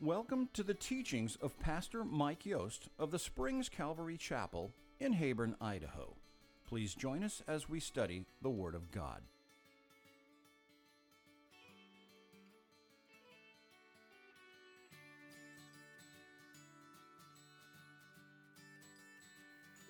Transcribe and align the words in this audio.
Welcome 0.00 0.48
to 0.52 0.62
the 0.62 0.74
teachings 0.74 1.34
of 1.42 1.58
Pastor 1.58 2.04
Mike 2.04 2.46
Yost 2.46 2.88
of 3.00 3.10
the 3.10 3.18
Springs 3.18 3.68
Calvary 3.68 4.16
Chapel 4.16 4.72
in 5.00 5.14
Heyburn, 5.14 5.56
Idaho. 5.60 6.14
Please 6.64 6.94
join 6.94 7.24
us 7.24 7.42
as 7.48 7.68
we 7.68 7.80
study 7.80 8.24
the 8.40 8.48
Word 8.48 8.76
of 8.76 8.92
God. 8.92 9.22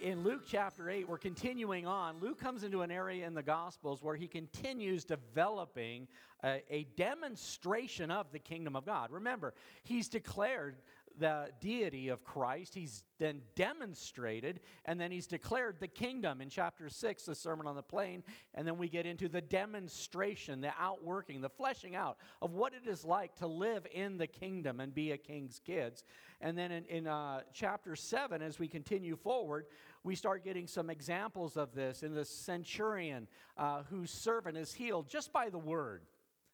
In 0.00 0.22
Luke 0.22 0.42
chapter 0.46 0.88
8, 0.88 1.08
we're 1.08 1.18
continuing 1.18 1.86
on. 1.86 2.20
Luke 2.20 2.38
comes 2.38 2.62
into 2.62 2.82
an 2.82 2.90
area 2.90 3.26
in 3.26 3.34
the 3.34 3.42
Gospels 3.42 4.02
where 4.02 4.14
he 4.14 4.28
continues 4.28 5.04
developing 5.04 6.06
a, 6.44 6.62
a, 6.70 6.86
demonstration 6.96 8.10
of 8.10 8.30
the 8.30 8.38
kingdom 8.38 8.76
of 8.76 8.86
God. 8.86 9.10
Remember, 9.10 9.54
he's 9.82 10.08
declared 10.08 10.76
the 11.18 11.48
deity 11.60 12.08
of 12.08 12.22
Christ, 12.24 12.74
he's 12.74 13.02
then 13.18 13.40
demonstrated, 13.56 14.60
and 14.84 15.00
then 15.00 15.10
he's 15.10 15.26
declared 15.26 15.80
the 15.80 15.88
kingdom 15.88 16.40
in 16.40 16.48
chapter 16.48 16.88
6, 16.88 17.24
the 17.24 17.34
Sermon 17.34 17.66
on 17.66 17.74
the 17.74 17.82
Plain, 17.82 18.22
and 18.54 18.66
then 18.66 18.78
we 18.78 18.88
get 18.88 19.06
into 19.06 19.28
the 19.28 19.40
demonstration, 19.40 20.60
the 20.60 20.72
outworking, 20.78 21.40
the 21.40 21.48
fleshing 21.48 21.96
out 21.96 22.18
of 22.40 22.52
what 22.52 22.72
it 22.72 22.88
is 22.88 23.04
like 23.04 23.34
to 23.36 23.46
live 23.46 23.86
in 23.92 24.16
the 24.16 24.26
kingdom 24.26 24.78
and 24.80 24.94
be 24.94 25.12
a 25.12 25.18
king's 25.18 25.60
kids. 25.64 26.04
And 26.40 26.56
then 26.56 26.70
in, 26.70 26.84
in 26.84 27.06
uh, 27.08 27.40
chapter 27.52 27.96
7, 27.96 28.40
as 28.40 28.58
we 28.60 28.68
continue 28.68 29.16
forward, 29.16 29.66
we 30.04 30.14
start 30.14 30.44
getting 30.44 30.66
some 30.66 30.90
examples 30.90 31.56
of 31.56 31.74
this 31.74 32.02
in 32.02 32.14
the 32.14 32.24
centurion 32.24 33.26
uh, 33.56 33.82
whose 33.90 34.10
servant 34.10 34.56
is 34.56 34.72
healed 34.72 35.08
just 35.08 35.32
by 35.32 35.48
the 35.48 35.58
word 35.58 36.02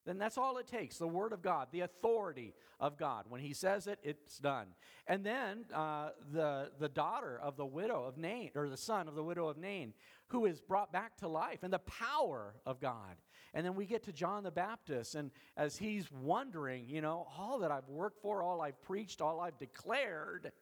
then 0.06 0.18
that's 0.18 0.36
all 0.36 0.58
it 0.58 0.66
takes 0.66 0.98
the 0.98 1.08
Word 1.08 1.32
of 1.32 1.42
God, 1.42 1.68
the 1.72 1.80
authority 1.80 2.54
of 2.78 2.98
God. 2.98 3.24
When 3.28 3.40
He 3.40 3.54
says 3.54 3.86
it, 3.86 3.98
it's 4.02 4.38
done. 4.38 4.66
And 5.06 5.24
then 5.24 5.64
uh, 5.72 6.10
the, 6.32 6.70
the 6.78 6.88
daughter 6.88 7.38
of 7.42 7.56
the 7.56 7.64
widow 7.64 8.04
of 8.04 8.18
Nain, 8.18 8.50
or 8.54 8.68
the 8.68 8.76
son 8.76 9.08
of 9.08 9.14
the 9.14 9.22
widow 9.22 9.48
of 9.48 9.56
Nain, 9.56 9.94
who 10.28 10.46
is 10.46 10.60
brought 10.60 10.92
back 10.92 11.16
to 11.18 11.28
life, 11.28 11.62
and 11.62 11.72
the 11.72 11.78
power 11.78 12.54
of 12.66 12.80
God. 12.80 13.16
And 13.54 13.64
then 13.64 13.74
we 13.76 13.86
get 13.86 14.02
to 14.04 14.12
John 14.12 14.42
the 14.42 14.50
Baptist, 14.50 15.14
and 15.14 15.30
as 15.56 15.76
he's 15.76 16.10
wondering, 16.10 16.86
you 16.88 17.00
know, 17.00 17.26
all 17.38 17.60
that 17.60 17.70
I've 17.70 17.88
worked 17.88 18.20
for, 18.20 18.42
all 18.42 18.60
I've 18.60 18.80
preached, 18.82 19.20
all 19.20 19.40
I've 19.40 19.58
declared. 19.58 20.52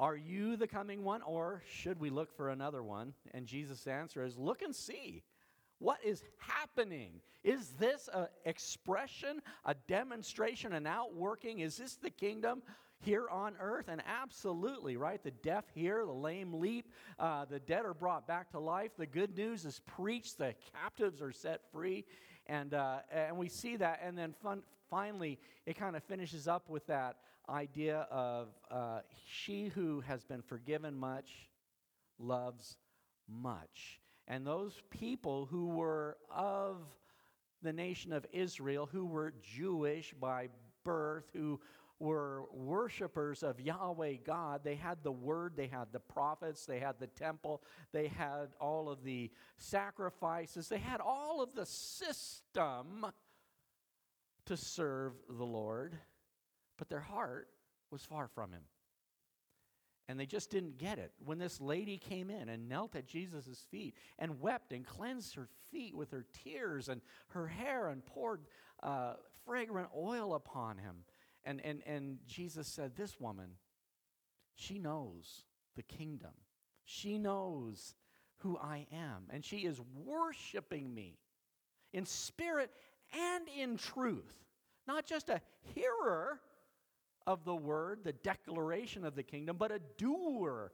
Are 0.00 0.16
you 0.16 0.56
the 0.56 0.66
coming 0.66 1.04
one, 1.04 1.20
or 1.20 1.62
should 1.70 2.00
we 2.00 2.08
look 2.08 2.34
for 2.34 2.48
another 2.48 2.82
one? 2.82 3.12
And 3.34 3.46
Jesus' 3.46 3.86
answer 3.86 4.24
is 4.24 4.38
Look 4.38 4.62
and 4.62 4.74
see. 4.74 5.22
What 5.78 5.98
is 6.02 6.22
happening? 6.38 7.20
Is 7.44 7.70
this 7.78 8.08
an 8.12 8.28
expression, 8.46 9.42
a 9.66 9.74
demonstration, 9.88 10.72
an 10.72 10.86
outworking? 10.86 11.60
Is 11.60 11.76
this 11.76 11.96
the 11.96 12.08
kingdom 12.08 12.62
here 13.02 13.28
on 13.30 13.54
earth? 13.60 13.88
And 13.88 14.02
absolutely, 14.06 14.96
right? 14.96 15.22
The 15.22 15.30
deaf 15.30 15.64
hear, 15.74 16.04
the 16.06 16.12
lame 16.12 16.54
leap, 16.54 16.88
uh, 17.18 17.44
the 17.44 17.60
dead 17.60 17.84
are 17.84 17.94
brought 17.94 18.26
back 18.26 18.50
to 18.52 18.58
life. 18.58 18.92
The 18.98 19.06
good 19.06 19.36
news 19.36 19.66
is 19.66 19.80
preached, 19.86 20.38
the 20.38 20.54
captives 20.72 21.20
are 21.20 21.32
set 21.32 21.60
free. 21.72 22.06
And, 22.46 22.72
uh, 22.72 23.00
and 23.12 23.36
we 23.36 23.48
see 23.48 23.76
that. 23.76 24.00
And 24.02 24.16
then 24.16 24.34
fun, 24.42 24.62
finally, 24.90 25.38
it 25.66 25.78
kind 25.78 25.94
of 25.94 26.02
finishes 26.04 26.48
up 26.48 26.68
with 26.70 26.86
that 26.86 27.16
idea 27.50 28.06
of 28.10 28.48
uh, 28.70 29.00
she 29.26 29.68
who 29.68 30.00
has 30.00 30.24
been 30.24 30.42
forgiven 30.42 30.96
much 30.96 31.48
loves 32.18 32.76
much. 33.28 34.00
And 34.28 34.46
those 34.46 34.80
people 34.90 35.46
who 35.46 35.68
were 35.68 36.16
of 36.30 36.76
the 37.62 37.72
nation 37.72 38.12
of 38.12 38.24
Israel, 38.32 38.88
who 38.90 39.04
were 39.04 39.34
Jewish 39.42 40.14
by 40.18 40.48
birth, 40.84 41.24
who 41.32 41.60
were 41.98 42.44
worshipers 42.52 43.42
of 43.42 43.60
Yahweh 43.60 44.14
God. 44.24 44.62
They 44.64 44.74
had 44.74 44.98
the 45.02 45.12
word, 45.12 45.52
they 45.54 45.66
had 45.66 45.92
the 45.92 46.00
prophets, 46.00 46.64
they 46.64 46.80
had 46.80 46.98
the 46.98 47.06
temple, 47.06 47.62
they 47.92 48.08
had 48.08 48.48
all 48.58 48.88
of 48.88 49.04
the 49.04 49.30
sacrifices, 49.58 50.68
they 50.68 50.78
had 50.78 51.00
all 51.00 51.42
of 51.42 51.54
the 51.54 51.66
system 51.66 53.06
to 54.46 54.56
serve 54.56 55.12
the 55.28 55.44
Lord, 55.44 55.96
but 56.80 56.88
their 56.88 57.00
heart 57.00 57.48
was 57.90 58.02
far 58.02 58.26
from 58.26 58.52
Him 58.52 58.62
and 60.10 60.18
they 60.18 60.26
just 60.26 60.50
didn't 60.50 60.76
get 60.76 60.98
it. 60.98 61.12
When 61.24 61.38
this 61.38 61.60
lady 61.60 61.96
came 61.96 62.30
in 62.30 62.48
and 62.48 62.68
knelt 62.68 62.96
at 62.96 63.06
Jesus' 63.06 63.64
feet 63.70 63.94
and 64.18 64.40
wept 64.40 64.72
and 64.72 64.84
cleansed 64.84 65.36
her 65.36 65.46
feet 65.70 65.96
with 65.96 66.10
her 66.10 66.26
tears 66.42 66.88
and 66.88 67.00
her 67.28 67.46
hair 67.46 67.90
and 67.90 68.04
poured 68.04 68.40
uh, 68.82 69.12
fragrant 69.46 69.88
oil 69.96 70.34
upon 70.34 70.78
him, 70.78 71.04
and, 71.44 71.64
and, 71.64 71.84
and 71.86 72.18
Jesus 72.26 72.66
said, 72.66 72.96
This 72.96 73.20
woman, 73.20 73.50
she 74.56 74.80
knows 74.80 75.44
the 75.76 75.84
kingdom, 75.84 76.32
she 76.82 77.16
knows 77.16 77.94
who 78.38 78.58
I 78.58 78.88
am, 78.92 79.26
and 79.30 79.44
she 79.44 79.58
is 79.58 79.80
worshiping 79.94 80.92
me 80.92 81.18
in 81.92 82.04
spirit 82.04 82.72
and 83.16 83.46
in 83.56 83.76
truth. 83.76 84.34
Not 84.88 85.06
just 85.06 85.28
a 85.28 85.40
hearer 85.72 86.40
of 87.26 87.44
the 87.44 87.54
word, 87.54 88.00
the 88.04 88.12
declaration 88.12 89.04
of 89.04 89.14
the 89.14 89.22
kingdom, 89.22 89.56
but 89.58 89.70
a 89.70 89.80
doer 89.98 90.72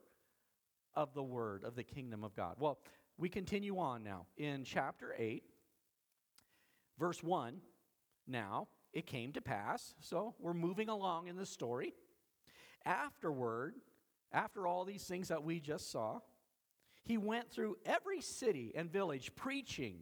of 0.94 1.12
the 1.14 1.22
word 1.22 1.64
of 1.64 1.74
the 1.74 1.84
kingdom 1.84 2.24
of 2.24 2.34
God. 2.34 2.56
Well, 2.58 2.78
we 3.18 3.28
continue 3.28 3.78
on 3.78 4.02
now 4.02 4.26
in 4.36 4.64
chapter 4.64 5.14
8, 5.16 5.42
verse 6.98 7.22
1. 7.22 7.60
Now, 8.26 8.68
it 8.92 9.06
came 9.06 9.32
to 9.32 9.40
pass, 9.40 9.94
so 10.00 10.34
we're 10.38 10.54
moving 10.54 10.88
along 10.88 11.28
in 11.28 11.36
the 11.36 11.46
story. 11.46 11.94
Afterward, 12.84 13.74
after 14.32 14.66
all 14.66 14.84
these 14.84 15.04
things 15.04 15.28
that 15.28 15.42
we 15.42 15.60
just 15.60 15.90
saw, 15.90 16.20
he 17.02 17.18
went 17.18 17.50
through 17.50 17.76
every 17.84 18.20
city 18.20 18.72
and 18.74 18.90
village 18.90 19.34
preaching 19.36 19.98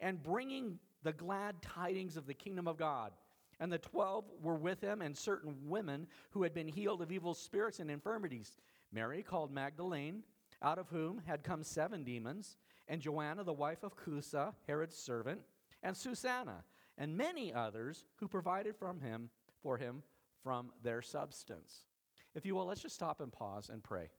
and 0.00 0.22
bringing 0.22 0.78
the 1.02 1.12
glad 1.12 1.60
tidings 1.62 2.16
of 2.16 2.26
the 2.26 2.34
kingdom 2.34 2.66
of 2.66 2.76
God 2.76 3.12
and 3.60 3.72
the 3.72 3.78
twelve 3.78 4.24
were 4.42 4.56
with 4.56 4.80
him, 4.80 5.02
and 5.02 5.16
certain 5.16 5.56
women 5.64 6.06
who 6.30 6.42
had 6.42 6.54
been 6.54 6.68
healed 6.68 7.02
of 7.02 7.10
evil 7.10 7.34
spirits 7.34 7.80
and 7.80 7.90
infirmities. 7.90 8.56
Mary, 8.92 9.22
called 9.22 9.50
Magdalene, 9.50 10.22
out 10.62 10.78
of 10.78 10.88
whom 10.88 11.22
had 11.26 11.42
come 11.42 11.62
seven 11.62 12.04
demons, 12.04 12.56
and 12.88 13.00
Joanna, 13.00 13.44
the 13.44 13.52
wife 13.52 13.82
of 13.82 13.96
Chuza, 13.96 14.54
Herod's 14.66 14.96
servant, 14.96 15.40
and 15.82 15.96
Susanna, 15.96 16.64
and 16.98 17.16
many 17.16 17.52
others 17.52 18.04
who 18.16 18.28
provided 18.28 18.76
from 18.76 19.00
him 19.00 19.30
for 19.62 19.76
him 19.76 20.02
from 20.42 20.70
their 20.82 21.02
substance. 21.02 21.84
If 22.34 22.46
you 22.46 22.54
will, 22.54 22.66
let's 22.66 22.82
just 22.82 22.94
stop 22.94 23.20
and 23.20 23.32
pause 23.32 23.70
and 23.70 23.82
pray. 23.82 24.10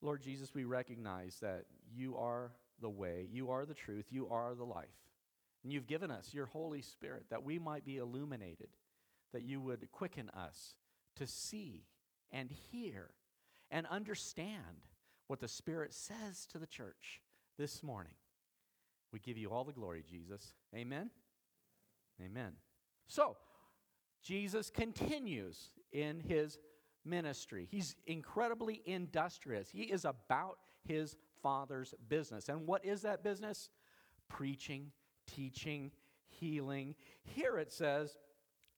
Lord 0.00 0.22
Jesus, 0.22 0.54
we 0.54 0.64
recognize 0.64 1.38
that 1.40 1.64
you 1.92 2.16
are 2.16 2.52
the 2.80 2.88
way, 2.90 3.26
you 3.32 3.50
are 3.50 3.66
the 3.66 3.74
truth, 3.74 4.06
you 4.10 4.28
are 4.28 4.54
the 4.54 4.64
life. 4.64 4.86
And 5.62 5.72
you've 5.72 5.86
given 5.86 6.10
us 6.10 6.32
your 6.32 6.46
Holy 6.46 6.82
Spirit 6.82 7.26
that 7.30 7.42
we 7.42 7.58
might 7.58 7.84
be 7.84 7.96
illuminated, 7.96 8.68
that 9.32 9.42
you 9.42 9.60
would 9.60 9.90
quicken 9.92 10.30
us 10.30 10.74
to 11.16 11.26
see 11.26 11.84
and 12.30 12.50
hear 12.50 13.10
and 13.70 13.86
understand 13.86 14.86
what 15.26 15.40
the 15.40 15.48
Spirit 15.48 15.92
says 15.92 16.46
to 16.52 16.58
the 16.58 16.66
church 16.66 17.20
this 17.58 17.82
morning. 17.82 18.14
We 19.12 19.18
give 19.18 19.36
you 19.36 19.50
all 19.50 19.64
the 19.64 19.72
glory, 19.72 20.04
Jesus. 20.08 20.54
Amen. 20.74 21.10
Amen. 22.22 22.52
So, 23.06 23.36
Jesus 24.22 24.70
continues 24.70 25.70
in 25.92 26.20
his 26.20 26.58
ministry. 27.04 27.66
He's 27.70 27.94
incredibly 28.06 28.82
industrious. 28.84 29.70
He 29.70 29.84
is 29.84 30.04
about 30.04 30.58
his 30.84 31.16
Father's 31.42 31.94
business. 32.08 32.48
And 32.48 32.66
what 32.66 32.84
is 32.84 33.02
that 33.02 33.22
business? 33.22 33.70
Preaching 34.28 34.92
teaching, 35.34 35.90
healing. 36.26 36.94
Here 37.22 37.58
it 37.58 37.72
says, 37.72 38.16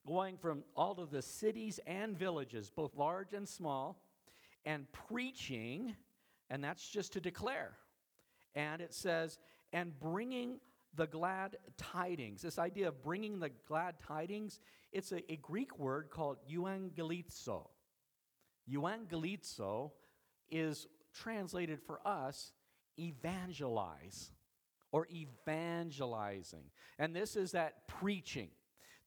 going 0.06 0.36
from 0.36 0.64
all 0.76 1.00
of 1.00 1.10
the 1.10 1.22
cities 1.22 1.80
and 1.86 2.18
villages, 2.18 2.70
both 2.70 2.96
large 2.96 3.32
and 3.32 3.48
small, 3.48 4.02
and 4.64 4.86
preaching, 4.92 5.94
and 6.50 6.62
that's 6.62 6.88
just 6.88 7.12
to 7.14 7.20
declare. 7.20 7.72
And 8.54 8.80
it 8.80 8.92
says, 8.92 9.38
and 9.72 9.98
bringing 10.00 10.58
the 10.94 11.06
glad 11.06 11.56
tidings. 11.76 12.42
This 12.42 12.58
idea 12.58 12.88
of 12.88 13.02
bringing 13.02 13.38
the 13.38 13.50
glad 13.68 13.94
tidings, 14.00 14.60
it's 14.92 15.12
a, 15.12 15.32
a 15.32 15.36
Greek 15.36 15.78
word 15.78 16.10
called 16.10 16.38
euangelizo. 16.50 17.68
Euangelizo 18.68 19.92
is 20.50 20.86
translated 21.12 21.80
for 21.80 22.00
us 22.06 22.52
evangelize 22.98 24.30
or 24.92 25.06
evangelizing. 25.10 26.64
And 26.98 27.14
this 27.14 27.36
is 27.36 27.52
that 27.52 27.86
preaching. 27.88 28.48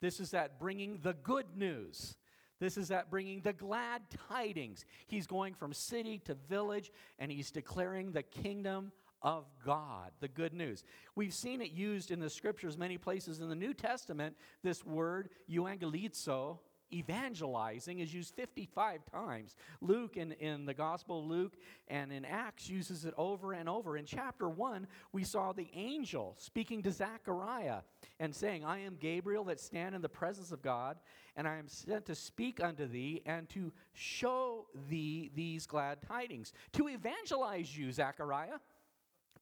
This 0.02 0.20
is 0.20 0.32
that 0.32 0.60
bringing 0.60 1.00
the 1.02 1.14
good 1.14 1.46
news. 1.56 2.16
This 2.60 2.78
is 2.78 2.90
that 2.90 3.10
bringing 3.10 3.42
the 3.42 3.54
glad 3.54 4.02
tidings. 4.30 4.86
He's 5.08 5.28
going 5.28 5.54
from 5.54 5.74
city 5.74 6.20
to 6.26 6.36
village 6.36 6.92
and 7.20 7.32
he's 7.32 7.52
declaring 7.52 8.12
the 8.12 8.24
kingdom 8.24 8.92
of 9.22 9.46
God, 9.66 10.12
the 10.20 10.28
good 10.28 10.54
news. 10.54 10.84
We've 11.16 11.34
seen 11.34 11.62
it 11.62 11.72
used 11.72 12.12
in 12.12 12.20
the 12.20 12.30
scriptures 12.30 12.78
many 12.78 12.98
places 12.98 13.40
in 13.40 13.50
the 13.50 13.56
New 13.56 13.74
Testament, 13.74 14.36
this 14.64 14.86
word 14.86 15.30
euangelizo, 15.50 16.60
evangelizing 16.92 18.00
is 18.00 18.14
used 18.14 18.34
55 18.36 19.02
times. 19.12 19.56
Luke, 19.82 20.18
in, 20.18 20.32
in 20.34 20.66
the 20.66 20.74
Gospel 20.74 21.20
of 21.20 21.26
Luke 21.26 21.54
and 21.88 22.12
in 22.12 22.26
Acts, 22.26 22.70
uses 22.70 23.06
it 23.06 23.14
over 23.18 23.54
and 23.54 23.70
over. 23.70 23.98
In 23.98 24.06
chapter 24.06 24.50
1, 24.50 24.88
we 25.12 25.24
saw 25.24 25.54
the 25.54 25.70
angel 25.74 26.36
speaking 26.38 26.82
to 26.84 26.92
Zechariah 26.92 27.82
and 28.20 28.36
saying, 28.36 28.66
I 28.66 28.80
am 28.80 28.98
Gabriel 29.00 29.44
that 29.46 29.60
stand 29.60 29.96
in 29.96 30.02
the 30.02 30.10
presence 30.10 30.52
of 30.52 30.62
God, 30.62 30.98
and 31.36 31.48
I 31.48 31.58
am 31.58 31.68
sent 31.68 32.06
to 32.06 32.16
speak 32.16 32.64
unto 32.64 32.88
thee 32.88 33.22
and 33.26 33.50
to 33.50 33.72
show 33.94 34.68
thee 34.90 35.32
these 35.36 35.66
glad 35.66 36.02
tidings. 36.02 36.54
To 36.74 36.90
evangelize 36.90 37.76
you, 37.78 37.92
Zechariah, 37.92 38.60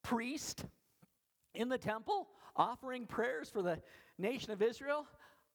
priest 0.03 0.65
in 1.53 1.69
the 1.69 1.77
temple, 1.77 2.29
offering 2.55 3.05
prayers 3.05 3.49
for 3.49 3.61
the 3.61 3.81
nation 4.17 4.51
of 4.51 4.61
Israel. 4.61 5.05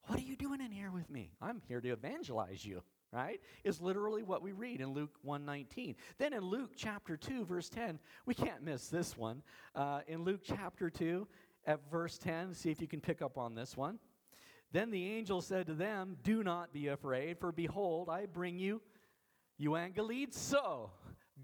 What 0.07 0.19
are 0.21 0.23
you 0.23 0.37
doing 0.37 0.61
in 0.61 0.71
here 0.71 0.91
with 0.91 1.11
me? 1.11 1.33
I'm 1.43 1.61
here 1.67 1.81
to 1.81 1.89
evangelize 1.91 2.65
you, 2.65 2.83
right? 3.13 3.41
Is 3.65 3.81
literally 3.81 4.23
what 4.23 4.41
we 4.41 4.53
read 4.53 4.81
in 4.81 4.91
Luke 4.91 5.15
119. 5.23 5.97
Then 6.19 6.33
in 6.33 6.43
Luke 6.43 6.73
chapter 6.77 7.17
2, 7.17 7.45
verse 7.45 7.69
10, 7.69 7.99
we 8.25 8.35
can't 8.35 8.63
miss 8.63 8.89
this 8.89 9.17
one. 9.17 9.43
Uh, 9.75 10.01
in 10.07 10.23
Luke 10.23 10.43
chapter 10.45 10.91
2, 10.91 11.27
at 11.67 11.81
verse 11.91 12.19
10, 12.19 12.55
see 12.55 12.71
if 12.71 12.81
you 12.81 12.87
can 12.87 13.01
pick 13.01 13.21
up 13.21 13.37
on 13.37 13.57
this 13.57 13.77
one. 13.77 13.99
Then 14.73 14.91
the 14.91 15.11
angel 15.11 15.41
said 15.41 15.67
to 15.67 15.75
them, 15.75 16.17
Do 16.23 16.45
not 16.45 16.73
be 16.73 16.89
afraid, 16.89 17.39
for 17.39 17.51
behold, 17.51 18.09
I 18.09 18.27
bring 18.27 18.59
you 18.59 18.81
euangelizo, 19.61 20.91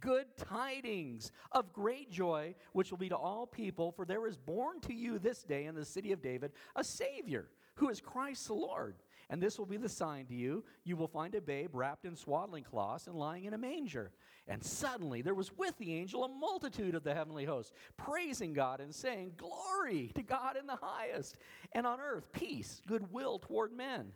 good 0.01 0.27
tidings 0.37 1.33
of 1.53 1.73
great 1.73 2.11
joy, 2.11 2.55
which 2.73 2.91
will 2.91 2.99
be 2.99 3.09
to 3.09 3.17
all 3.17 3.47
people, 3.47 3.93
for 3.93 4.05
there 4.05 4.27
is 4.27 4.37
born 4.37 4.81
to 4.83 4.95
you 4.95 5.19
this 5.19 5.43
day 5.43 5.67
in 5.67 5.75
the 5.75 5.85
city 5.85 6.13
of 6.13 6.23
David 6.23 6.53
a 6.77 6.85
Savior 6.85 7.49
who 7.77 7.89
is 7.89 8.01
Christ 8.01 8.47
the 8.47 8.55
Lord. 8.55 8.97
And 9.31 9.43
this 9.43 9.59
will 9.59 9.67
be 9.67 9.79
the 9.79 9.89
sign 9.89 10.27
to 10.27 10.35
you. 10.35 10.63
You 10.85 10.97
will 10.97 11.09
find 11.09 11.35
a 11.35 11.41
babe 11.41 11.71
wrapped 11.73 12.05
in 12.05 12.17
swaddling 12.17 12.65
cloths 12.65 13.07
and 13.07 13.17
lying 13.17 13.45
in 13.45 13.55
a 13.55 13.59
manger. 13.59 14.13
And 14.47 14.63
suddenly 14.63 15.23
there 15.23 15.35
was 15.35 15.57
with 15.57 15.79
the 15.79 15.95
angel 15.95 16.25
a 16.25 16.29
multitude 16.29 16.95
of 16.95 17.03
the 17.03 17.15
heavenly 17.15 17.47
host, 17.47 17.73
praising 17.97 18.53
God 18.53 18.81
and 18.81 18.95
saying, 18.95 19.33
Glory 19.37 20.13
to 20.17 20.23
God 20.23 20.57
in 20.59 20.67
the 20.67 20.79
highest, 20.81 21.37
and 21.73 21.87
on 21.87 22.01
earth 22.01 22.31
peace, 22.33 22.83
goodwill 22.87 23.39
toward 23.39 23.73
men. 23.73 24.13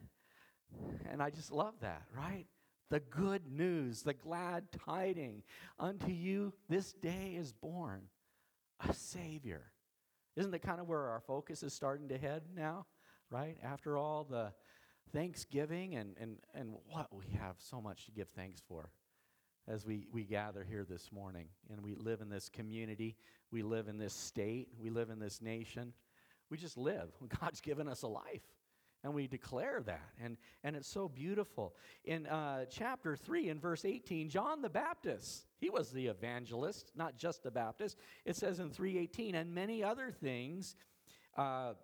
And 1.11 1.23
I 1.23 1.31
just 1.31 1.51
love 1.51 1.75
that, 1.81 2.03
right? 2.15 2.47
The 2.91 3.01
good 3.01 3.51
news, 3.51 4.03
the 4.03 4.15
glad 4.15 4.65
tiding. 4.87 5.43
Unto 5.79 6.11
you 6.11 6.53
this 6.69 6.93
day 6.93 7.37
is 7.37 7.53
born 7.53 8.03
a 8.87 8.93
Savior. 8.93 9.73
Isn't 10.37 10.51
that 10.53 10.63
kind 10.63 10.81
of 10.81 10.87
where 10.87 11.09
our 11.09 11.21
focus 11.21 11.63
is 11.63 11.73
starting 11.73 12.09
to 12.09 12.19
head 12.19 12.43
now? 12.55 12.87
right? 13.31 13.57
After 13.63 13.97
all 13.97 14.25
the 14.25 14.53
Thanksgiving 15.13 15.97
and, 15.97 16.17
and, 16.21 16.37
and 16.55 16.75
what 16.89 17.13
we 17.13 17.25
have 17.39 17.57
so 17.59 17.81
much 17.81 18.07
to 18.07 18.13
give 18.13 18.29
thanks 18.31 18.63
for 18.69 18.91
as 19.69 19.85
we, 19.85 20.07
we 20.13 20.25
gather 20.25 20.65
here 20.65 20.87
this 20.89 21.11
morning 21.11 21.47
and 21.71 21.83
we 21.83 21.95
live 21.95 22.21
in 22.21 22.29
this 22.29 22.49
community, 22.49 23.17
we 23.51 23.63
live 23.63 23.89
in 23.89 23.99
this 23.99 24.15
state, 24.15 24.69
we 24.81 24.91
live 24.91 25.11
in 25.11 25.19
this 25.19 25.41
nation. 25.43 25.93
We 26.51 26.57
just 26.57 26.77
live. 26.77 27.11
God's 27.41 27.61
given 27.61 27.89
us 27.89 28.03
a 28.03 28.09
life. 28.09 28.43
And 29.07 29.15
we 29.15 29.29
declare 29.29 29.85
that. 29.87 30.11
And, 30.21 30.37
and 30.65 30.75
it's 30.75 30.89
so 30.89 31.09
beautiful. 31.09 31.77
In 32.05 32.27
uh, 32.27 32.65
chapter 32.69 33.15
3, 33.15 33.51
in 33.51 33.61
verse 33.61 33.85
18, 33.85 34.29
John 34.29 34.63
the 34.63 34.69
Baptist, 34.69 35.47
he 35.59 35.71
was 35.71 35.93
the 35.93 36.09
evangelist, 36.09 36.91
not 36.97 37.17
just 37.17 37.45
the 37.45 37.53
Baptist. 37.53 37.99
It 38.25 38.35
says 38.35 38.59
in 38.59 38.71
318, 38.71 39.37
and 39.37 39.55
many 39.55 39.85
other 39.85 40.11
things 40.11 40.75
uh, 41.37 41.75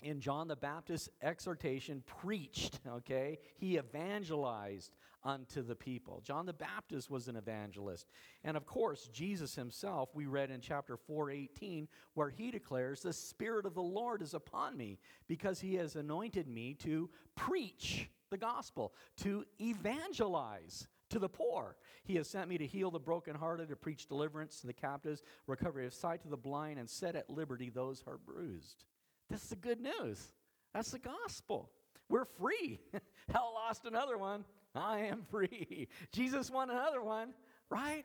in 0.00 0.20
John 0.20 0.46
the 0.46 0.54
Baptist's 0.54 1.08
exhortation, 1.20 2.04
preached, 2.22 2.78
okay? 2.88 3.40
He 3.56 3.76
evangelized 3.76 4.94
unto 5.24 5.62
the 5.62 5.74
people. 5.74 6.20
John 6.24 6.46
the 6.46 6.52
Baptist 6.52 7.10
was 7.10 7.28
an 7.28 7.36
evangelist. 7.36 8.06
And 8.44 8.56
of 8.56 8.66
course, 8.66 9.08
Jesus 9.12 9.54
himself, 9.54 10.10
we 10.14 10.26
read 10.26 10.50
in 10.50 10.60
chapter 10.60 10.96
418, 10.96 11.88
where 12.14 12.28
he 12.28 12.50
declares, 12.50 13.00
The 13.00 13.12
Spirit 13.12 13.66
of 13.66 13.74
the 13.74 13.82
Lord 13.82 14.22
is 14.22 14.34
upon 14.34 14.76
me, 14.76 14.98
because 15.26 15.60
he 15.60 15.74
has 15.76 15.96
anointed 15.96 16.46
me 16.46 16.74
to 16.80 17.08
preach 17.36 18.10
the 18.30 18.38
gospel, 18.38 18.94
to 19.18 19.44
evangelize 19.60 20.88
to 21.10 21.18
the 21.18 21.28
poor. 21.28 21.76
He 22.04 22.16
has 22.16 22.28
sent 22.28 22.48
me 22.48 22.58
to 22.58 22.66
heal 22.66 22.90
the 22.90 22.98
brokenhearted, 22.98 23.68
to 23.68 23.76
preach 23.76 24.06
deliverance 24.06 24.60
to 24.60 24.66
the 24.66 24.72
captives, 24.72 25.22
recovery 25.46 25.86
of 25.86 25.94
sight 25.94 26.22
to 26.22 26.28
the 26.28 26.36
blind, 26.36 26.78
and 26.78 26.88
set 26.88 27.16
at 27.16 27.30
liberty 27.30 27.70
those 27.70 28.00
who 28.00 28.10
are 28.10 28.18
bruised. 28.18 28.84
This 29.30 29.42
is 29.42 29.48
the 29.48 29.56
good 29.56 29.80
news. 29.80 30.32
That's 30.74 30.90
the 30.90 30.98
gospel. 30.98 31.70
We're 32.08 32.24
free. 32.24 32.80
Hell 33.32 33.52
lost 33.54 33.86
another 33.86 34.18
one. 34.18 34.44
I 34.74 35.00
am 35.00 35.22
free. 35.30 35.88
Jesus 36.12 36.50
won 36.50 36.70
another 36.70 37.02
one, 37.02 37.34
right? 37.70 38.04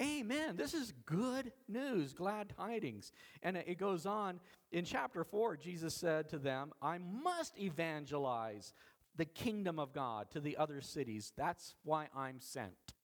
Amen. 0.00 0.56
This 0.56 0.74
is 0.74 0.92
good 1.06 1.52
news, 1.68 2.12
glad 2.12 2.52
tidings. 2.56 3.12
And 3.42 3.56
it 3.56 3.78
goes 3.78 4.06
on 4.06 4.38
in 4.70 4.84
chapter 4.84 5.24
4, 5.24 5.56
Jesus 5.56 5.94
said 5.94 6.28
to 6.28 6.38
them, 6.38 6.72
I 6.80 6.98
must 6.98 7.58
evangelize 7.58 8.74
the 9.16 9.24
kingdom 9.24 9.78
of 9.78 9.92
God 9.92 10.30
to 10.30 10.40
the 10.40 10.56
other 10.56 10.80
cities. 10.80 11.32
That's 11.36 11.74
why 11.84 12.08
I'm 12.14 12.40
sent. 12.40 12.94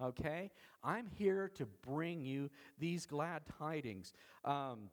Okay? 0.00 0.50
I'm 0.84 1.08
here 1.08 1.50
to 1.56 1.66
bring 1.66 2.24
you 2.24 2.50
these 2.78 3.06
glad 3.06 3.42
tidings. 3.58 4.12
Um, 4.44 4.90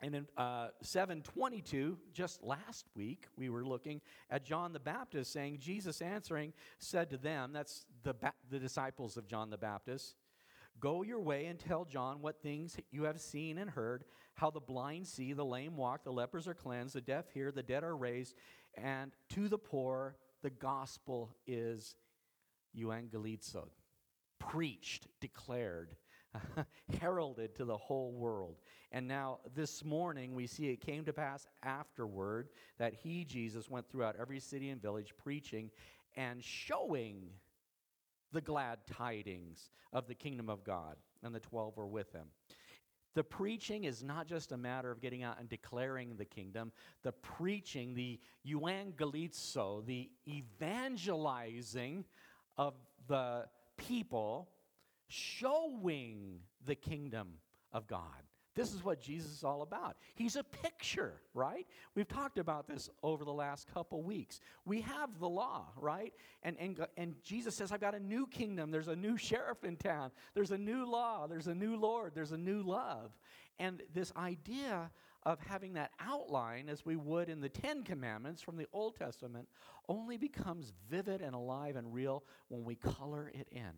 and 0.00 0.14
in 0.14 0.26
uh, 0.36 0.68
722, 0.82 1.98
just 2.12 2.42
last 2.42 2.86
week, 2.94 3.26
we 3.36 3.48
were 3.48 3.64
looking 3.64 4.00
at 4.30 4.44
John 4.44 4.72
the 4.72 4.78
Baptist 4.78 5.32
saying, 5.32 5.58
Jesus 5.58 6.00
answering 6.00 6.52
said 6.78 7.10
to 7.10 7.16
them, 7.16 7.52
that's 7.52 7.84
the, 8.04 8.14
ba- 8.14 8.34
the 8.48 8.58
disciples 8.58 9.16
of 9.16 9.26
John 9.26 9.50
the 9.50 9.58
Baptist, 9.58 10.14
Go 10.80 11.02
your 11.02 11.20
way 11.20 11.46
and 11.46 11.58
tell 11.58 11.84
John 11.84 12.20
what 12.20 12.40
things 12.40 12.76
you 12.90 13.04
have 13.04 13.20
seen 13.20 13.58
and 13.58 13.68
heard, 13.70 14.04
how 14.34 14.50
the 14.50 14.60
blind 14.60 15.06
see, 15.06 15.32
the 15.32 15.44
lame 15.44 15.76
walk, 15.76 16.04
the 16.04 16.12
lepers 16.12 16.46
are 16.46 16.54
cleansed, 16.54 16.94
the 16.94 17.00
deaf 17.00 17.30
hear, 17.32 17.50
the 17.50 17.62
dead 17.62 17.82
are 17.82 17.96
raised, 17.96 18.34
and 18.74 19.12
to 19.30 19.48
the 19.48 19.58
poor 19.58 20.16
the 20.42 20.50
gospel 20.50 21.34
is 21.46 21.96
euangelizo, 22.76 23.68
preached, 24.38 25.08
declared, 25.20 25.96
heralded 27.00 27.54
to 27.56 27.64
the 27.64 27.76
whole 27.76 28.12
world. 28.12 28.56
And 28.92 29.06
now 29.06 29.38
this 29.54 29.84
morning 29.84 30.34
we 30.34 30.46
see 30.46 30.68
it 30.68 30.80
came 30.80 31.04
to 31.04 31.12
pass 31.12 31.46
afterward 31.62 32.48
that 32.78 32.94
he, 32.94 33.24
Jesus, 33.24 33.68
went 33.68 33.88
throughout 33.88 34.16
every 34.18 34.40
city 34.40 34.70
and 34.70 34.80
village 34.80 35.14
preaching 35.22 35.70
and 36.16 36.42
showing 36.42 37.28
the 38.32 38.40
glad 38.40 38.78
tidings 38.86 39.70
of 39.92 40.06
the 40.06 40.14
kingdom 40.14 40.48
of 40.48 40.64
God. 40.64 40.96
And 41.22 41.34
the 41.34 41.40
12 41.40 41.76
were 41.76 41.86
with 41.86 42.12
him. 42.12 42.28
The 43.14 43.24
preaching 43.24 43.84
is 43.84 44.04
not 44.04 44.28
just 44.28 44.52
a 44.52 44.56
matter 44.56 44.90
of 44.90 45.00
getting 45.00 45.24
out 45.24 45.40
and 45.40 45.48
declaring 45.48 46.14
the 46.16 46.24
kingdom. 46.24 46.70
The 47.02 47.12
preaching, 47.12 47.94
the 47.94 48.20
euangelizo, 48.46 49.84
the 49.84 50.08
evangelizing 50.28 52.04
of 52.56 52.74
the 53.08 53.46
people, 53.76 54.50
showing 55.08 56.40
the 56.64 56.74
kingdom 56.74 57.34
of 57.72 57.86
God. 57.86 58.22
This 58.58 58.74
is 58.74 58.82
what 58.84 59.00
Jesus 59.00 59.30
is 59.30 59.44
all 59.44 59.62
about. 59.62 59.96
He's 60.16 60.34
a 60.34 60.42
picture, 60.42 61.20
right? 61.32 61.64
We've 61.94 62.08
talked 62.08 62.38
about 62.38 62.66
this 62.66 62.90
over 63.04 63.24
the 63.24 63.32
last 63.32 63.72
couple 63.72 64.02
weeks. 64.02 64.40
We 64.64 64.80
have 64.80 65.20
the 65.20 65.28
law, 65.28 65.66
right? 65.76 66.12
And, 66.42 66.56
and, 66.58 66.84
and 66.96 67.14
Jesus 67.22 67.54
says, 67.54 67.70
I've 67.70 67.80
got 67.80 67.94
a 67.94 68.00
new 68.00 68.26
kingdom. 68.26 68.72
There's 68.72 68.88
a 68.88 68.96
new 68.96 69.16
sheriff 69.16 69.62
in 69.62 69.76
town. 69.76 70.10
There's 70.34 70.50
a 70.50 70.58
new 70.58 70.90
law. 70.90 71.28
There's 71.28 71.46
a 71.46 71.54
new 71.54 71.76
Lord. 71.76 72.16
There's 72.16 72.32
a 72.32 72.36
new 72.36 72.62
love. 72.62 73.12
And 73.60 73.80
this 73.94 74.12
idea 74.16 74.90
of 75.22 75.38
having 75.38 75.74
that 75.74 75.92
outline, 76.00 76.68
as 76.68 76.84
we 76.84 76.96
would 76.96 77.28
in 77.28 77.40
the 77.40 77.48
Ten 77.48 77.84
Commandments 77.84 78.42
from 78.42 78.56
the 78.56 78.66
Old 78.72 78.96
Testament, 78.96 79.46
only 79.88 80.16
becomes 80.16 80.72
vivid 80.90 81.20
and 81.20 81.36
alive 81.36 81.76
and 81.76 81.94
real 81.94 82.24
when 82.48 82.64
we 82.64 82.74
color 82.74 83.30
it 83.32 83.46
in. 83.52 83.70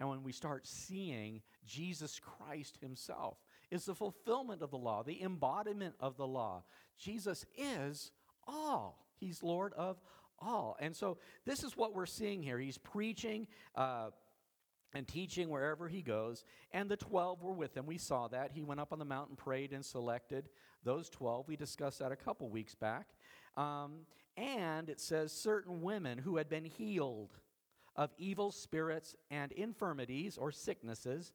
And 0.00 0.08
when 0.08 0.22
we 0.22 0.32
start 0.32 0.66
seeing 0.66 1.42
Jesus 1.66 2.18
Christ 2.18 2.78
Himself 2.80 3.36
is 3.70 3.84
the 3.84 3.94
fulfillment 3.94 4.62
of 4.62 4.70
the 4.70 4.78
law, 4.78 5.02
the 5.02 5.22
embodiment 5.22 5.94
of 6.00 6.16
the 6.16 6.26
law. 6.26 6.64
Jesus 6.98 7.44
is 7.56 8.10
all, 8.48 9.06
He's 9.18 9.42
Lord 9.42 9.74
of 9.74 10.00
all. 10.38 10.76
And 10.80 10.96
so 10.96 11.18
this 11.44 11.62
is 11.62 11.76
what 11.76 11.94
we're 11.94 12.06
seeing 12.06 12.42
here. 12.42 12.58
He's 12.58 12.78
preaching. 12.78 13.46
Uh, 13.74 14.10
and 14.92 15.06
teaching 15.06 15.48
wherever 15.48 15.86
he 15.86 16.02
goes. 16.02 16.44
And 16.72 16.88
the 16.88 16.96
12 16.96 17.42
were 17.42 17.52
with 17.52 17.76
him. 17.76 17.86
We 17.86 17.96
saw 17.96 18.26
that. 18.26 18.50
He 18.52 18.64
went 18.64 18.80
up 18.80 18.92
on 18.92 18.98
the 18.98 19.04
mountain, 19.04 19.36
prayed, 19.36 19.72
and 19.72 19.84
selected 19.84 20.48
those 20.82 21.08
12. 21.10 21.46
We 21.46 21.54
discussed 21.54 22.00
that 22.00 22.10
a 22.10 22.16
couple 22.16 22.48
weeks 22.48 22.74
back. 22.74 23.06
Um, 23.56 24.00
and 24.36 24.88
it 24.88 25.00
says 25.00 25.32
certain 25.32 25.82
women 25.82 26.18
who 26.18 26.38
had 26.38 26.48
been 26.48 26.64
healed 26.64 27.38
of 27.96 28.10
evil 28.18 28.50
spirits 28.50 29.14
and 29.30 29.52
infirmities 29.52 30.36
or 30.38 30.50
sicknesses 30.50 31.32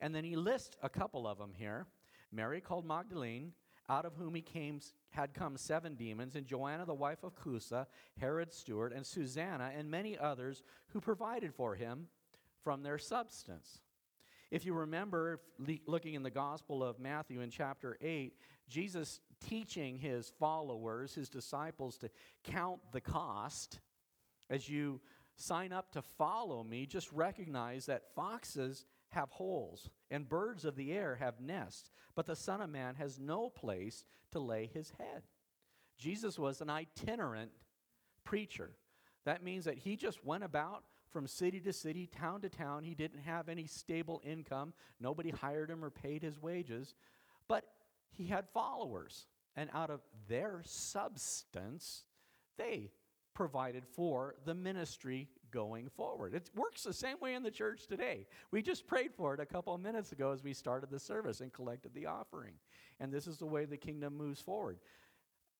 and 0.00 0.14
then 0.14 0.24
he 0.24 0.36
lists 0.36 0.76
a 0.82 0.88
couple 0.88 1.26
of 1.26 1.38
them 1.38 1.52
here 1.56 1.86
Mary 2.32 2.60
called 2.60 2.86
Magdalene, 2.86 3.52
out 3.88 4.06
of 4.06 4.16
whom 4.16 4.34
he 4.34 4.40
came, 4.40 4.80
had 5.10 5.34
come 5.34 5.56
seven 5.56 5.94
demons, 5.94 6.34
and 6.34 6.46
Joanna, 6.46 6.86
the 6.86 6.94
wife 6.94 7.22
of 7.22 7.36
Chuza, 7.36 7.86
Herod's 8.18 8.56
steward, 8.56 8.92
and 8.92 9.06
Susanna, 9.06 9.70
and 9.76 9.90
many 9.90 10.16
others 10.16 10.62
who 10.88 11.00
provided 11.00 11.54
for 11.54 11.74
him 11.74 12.08
from 12.64 12.82
their 12.82 12.98
substance. 12.98 13.80
If 14.50 14.64
you 14.64 14.74
remember, 14.74 15.40
looking 15.86 16.14
in 16.14 16.22
the 16.22 16.30
Gospel 16.30 16.82
of 16.82 16.98
Matthew 16.98 17.40
in 17.40 17.50
chapter 17.50 17.98
8, 18.00 18.34
Jesus 18.68 19.20
teaching 19.46 19.98
his 19.98 20.32
followers, 20.38 21.14
his 21.14 21.28
disciples, 21.28 21.98
to 21.98 22.10
count 22.44 22.80
the 22.92 23.00
cost 23.00 23.80
as 24.48 24.68
you 24.68 25.00
sign 25.36 25.72
up 25.72 25.92
to 25.92 26.02
follow 26.02 26.62
me, 26.62 26.86
just 26.86 27.10
recognize 27.12 27.86
that 27.86 28.14
foxes 28.14 28.84
have 29.10 29.30
holes 29.30 29.90
and 30.10 30.28
birds 30.28 30.64
of 30.64 30.76
the 30.76 30.92
air 30.92 31.16
have 31.16 31.40
nests, 31.40 31.90
but 32.14 32.26
the 32.26 32.36
Son 32.36 32.60
of 32.60 32.70
Man 32.70 32.94
has 32.94 33.18
no 33.18 33.50
place 33.50 34.04
to 34.32 34.38
lay 34.38 34.70
his 34.72 34.92
head. 34.98 35.22
Jesus 35.98 36.38
was 36.38 36.60
an 36.60 36.70
itinerant 36.70 37.50
preacher. 38.24 38.70
That 39.24 39.42
means 39.42 39.64
that 39.66 39.78
he 39.78 39.96
just 39.96 40.24
went 40.24 40.44
about 40.44 40.84
from 41.10 41.26
city 41.26 41.60
to 41.60 41.72
city, 41.72 42.06
town 42.06 42.40
to 42.40 42.48
town. 42.48 42.84
He 42.84 42.94
didn't 42.94 43.20
have 43.20 43.48
any 43.48 43.66
stable 43.66 44.22
income. 44.24 44.72
Nobody 44.98 45.30
hired 45.30 45.70
him 45.70 45.84
or 45.84 45.90
paid 45.90 46.22
his 46.22 46.40
wages. 46.40 46.94
But 47.48 47.64
he 48.10 48.26
had 48.26 48.48
followers. 48.48 49.26
And 49.54 49.68
out 49.74 49.90
of 49.90 50.00
their 50.28 50.62
substance, 50.64 52.04
they 52.56 52.90
provided 53.34 53.84
for 53.86 54.34
the 54.44 54.54
ministry 54.54 55.28
going 55.50 55.88
forward. 55.88 56.34
It 56.34 56.50
works 56.54 56.82
the 56.82 56.92
same 56.92 57.18
way 57.20 57.34
in 57.34 57.42
the 57.42 57.50
church 57.50 57.86
today. 57.86 58.26
We 58.50 58.62
just 58.62 58.86
prayed 58.86 59.14
for 59.14 59.34
it 59.34 59.40
a 59.40 59.46
couple 59.46 59.74
of 59.74 59.80
minutes 59.80 60.12
ago 60.12 60.32
as 60.32 60.42
we 60.42 60.54
started 60.54 60.90
the 60.90 60.98
service 60.98 61.40
and 61.40 61.52
collected 61.52 61.94
the 61.94 62.06
offering. 62.06 62.54
And 63.00 63.12
this 63.12 63.26
is 63.26 63.38
the 63.38 63.46
way 63.46 63.64
the 63.64 63.76
kingdom 63.76 64.16
moves 64.16 64.40
forward. 64.40 64.78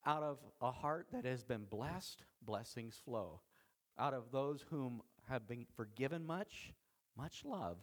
Out 0.05 0.23
of 0.23 0.39
a 0.61 0.71
heart 0.71 1.07
that 1.13 1.25
has 1.25 1.43
been 1.43 1.65
blessed, 1.69 2.23
blessings 2.41 2.99
flow. 3.05 3.41
Out 3.97 4.13
of 4.13 4.31
those 4.31 4.65
whom 4.69 5.01
have 5.29 5.47
been 5.47 5.65
forgiven 5.75 6.25
much, 6.25 6.73
much 7.17 7.45
love 7.45 7.77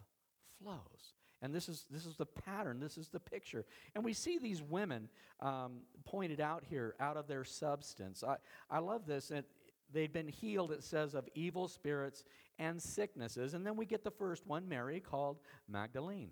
flows. 0.63 1.15
And 1.43 1.55
this 1.55 1.69
is, 1.71 1.87
this 1.91 2.05
is 2.05 2.17
the 2.17 2.27
pattern, 2.27 2.81
this 2.81 2.99
is 2.99 3.09
the 3.09 3.21
picture. 3.21 3.65
And 3.95 4.05
we 4.05 4.13
see 4.13 4.39
these 4.39 4.63
women 4.63 5.09
um, 5.41 5.79
pointed 6.05 6.41
out 6.41 6.65
here 6.69 6.95
out 7.01 7.17
of 7.17 7.29
their 7.29 7.45
substance. 7.45 8.23
I, 8.23 8.37
I 8.71 8.81
love 8.81 9.07
this. 9.07 9.31
And 9.31 9.45
they'd 9.93 10.13
been 10.13 10.29
healed, 10.29 10.73
it 10.73 10.83
says, 10.83 11.15
of 11.15 11.29
evil 11.35 11.69
spirits 11.69 12.25
and 12.59 12.81
sicknesses. 12.81 13.55
And 13.55 13.67
then 13.67 13.77
we 13.77 13.87
get 13.87 14.05
the 14.05 14.11
first 14.11 14.47
one, 14.47 14.69
Mary, 14.69 15.01
called 15.01 15.39
Magdalene. 15.69 16.31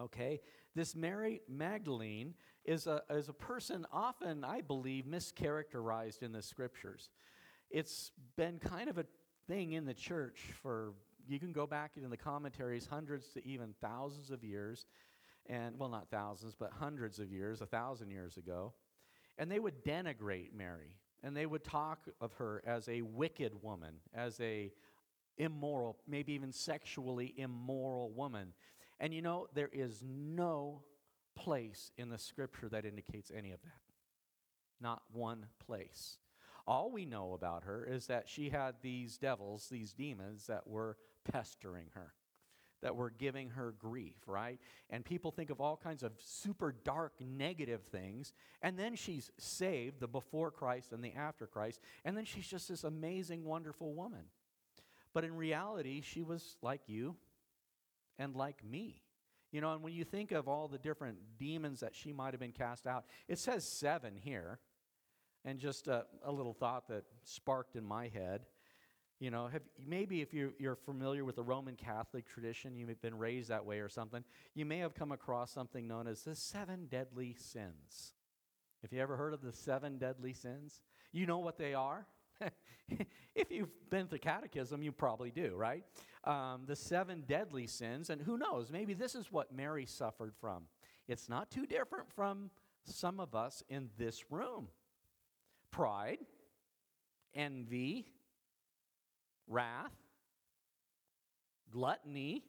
Okay? 0.00 0.40
This 0.74 0.94
Mary 0.94 1.40
Magdalene 1.48 2.34
is 2.64 2.86
a, 2.86 3.02
is 3.10 3.28
a 3.28 3.32
person 3.32 3.86
often, 3.92 4.44
I 4.44 4.60
believe, 4.60 5.04
mischaracterized 5.04 6.22
in 6.22 6.32
the 6.32 6.42
scriptures. 6.42 7.10
It's 7.70 8.12
been 8.36 8.58
kind 8.58 8.88
of 8.88 8.98
a 8.98 9.06
thing 9.46 9.72
in 9.72 9.84
the 9.84 9.94
church 9.94 10.40
for, 10.62 10.94
you 11.26 11.38
can 11.38 11.52
go 11.52 11.66
back 11.66 11.92
in 11.96 12.08
the 12.10 12.16
commentaries, 12.16 12.86
hundreds 12.86 13.28
to 13.34 13.46
even 13.46 13.74
thousands 13.80 14.30
of 14.30 14.42
years. 14.44 14.86
And, 15.46 15.78
well, 15.78 15.90
not 15.90 16.08
thousands, 16.10 16.54
but 16.58 16.72
hundreds 16.72 17.18
of 17.18 17.30
years, 17.30 17.60
a 17.60 17.66
thousand 17.66 18.10
years 18.10 18.38
ago. 18.38 18.72
And 19.36 19.50
they 19.50 19.58
would 19.58 19.84
denigrate 19.84 20.54
Mary 20.56 20.94
and 21.24 21.34
they 21.36 21.46
would 21.46 21.64
talk 21.64 22.06
of 22.20 22.34
her 22.34 22.62
as 22.66 22.88
a 22.88 23.00
wicked 23.00 23.62
woman, 23.62 23.94
as 24.14 24.38
a 24.40 24.70
immoral, 25.38 25.96
maybe 26.06 26.34
even 26.34 26.52
sexually 26.52 27.34
immoral 27.36 28.12
woman. 28.12 28.52
And 29.00 29.12
you 29.12 29.22
know, 29.22 29.48
there 29.54 29.70
is 29.72 30.04
no 30.06 30.82
place 31.34 31.90
in 31.96 32.10
the 32.10 32.18
scripture 32.18 32.68
that 32.68 32.84
indicates 32.84 33.32
any 33.34 33.52
of 33.52 33.62
that. 33.62 33.72
Not 34.80 35.02
one 35.12 35.46
place. 35.66 36.18
All 36.66 36.92
we 36.92 37.06
know 37.06 37.32
about 37.32 37.64
her 37.64 37.84
is 37.84 38.06
that 38.06 38.28
she 38.28 38.50
had 38.50 38.76
these 38.82 39.18
devils, 39.18 39.68
these 39.70 39.92
demons 39.92 40.46
that 40.46 40.66
were 40.66 40.98
pestering 41.24 41.86
her 41.94 42.12
that 42.84 42.94
were 42.94 43.10
giving 43.10 43.48
her 43.48 43.74
grief, 43.78 44.14
right? 44.26 44.60
And 44.90 45.06
people 45.06 45.30
think 45.30 45.48
of 45.48 45.58
all 45.58 45.80
kinds 45.82 46.02
of 46.02 46.12
super 46.18 46.76
dark, 46.84 47.14
negative 47.18 47.80
things. 47.82 48.34
And 48.60 48.78
then 48.78 48.94
she's 48.94 49.30
saved, 49.38 50.00
the 50.00 50.06
before 50.06 50.50
Christ 50.50 50.92
and 50.92 51.02
the 51.02 51.14
after 51.14 51.46
Christ. 51.46 51.80
And 52.04 52.14
then 52.14 52.26
she's 52.26 52.46
just 52.46 52.68
this 52.68 52.84
amazing, 52.84 53.42
wonderful 53.42 53.94
woman. 53.94 54.26
But 55.14 55.24
in 55.24 55.34
reality, 55.34 56.02
she 56.02 56.22
was 56.22 56.58
like 56.60 56.82
you 56.86 57.16
and 58.18 58.36
like 58.36 58.62
me. 58.62 59.02
You 59.50 59.62
know, 59.62 59.72
and 59.72 59.82
when 59.82 59.94
you 59.94 60.04
think 60.04 60.30
of 60.30 60.46
all 60.46 60.68
the 60.68 60.78
different 60.78 61.16
demons 61.38 61.80
that 61.80 61.94
she 61.94 62.12
might 62.12 62.34
have 62.34 62.40
been 62.40 62.52
cast 62.52 62.86
out, 62.86 63.06
it 63.28 63.38
says 63.38 63.66
seven 63.66 64.14
here. 64.14 64.58
And 65.46 65.58
just 65.58 65.88
a, 65.88 66.04
a 66.22 66.30
little 66.30 66.54
thought 66.54 66.88
that 66.88 67.04
sparked 67.22 67.76
in 67.76 67.84
my 67.84 68.08
head 68.08 68.42
you 69.20 69.30
know, 69.30 69.46
have, 69.46 69.62
maybe 69.86 70.20
if 70.20 70.34
you're, 70.34 70.52
you're 70.58 70.74
familiar 70.74 71.24
with 71.24 71.36
the 71.36 71.42
Roman 71.42 71.76
Catholic 71.76 72.26
tradition, 72.26 72.76
you've 72.76 73.00
been 73.00 73.16
raised 73.16 73.48
that 73.48 73.64
way 73.64 73.78
or 73.78 73.88
something, 73.88 74.24
you 74.54 74.64
may 74.64 74.78
have 74.78 74.94
come 74.94 75.12
across 75.12 75.50
something 75.50 75.86
known 75.86 76.06
as 76.06 76.22
the 76.22 76.34
seven 76.34 76.86
deadly 76.90 77.34
sins. 77.38 78.12
Have 78.82 78.92
you 78.92 79.00
ever 79.00 79.16
heard 79.16 79.32
of 79.32 79.40
the 79.40 79.52
seven 79.52 79.98
deadly 79.98 80.34
sins? 80.34 80.82
You 81.12 81.26
know 81.26 81.38
what 81.38 81.58
they 81.58 81.74
are? 81.74 82.06
if 83.34 83.50
you've 83.50 83.70
been 83.88 84.08
to 84.08 84.18
catechism, 84.18 84.82
you 84.82 84.92
probably 84.92 85.30
do, 85.30 85.54
right? 85.56 85.84
Um, 86.24 86.64
the 86.66 86.76
seven 86.76 87.24
deadly 87.26 87.66
sins, 87.66 88.10
and 88.10 88.20
who 88.20 88.36
knows, 88.36 88.70
maybe 88.70 88.94
this 88.94 89.14
is 89.14 89.30
what 89.30 89.54
Mary 89.54 89.86
suffered 89.86 90.34
from. 90.40 90.64
It's 91.08 91.28
not 91.28 91.50
too 91.50 91.66
different 91.66 92.10
from 92.14 92.50
some 92.84 93.20
of 93.20 93.34
us 93.34 93.62
in 93.68 93.88
this 93.96 94.30
room 94.30 94.68
pride, 95.70 96.18
envy, 97.34 98.06
wrath, 99.48 99.92
gluttony, 101.70 102.44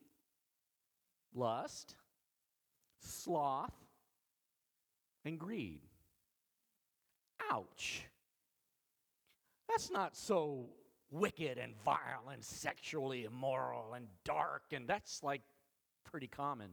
lust, 1.34 1.96
sloth, 3.00 3.74
and 5.24 5.40
greed. 5.40 5.82
Ouch. 7.52 8.04
That's 9.68 9.92
not 9.92 10.16
so 10.16 10.70
wicked 11.12 11.58
and 11.58 11.74
vile 11.84 12.30
and 12.32 12.44
sexually 12.44 13.26
immoral 13.26 13.94
and 13.94 14.08
dark, 14.24 14.64
and 14.72 14.88
that's 14.88 15.24
like 15.24 15.42
pretty 16.04 16.28
common. 16.28 16.72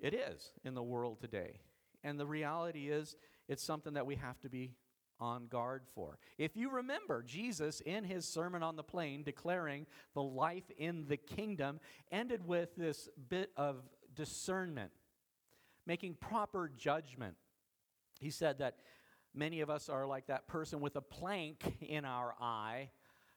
It 0.00 0.14
is 0.14 0.52
in 0.64 0.74
the 0.74 0.82
world 0.82 1.20
today. 1.20 1.60
And 2.04 2.18
the 2.18 2.26
reality 2.26 2.90
is, 2.90 3.16
it's 3.48 3.62
something 3.62 3.94
that 3.94 4.06
we 4.06 4.14
have 4.16 4.38
to 4.40 4.48
be 4.48 4.72
on 5.20 5.46
guard 5.46 5.82
for. 5.94 6.18
If 6.36 6.56
you 6.56 6.70
remember, 6.70 7.22
Jesus, 7.22 7.80
in 7.80 8.04
his 8.04 8.26
Sermon 8.26 8.62
on 8.62 8.76
the 8.76 8.82
Plain, 8.82 9.22
declaring 9.22 9.86
the 10.14 10.22
life 10.22 10.70
in 10.76 11.06
the 11.08 11.16
kingdom, 11.16 11.80
ended 12.10 12.46
with 12.46 12.74
this 12.76 13.08
bit 13.28 13.50
of 13.56 13.76
discernment, 14.14 14.90
making 15.86 16.14
proper 16.14 16.70
judgment. 16.76 17.34
He 18.20 18.30
said 18.30 18.58
that 18.58 18.76
many 19.34 19.60
of 19.60 19.70
us 19.70 19.88
are 19.88 20.06
like 20.06 20.26
that 20.26 20.46
person 20.46 20.80
with 20.80 20.96
a 20.96 21.00
plank 21.00 21.76
in 21.80 22.04
our 22.04 22.34
eye, 22.40 22.90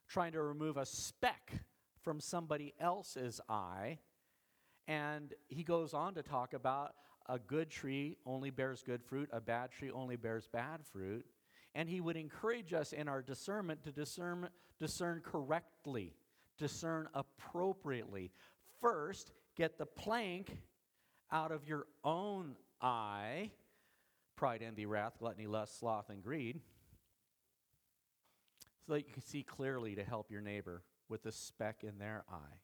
trying 0.08 0.32
to 0.32 0.42
remove 0.42 0.76
a 0.76 0.86
speck 0.86 1.52
from 2.02 2.20
somebody 2.20 2.74
else's 2.80 3.40
eye. 3.48 3.98
And 4.88 5.32
he 5.48 5.62
goes 5.62 5.94
on 5.94 6.14
to 6.14 6.22
talk 6.22 6.54
about 6.54 6.94
a 7.26 7.38
good 7.38 7.70
tree 7.70 8.16
only 8.26 8.50
bears 8.50 8.82
good 8.82 9.02
fruit, 9.04 9.28
a 9.32 9.40
bad 9.40 9.70
tree 9.70 9.92
only 9.92 10.16
bears 10.16 10.48
bad 10.52 10.80
fruit 10.92 11.24
and 11.74 11.88
he 11.88 12.00
would 12.00 12.16
encourage 12.16 12.72
us 12.72 12.92
in 12.92 13.08
our 13.08 13.22
discernment 13.22 13.82
to 13.84 13.92
discern, 13.92 14.48
discern 14.78 15.22
correctly, 15.24 16.14
discern 16.58 17.08
appropriately. 17.14 18.30
First, 18.80 19.32
get 19.56 19.78
the 19.78 19.86
plank 19.86 20.58
out 21.30 21.52
of 21.52 21.66
your 21.66 21.86
own 22.04 22.56
eye 22.80 23.50
pride, 24.36 24.62
envy, 24.62 24.86
wrath, 24.86 25.12
gluttony, 25.20 25.46
lust, 25.46 25.78
sloth, 25.78 26.10
and 26.10 26.22
greed 26.22 26.60
so 28.84 28.94
that 28.94 29.06
you 29.06 29.12
can 29.12 29.22
see 29.22 29.42
clearly 29.42 29.94
to 29.94 30.02
help 30.02 30.30
your 30.30 30.40
neighbor 30.40 30.82
with 31.08 31.22
the 31.22 31.32
speck 31.32 31.84
in 31.84 31.98
their 31.98 32.24
eye. 32.28 32.58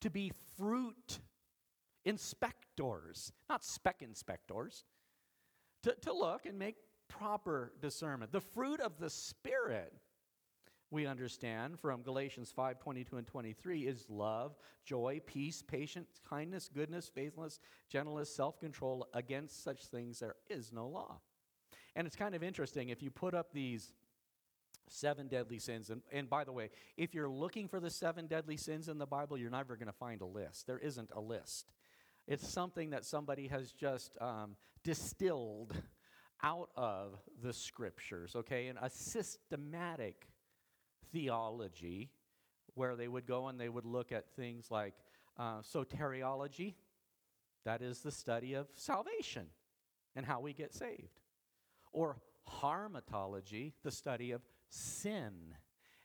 To 0.00 0.10
be 0.10 0.32
fruit 0.56 1.18
inspectors, 2.04 3.32
not 3.48 3.64
speck 3.64 4.00
inspectors. 4.00 4.84
To, 5.82 5.94
to 6.02 6.12
look 6.12 6.46
and 6.46 6.58
make 6.58 6.76
proper 7.08 7.72
discernment. 7.80 8.32
The 8.32 8.40
fruit 8.40 8.80
of 8.80 8.98
the 8.98 9.10
Spirit, 9.10 9.92
we 10.90 11.06
understand 11.06 11.78
from 11.80 12.02
Galatians 12.02 12.52
5 12.54 12.78
22 12.78 13.16
and 13.16 13.26
23, 13.26 13.80
is 13.82 14.06
love, 14.08 14.56
joy, 14.84 15.20
peace, 15.26 15.62
patience, 15.62 16.20
kindness, 16.28 16.70
goodness, 16.72 17.10
faithfulness, 17.12 17.58
gentleness, 17.90 18.34
self 18.34 18.60
control. 18.60 19.06
Against 19.14 19.62
such 19.62 19.86
things 19.86 20.20
there 20.20 20.36
is 20.48 20.72
no 20.72 20.88
law. 20.88 21.20
And 21.96 22.06
it's 22.06 22.16
kind 22.16 22.34
of 22.34 22.42
interesting 22.42 22.90
if 22.90 23.02
you 23.02 23.10
put 23.10 23.34
up 23.34 23.52
these 23.52 23.92
seven 24.88 25.28
deadly 25.28 25.58
sins. 25.58 25.90
And, 25.90 26.02
and 26.12 26.28
by 26.28 26.44
the 26.44 26.52
way, 26.52 26.70
if 26.96 27.14
you're 27.14 27.28
looking 27.28 27.68
for 27.68 27.80
the 27.80 27.90
seven 27.90 28.26
deadly 28.26 28.56
sins 28.56 28.88
in 28.88 28.98
the 28.98 29.06
Bible, 29.06 29.36
you're 29.36 29.50
never 29.50 29.76
going 29.76 29.86
to 29.88 29.92
find 29.92 30.20
a 30.20 30.26
list. 30.26 30.66
There 30.66 30.78
isn't 30.78 31.10
a 31.14 31.20
list. 31.20 31.66
It's 32.26 32.46
something 32.46 32.90
that 32.90 33.04
somebody 33.04 33.48
has 33.48 33.72
just 33.72 34.16
um, 34.20 34.56
distilled 34.84 35.74
out 36.42 36.70
of 36.76 37.18
the 37.42 37.52
scriptures, 37.52 38.34
okay, 38.36 38.68
and 38.68 38.78
a 38.80 38.90
systematic 38.90 40.28
theology 41.12 42.10
where 42.74 42.96
they 42.96 43.08
would 43.08 43.26
go 43.26 43.48
and 43.48 43.58
they 43.58 43.68
would 43.68 43.84
look 43.84 44.12
at 44.12 44.30
things 44.36 44.70
like 44.70 44.94
uh, 45.38 45.60
soteriology, 45.60 46.74
that 47.64 47.82
is 47.82 48.00
the 48.00 48.10
study 48.10 48.54
of 48.54 48.68
salvation 48.74 49.46
and 50.14 50.24
how 50.24 50.40
we 50.40 50.52
get 50.52 50.72
saved, 50.72 51.20
or 51.92 52.18
hamartology, 52.62 53.72
the 53.84 53.90
study 53.90 54.30
of 54.30 54.42
sin 54.68 55.54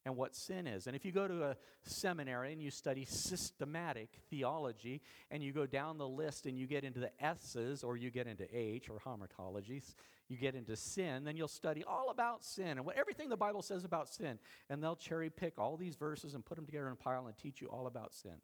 and 0.05 0.15
what 0.15 0.35
sin 0.35 0.67
is. 0.67 0.87
And 0.87 0.95
if 0.95 1.05
you 1.05 1.11
go 1.11 1.27
to 1.27 1.43
a 1.43 1.57
seminary 1.83 2.51
and 2.51 2.61
you 2.61 2.71
study 2.71 3.05
systematic 3.05 4.09
theology 4.29 5.01
and 5.31 5.41
you 5.41 5.53
go 5.53 5.65
down 5.65 5.97
the 5.97 6.07
list 6.07 6.45
and 6.45 6.57
you 6.57 6.67
get 6.67 6.83
into 6.83 6.99
the 6.99 7.11
S's 7.23 7.83
or 7.83 7.95
you 7.95 8.11
get 8.11 8.27
into 8.27 8.45
H 8.53 8.89
or 8.89 8.99
hamartologies, 8.99 9.95
you 10.33 10.39
get 10.39 10.55
into 10.55 10.75
sin, 10.75 11.23
then 11.23 11.37
you'll 11.37 11.47
study 11.47 11.83
all 11.85 12.09
about 12.09 12.43
sin 12.43 12.69
and 12.69 12.85
what 12.85 12.97
everything 12.97 13.29
the 13.29 13.37
Bible 13.37 13.61
says 13.61 13.85
about 13.85 14.09
sin. 14.09 14.39
And 14.69 14.83
they'll 14.83 14.95
cherry 14.95 15.29
pick 15.29 15.59
all 15.59 15.77
these 15.77 15.95
verses 15.95 16.33
and 16.33 16.43
put 16.43 16.55
them 16.55 16.65
together 16.65 16.87
in 16.87 16.93
a 16.93 16.95
pile 16.95 17.27
and 17.27 17.37
teach 17.37 17.61
you 17.61 17.67
all 17.67 17.87
about 17.87 18.13
sin. 18.13 18.35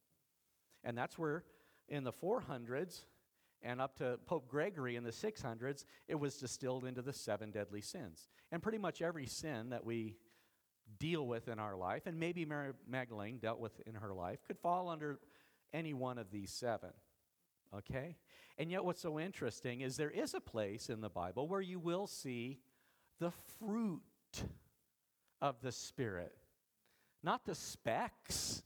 And 0.84 0.98
that's 0.98 1.18
where 1.18 1.44
in 1.88 2.04
the 2.04 2.14
400s 2.14 3.02
and 3.62 3.82
up 3.82 3.98
to 3.98 4.20
Pope 4.26 4.48
Gregory 4.48 4.96
in 4.96 5.04
the 5.04 5.12
600s, 5.12 5.84
it 6.08 6.16
was 6.16 6.38
distilled 6.38 6.86
into 6.86 7.02
the 7.02 7.12
seven 7.12 7.52
deadly 7.52 7.82
sins. 7.82 8.30
And 8.52 8.62
pretty 8.62 8.78
much 8.78 9.02
every 9.02 9.26
sin 9.26 9.72
that 9.72 9.84
we 9.84 10.16
deal 11.00 11.28
with 11.28 11.48
in 11.48 11.60
our 11.60 11.76
life, 11.76 12.04
and 12.06 12.20
maybe 12.20 12.46
Mary 12.46 12.72
Magdalene 12.88 13.38
dealt 13.38 13.60
with 13.60 13.80
in 13.86 13.96
her 13.96 14.14
life, 14.14 14.40
could 14.48 14.58
fall 14.58 14.88
under 14.88 15.20
any 15.74 15.94
one 15.94 16.18
of 16.18 16.32
these 16.32 16.52
seven. 16.52 16.92
Okay? 17.76 18.16
And 18.58 18.72
yet, 18.72 18.84
what's 18.84 19.02
so 19.02 19.20
interesting 19.20 19.82
is 19.82 19.96
there 19.96 20.10
is 20.10 20.34
a 20.34 20.42
place 20.42 20.90
in 20.90 21.02
the 21.02 21.10
Bible 21.10 21.48
where 21.48 21.62
you 21.62 21.80
will 21.80 22.08
see 22.08 22.60
the 23.20 23.32
fruit 23.60 24.02
of 25.42 25.62
the 25.62 25.72
Spirit, 25.72 26.36
not 27.24 27.46
the 27.46 27.56
specks. 27.56 28.64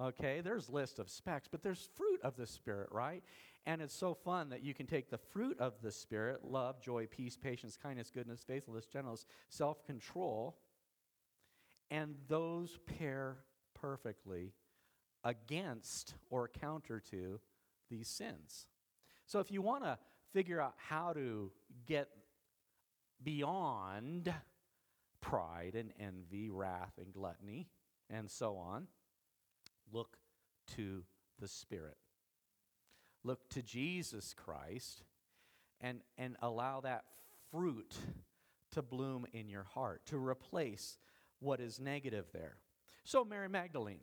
Okay, 0.00 0.40
there's 0.40 0.68
list 0.68 0.98
of 0.98 1.08
specks, 1.08 1.46
but 1.48 1.62
there's 1.62 1.88
fruit 1.94 2.20
of 2.22 2.36
the 2.36 2.46
Spirit, 2.46 2.88
right? 2.90 3.22
And 3.66 3.80
it's 3.80 3.94
so 3.94 4.14
fun 4.14 4.50
that 4.50 4.64
you 4.64 4.74
can 4.74 4.86
take 4.86 5.08
the 5.08 5.18
fruit 5.18 5.58
of 5.60 5.74
the 5.82 5.92
Spirit 5.92 6.44
love, 6.44 6.80
joy, 6.80 7.06
peace, 7.06 7.36
patience, 7.36 7.78
kindness, 7.80 8.10
goodness, 8.12 8.42
faithfulness, 8.44 8.86
gentleness, 8.86 9.26
self 9.48 9.84
control 9.84 10.56
and 11.90 12.14
those 12.28 12.78
pair 12.98 13.36
perfectly 13.74 14.52
against 15.22 16.14
or 16.30 16.48
counter 16.48 17.00
to 17.00 17.40
these 17.90 18.08
sins. 18.08 18.66
So 19.26 19.40
if 19.40 19.50
you 19.50 19.62
want 19.62 19.84
to 19.84 19.98
figure 20.32 20.60
out 20.60 20.74
how 20.76 21.12
to 21.12 21.50
get 21.86 22.08
beyond 23.22 24.32
pride 25.20 25.74
and 25.74 25.92
envy, 25.98 26.50
wrath 26.50 26.92
and 26.98 27.12
gluttony, 27.12 27.68
and 28.10 28.30
so 28.30 28.56
on, 28.56 28.86
look 29.92 30.18
to 30.76 31.04
the 31.40 31.48
Spirit. 31.48 31.96
Look 33.22 33.48
to 33.50 33.62
Jesus 33.62 34.34
Christ 34.34 35.02
and, 35.80 36.00
and 36.18 36.36
allow 36.42 36.80
that 36.80 37.04
fruit 37.50 37.94
to 38.72 38.82
bloom 38.82 39.26
in 39.32 39.48
your 39.48 39.64
heart, 39.64 40.04
to 40.06 40.18
replace 40.18 40.98
what 41.40 41.60
is 41.60 41.80
negative 41.80 42.26
there. 42.32 42.56
So, 43.04 43.24
Mary 43.24 43.48
Magdalene, 43.48 44.00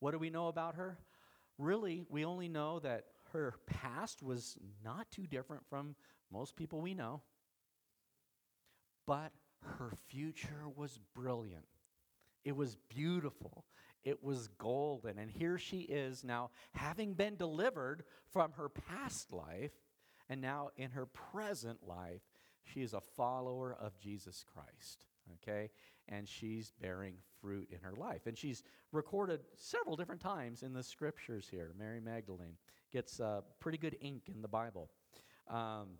what 0.00 0.12
do 0.12 0.18
we 0.18 0.30
know 0.30 0.48
about 0.48 0.76
her? 0.76 0.98
Really, 1.58 2.04
we 2.08 2.24
only 2.24 2.48
know 2.48 2.78
that 2.80 3.04
her 3.32 3.54
past 3.66 4.22
was 4.22 4.58
not 4.84 5.10
too 5.10 5.26
different 5.26 5.64
from 5.68 5.94
most 6.30 6.56
people 6.56 6.80
we 6.80 6.94
know, 6.94 7.22
but 9.06 9.32
her 9.62 9.92
future 10.08 10.68
was 10.74 10.98
brilliant. 11.14 11.66
It 12.44 12.56
was 12.56 12.76
beautiful. 12.88 13.64
It 14.04 14.22
was 14.22 14.48
golden. 14.58 15.18
And 15.18 15.30
here 15.30 15.58
she 15.58 15.80
is 15.80 16.22
now, 16.22 16.50
having 16.72 17.14
been 17.14 17.36
delivered 17.36 18.04
from 18.32 18.52
her 18.52 18.68
past 18.68 19.32
life, 19.32 19.72
and 20.28 20.40
now 20.40 20.70
in 20.76 20.90
her 20.90 21.06
present 21.06 21.86
life, 21.86 22.22
she 22.64 22.82
is 22.82 22.92
a 22.92 23.00
follower 23.00 23.76
of 23.80 23.98
Jesus 23.98 24.44
Christ. 24.52 25.06
Okay? 25.42 25.70
And 26.08 26.28
she's 26.28 26.72
bearing 26.80 27.14
fruit 27.40 27.68
in 27.70 27.78
her 27.80 27.94
life. 27.96 28.26
And 28.26 28.36
she's 28.36 28.62
recorded 28.92 29.40
several 29.56 29.96
different 29.96 30.20
times 30.20 30.62
in 30.62 30.72
the 30.72 30.82
scriptures 30.82 31.48
here. 31.50 31.72
Mary 31.78 32.00
Magdalene 32.00 32.56
gets 32.92 33.20
uh, 33.20 33.40
pretty 33.60 33.78
good 33.78 33.96
ink 34.00 34.24
in 34.28 34.42
the 34.42 34.48
Bible. 34.48 34.90
Um, 35.48 35.98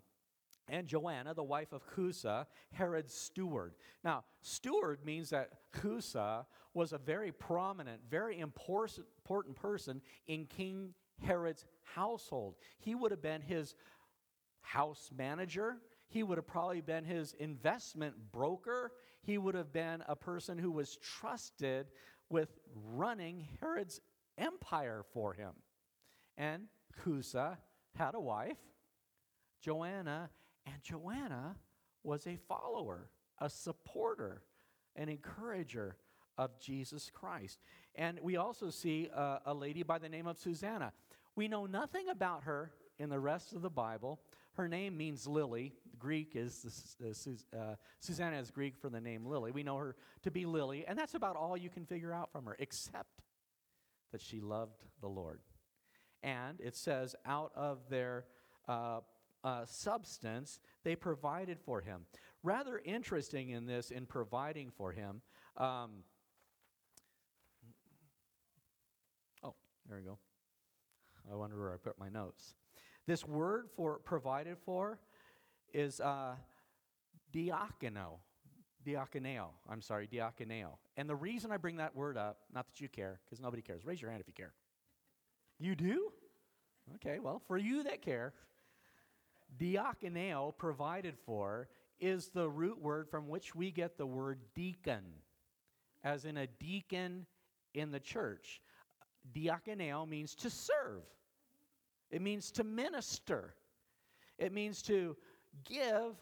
and 0.69 0.87
Joanna, 0.87 1.33
the 1.33 1.43
wife 1.43 1.71
of 1.71 1.81
Chuza, 1.95 2.45
Herod's 2.73 3.13
steward. 3.13 3.73
Now, 4.03 4.25
steward 4.41 5.05
means 5.05 5.29
that 5.29 5.51
Chuza 5.73 6.45
was 6.73 6.91
a 6.91 6.97
very 6.97 7.31
prominent, 7.31 8.01
very 8.09 8.39
important 8.39 9.55
person 9.55 10.01
in 10.27 10.45
King 10.45 10.93
Herod's 11.21 11.65
household. 11.83 12.55
He 12.79 12.95
would 12.95 13.11
have 13.11 13.21
been 13.21 13.41
his 13.41 13.75
house 14.61 15.09
manager, 15.15 15.77
he 16.09 16.23
would 16.23 16.37
have 16.37 16.47
probably 16.47 16.81
been 16.81 17.03
his 17.03 17.33
investment 17.33 18.15
broker. 18.31 18.91
He 19.27 19.37
would 19.37 19.55
have 19.55 19.73
been 19.73 20.03
a 20.07 20.15
person 20.15 20.57
who 20.57 20.71
was 20.71 20.95
trusted 20.95 21.87
with 22.29 22.47
running 22.93 23.45
Herod's 23.59 23.99
empire 24.37 25.03
for 25.13 25.33
him. 25.33 25.51
And 26.37 26.63
Chuza 27.03 27.57
had 27.97 28.15
a 28.15 28.21
wife, 28.21 28.57
Joanna, 29.61 30.29
and 30.65 30.81
Joanna 30.81 31.57
was 32.03 32.25
a 32.25 32.37
follower, 32.47 33.09
a 33.39 33.49
supporter, 33.49 34.43
an 34.95 35.09
encourager 35.09 35.97
of 36.37 36.57
Jesus 36.57 37.11
Christ. 37.13 37.59
And 37.95 38.21
we 38.21 38.37
also 38.37 38.69
see 38.69 39.09
uh, 39.13 39.39
a 39.45 39.53
lady 39.53 39.83
by 39.83 39.99
the 39.99 40.07
name 40.07 40.27
of 40.27 40.37
Susanna. 40.37 40.93
We 41.35 41.49
know 41.49 41.65
nothing 41.65 42.07
about 42.07 42.45
her 42.45 42.71
in 42.97 43.09
the 43.09 43.19
rest 43.19 43.51
of 43.51 43.61
the 43.61 43.69
Bible. 43.69 44.21
Her 44.53 44.69
name 44.69 44.95
means 44.95 45.27
lily. 45.27 45.73
Greek 45.97 46.31
is, 46.35 46.95
uh, 47.03 47.57
uh, 47.57 47.75
Susanna 47.99 48.37
is 48.37 48.51
Greek 48.51 48.77
for 48.77 48.89
the 48.89 49.01
name 49.01 49.25
Lily. 49.25 49.51
We 49.51 49.63
know 49.63 49.77
her 49.77 49.95
to 50.23 50.31
be 50.31 50.45
Lily, 50.45 50.85
and 50.87 50.97
that's 50.97 51.13
about 51.13 51.35
all 51.35 51.57
you 51.57 51.69
can 51.69 51.85
figure 51.85 52.13
out 52.13 52.31
from 52.31 52.45
her, 52.45 52.55
except 52.59 53.21
that 54.11 54.21
she 54.21 54.39
loved 54.39 54.83
the 55.01 55.07
Lord. 55.07 55.39
And 56.23 56.59
it 56.59 56.75
says, 56.75 57.15
out 57.25 57.51
of 57.55 57.79
their 57.89 58.25
uh, 58.67 59.01
uh, 59.43 59.65
substance, 59.65 60.59
they 60.83 60.95
provided 60.95 61.59
for 61.59 61.81
him. 61.81 62.01
Rather 62.43 62.81
interesting 62.83 63.49
in 63.49 63.65
this, 63.65 63.91
in 63.91 64.05
providing 64.05 64.71
for 64.71 64.91
him. 64.91 65.21
Um, 65.57 66.03
oh, 69.43 69.55
there 69.87 69.97
we 69.97 70.03
go. 70.03 70.17
I 71.31 71.35
wonder 71.35 71.59
where 71.59 71.73
I 71.73 71.77
put 71.77 71.99
my 71.99 72.09
notes. 72.09 72.55
This 73.05 73.25
word 73.25 73.69
for 73.75 73.99
provided 73.99 74.57
for 74.65 74.99
is 75.73 75.99
uh, 75.99 76.35
diakono. 77.33 78.19
Diakoneo. 78.85 79.47
I'm 79.69 79.81
sorry, 79.81 80.07
diakoneo. 80.07 80.77
And 80.95 81.09
the 81.09 81.15
reason 81.15 81.51
I 81.51 81.57
bring 81.57 81.77
that 81.77 81.95
word 81.95 82.17
up, 82.17 82.39
not 82.53 82.67
that 82.67 82.79
you 82.79 82.87
care, 82.87 83.19
because 83.25 83.41
nobody 83.41 83.61
cares. 83.61 83.85
Raise 83.85 84.01
your 84.01 84.09
hand 84.11 84.21
if 84.21 84.27
you 84.27 84.33
care. 84.33 84.53
You 85.59 85.75
do? 85.75 86.11
Okay, 86.95 87.19
well, 87.19 87.41
for 87.47 87.57
you 87.57 87.83
that 87.83 88.01
care, 88.01 88.33
diakoneo, 89.59 90.55
provided 90.57 91.17
for, 91.25 91.67
is 91.99 92.29
the 92.29 92.47
root 92.47 92.79
word 92.81 93.09
from 93.09 93.27
which 93.27 93.53
we 93.55 93.71
get 93.71 93.97
the 93.97 94.05
word 94.05 94.39
deacon, 94.55 95.03
as 96.03 96.23
in 96.23 96.37
a 96.37 96.47
deacon 96.47 97.25
in 97.73 97.91
the 97.91 97.99
church. 97.99 98.61
Diakoneo 99.35 100.07
means 100.07 100.33
to 100.35 100.49
serve. 100.49 101.03
It 102.09 102.21
means 102.21 102.51
to 102.51 102.63
minister. 102.63 103.53
It 104.37 104.53
means 104.53 104.81
to 104.83 105.17
give 105.65 106.15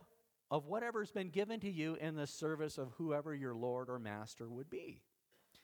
of 0.52 0.68
whatever's 0.68 1.12
been 1.12 1.30
given 1.30 1.60
to 1.60 1.70
you 1.70 1.96
in 1.96 2.16
the 2.16 2.28
service 2.28 2.78
of 2.78 2.92
whoever 2.98 3.34
your 3.34 3.56
Lord 3.56 3.90
or 3.90 4.00
Master 4.00 4.48
would 4.48 4.70
be. 4.70 5.02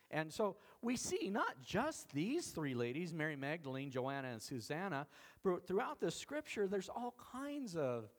And 0.09 0.31
so 0.31 0.57
we 0.81 0.97
see 0.97 1.29
not 1.29 1.61
just 1.63 2.11
these 2.11 2.47
three 2.47 2.73
ladies, 2.73 3.13
Mary 3.13 3.37
Magdalene, 3.37 3.89
Joanna, 3.89 4.29
and 4.29 4.41
Susanna, 4.41 5.07
but 5.43 5.65
throughout 5.65 5.99
the 6.01 6.11
scripture, 6.11 6.67
there's 6.67 6.89
all 6.89 7.15
kinds 7.31 7.75
of 7.75 8.09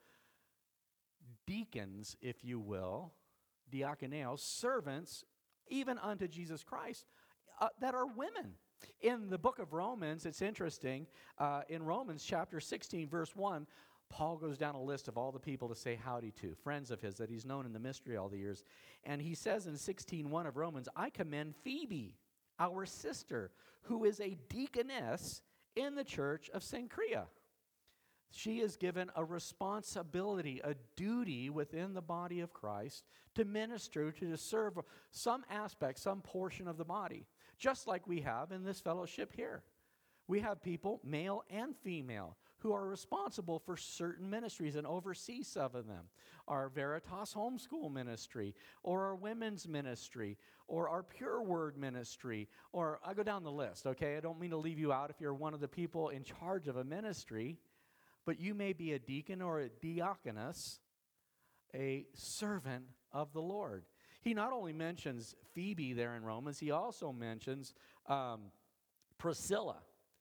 deacons, 1.47 2.17
if 2.23 2.45
you 2.45 2.59
will, 2.59 3.13
diakoneos, 3.71 4.41
servants, 4.41 5.25
even 5.69 5.99
unto 5.99 6.29
Jesus 6.29 6.63
Christ, 6.63 7.07
uh, 7.61 7.69
that 7.81 7.95
are 7.95 8.07
women. 8.07 8.55
In 9.01 9.29
the 9.29 9.39
book 9.39 9.59
of 9.59 9.73
Romans, 9.73 10.27
it's 10.27 10.43
interesting. 10.43 11.07
Uh, 11.39 11.63
in 11.69 11.83
Romans 11.83 12.25
chapter 12.25 12.59
16, 12.59 13.09
verse 13.09 13.37
1, 13.37 13.67
Paul 14.13 14.37
goes 14.37 14.59
down 14.59 14.75
a 14.75 14.83
list 14.83 15.09
of 15.09 15.17
all 15.17 15.33
the 15.33 15.41
people 15.41 15.69
to 15.71 15.75
say 15.75 15.97
howdy 15.97 16.33
to, 16.33 16.55
friends 16.55 16.91
of 16.91 17.01
his 17.01 17.17
that 17.17 17.31
he's 17.31 17.47
known 17.47 17.65
in 17.65 17.73
the 17.73 17.79
mystery 17.79 18.17
all 18.17 18.29
the 18.29 18.37
years. 18.37 18.63
And 19.05 19.23
he 19.23 19.35
says 19.35 19.67
in 19.67 19.79
16:1 19.79 20.47
of 20.47 20.59
Romans, 20.59 20.87
I 20.95 21.09
commend 21.09 21.57
Phoebe, 21.57 22.19
our 22.59 22.85
sister, 22.85 23.51
who 23.85 24.05
is 24.05 24.21
a 24.21 24.37
deaconess 24.51 25.41
in 25.75 25.95
the 25.95 26.05
church 26.05 26.51
of 26.51 26.63
Cenchrea. 26.63 27.27
she 28.33 28.61
is 28.61 28.77
given 28.77 29.11
a 29.15 29.25
responsibility, 29.25 30.61
a 30.65 30.75
duty 30.97 31.51
within 31.51 31.93
the 31.93 32.03
body 32.03 32.41
of 32.41 32.53
Christ 32.53 33.05
to 33.35 33.45
minister, 33.45 34.11
to 34.13 34.37
serve 34.37 34.79
some 35.11 35.45
aspect, 35.51 35.99
some 35.99 36.23
portion 36.23 36.67
of 36.67 36.79
the 36.79 36.85
body, 36.85 37.27
just 37.59 37.87
like 37.87 38.07
we 38.07 38.21
have 38.23 38.51
in 38.51 38.65
this 38.65 38.81
fellowship 38.81 39.33
here. 39.35 39.63
We 40.29 40.41
have 40.41 40.63
people, 40.63 41.01
male 41.05 41.45
and 41.51 41.77
female, 41.77 42.37
who 42.63 42.73
are 42.73 42.87
responsible 42.87 43.59
for 43.59 43.77
certain 43.77 44.29
ministries 44.31 44.77
and 44.77 44.87
oversee 44.87 45.43
some 45.43 45.75
of 45.75 45.87
them. 45.87 46.05
Our 46.49 46.69
Veritas 46.69 47.35
Homeschool 47.35 47.93
Ministry, 47.93 48.55
or 48.83 49.05
our 49.07 49.15
Women's 49.15 49.69
Ministry, 49.69 50.39
or 50.67 50.89
our 50.89 51.03
Pure 51.03 51.43
Word 51.43 51.77
Ministry, 51.77 52.49
or 52.73 53.01
I 53.05 53.15
go 53.15 53.23
down 53.23 53.45
the 53.45 53.53
list, 53.53 53.87
okay? 53.87 54.17
I 54.17 54.21
don't 54.21 54.41
mean 54.41 54.51
to 54.51 54.57
leave 54.57 54.79
you 54.79 54.93
out 54.93 55.11
if 55.11 55.21
you're 55.21 55.35
one 55.35 55.55
of 55.55 55.61
the 55.61 55.69
people 55.69 56.09
in 56.09 56.25
charge 56.25 56.69
of 56.69 56.77
a 56.77 56.85
ministry 56.85 57.59
but 58.25 58.41
you 58.41 58.55
may 58.55 58.73
be 58.73 58.93
a 58.93 58.99
deacon 58.99 59.43
or 59.43 59.61
a 59.61 59.69
diaconus, 59.69 60.79
a 61.75 62.07
servant 62.15 62.85
of 63.13 63.33
the 63.33 63.41
Lord. 63.41 63.85
He 64.21 64.35
not 64.35 64.53
only 64.53 64.73
mentions 64.73 65.35
Phoebe 65.55 65.93
there 65.93 66.15
in 66.15 66.23
Romans, 66.23 66.59
he 66.59 66.71
also 66.71 67.13
mentions 67.13 67.75
um, 68.07 68.43
Priscilla 69.19 69.79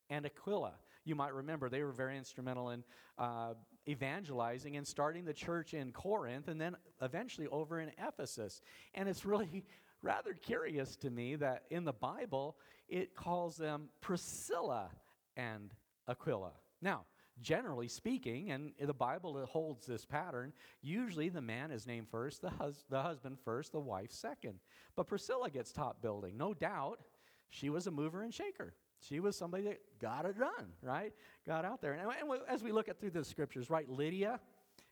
and 0.10 0.26
Aquila. 0.26 0.74
You 1.04 1.16
might 1.16 1.34
remember 1.34 1.70
they 1.70 1.84
were 1.84 1.92
very 1.92 2.18
instrumental 2.18 2.70
in 2.70 2.84
uh, 3.18 3.54
evangelizing 3.88 4.78
and 4.78 4.88
starting 4.88 5.26
the 5.26 5.34
church 5.34 5.74
in 5.74 5.92
Corinth 5.92 6.48
and 6.48 6.60
then 6.60 6.76
eventually 7.02 7.48
over 7.48 7.80
in 7.80 7.92
Ephesus. 7.98 8.62
And 8.94 9.10
it's 9.10 9.26
really 9.26 9.64
rather 10.02 10.34
curious 10.34 10.96
to 10.98 11.10
me 11.10 11.36
that 11.38 11.64
in 11.70 11.84
the 11.86 11.94
Bible 11.94 12.58
it 12.88 13.16
calls 13.16 13.58
them 13.58 13.90
Priscilla 14.02 14.90
and 15.36 15.74
Aquila. 16.08 16.52
Now, 16.82 17.06
generally 17.42 17.88
speaking, 17.88 18.52
and 18.52 18.74
the 18.80 18.94
Bible 18.94 19.44
holds 19.50 19.86
this 19.86 20.06
pattern, 20.06 20.54
usually 20.82 21.30
the 21.30 21.42
man 21.42 21.72
is 21.72 21.88
named 21.88 22.08
first, 22.10 22.42
the, 22.42 22.50
hus- 22.50 22.86
the 22.90 23.02
husband 23.02 23.38
first, 23.44 23.72
the 23.72 23.80
wife 23.80 24.12
second. 24.12 24.60
But 24.96 25.08
Priscilla 25.08 25.50
gets 25.50 25.72
top 25.72 26.02
building. 26.02 26.38
No 26.38 26.54
doubt 26.54 27.00
she 27.50 27.70
was 27.70 27.88
a 27.88 27.92
mover 27.92 28.22
and 28.22 28.34
shaker. 28.34 28.76
She 29.08 29.20
was 29.20 29.36
somebody 29.36 29.64
that 29.64 29.80
got 30.00 30.26
it 30.26 30.38
done, 30.38 30.68
right? 30.82 31.14
Got 31.46 31.66
out 31.66 31.82
there. 31.82 31.94
And, 31.94 32.02
and 32.02 32.40
as 32.48 32.64
we 32.64 32.72
look 32.72 32.88
at 32.88 33.00
through 33.00 33.12
the 33.12 33.26
scriptures, 33.26 33.70
right, 33.70 33.90
Lydia, 33.90 34.40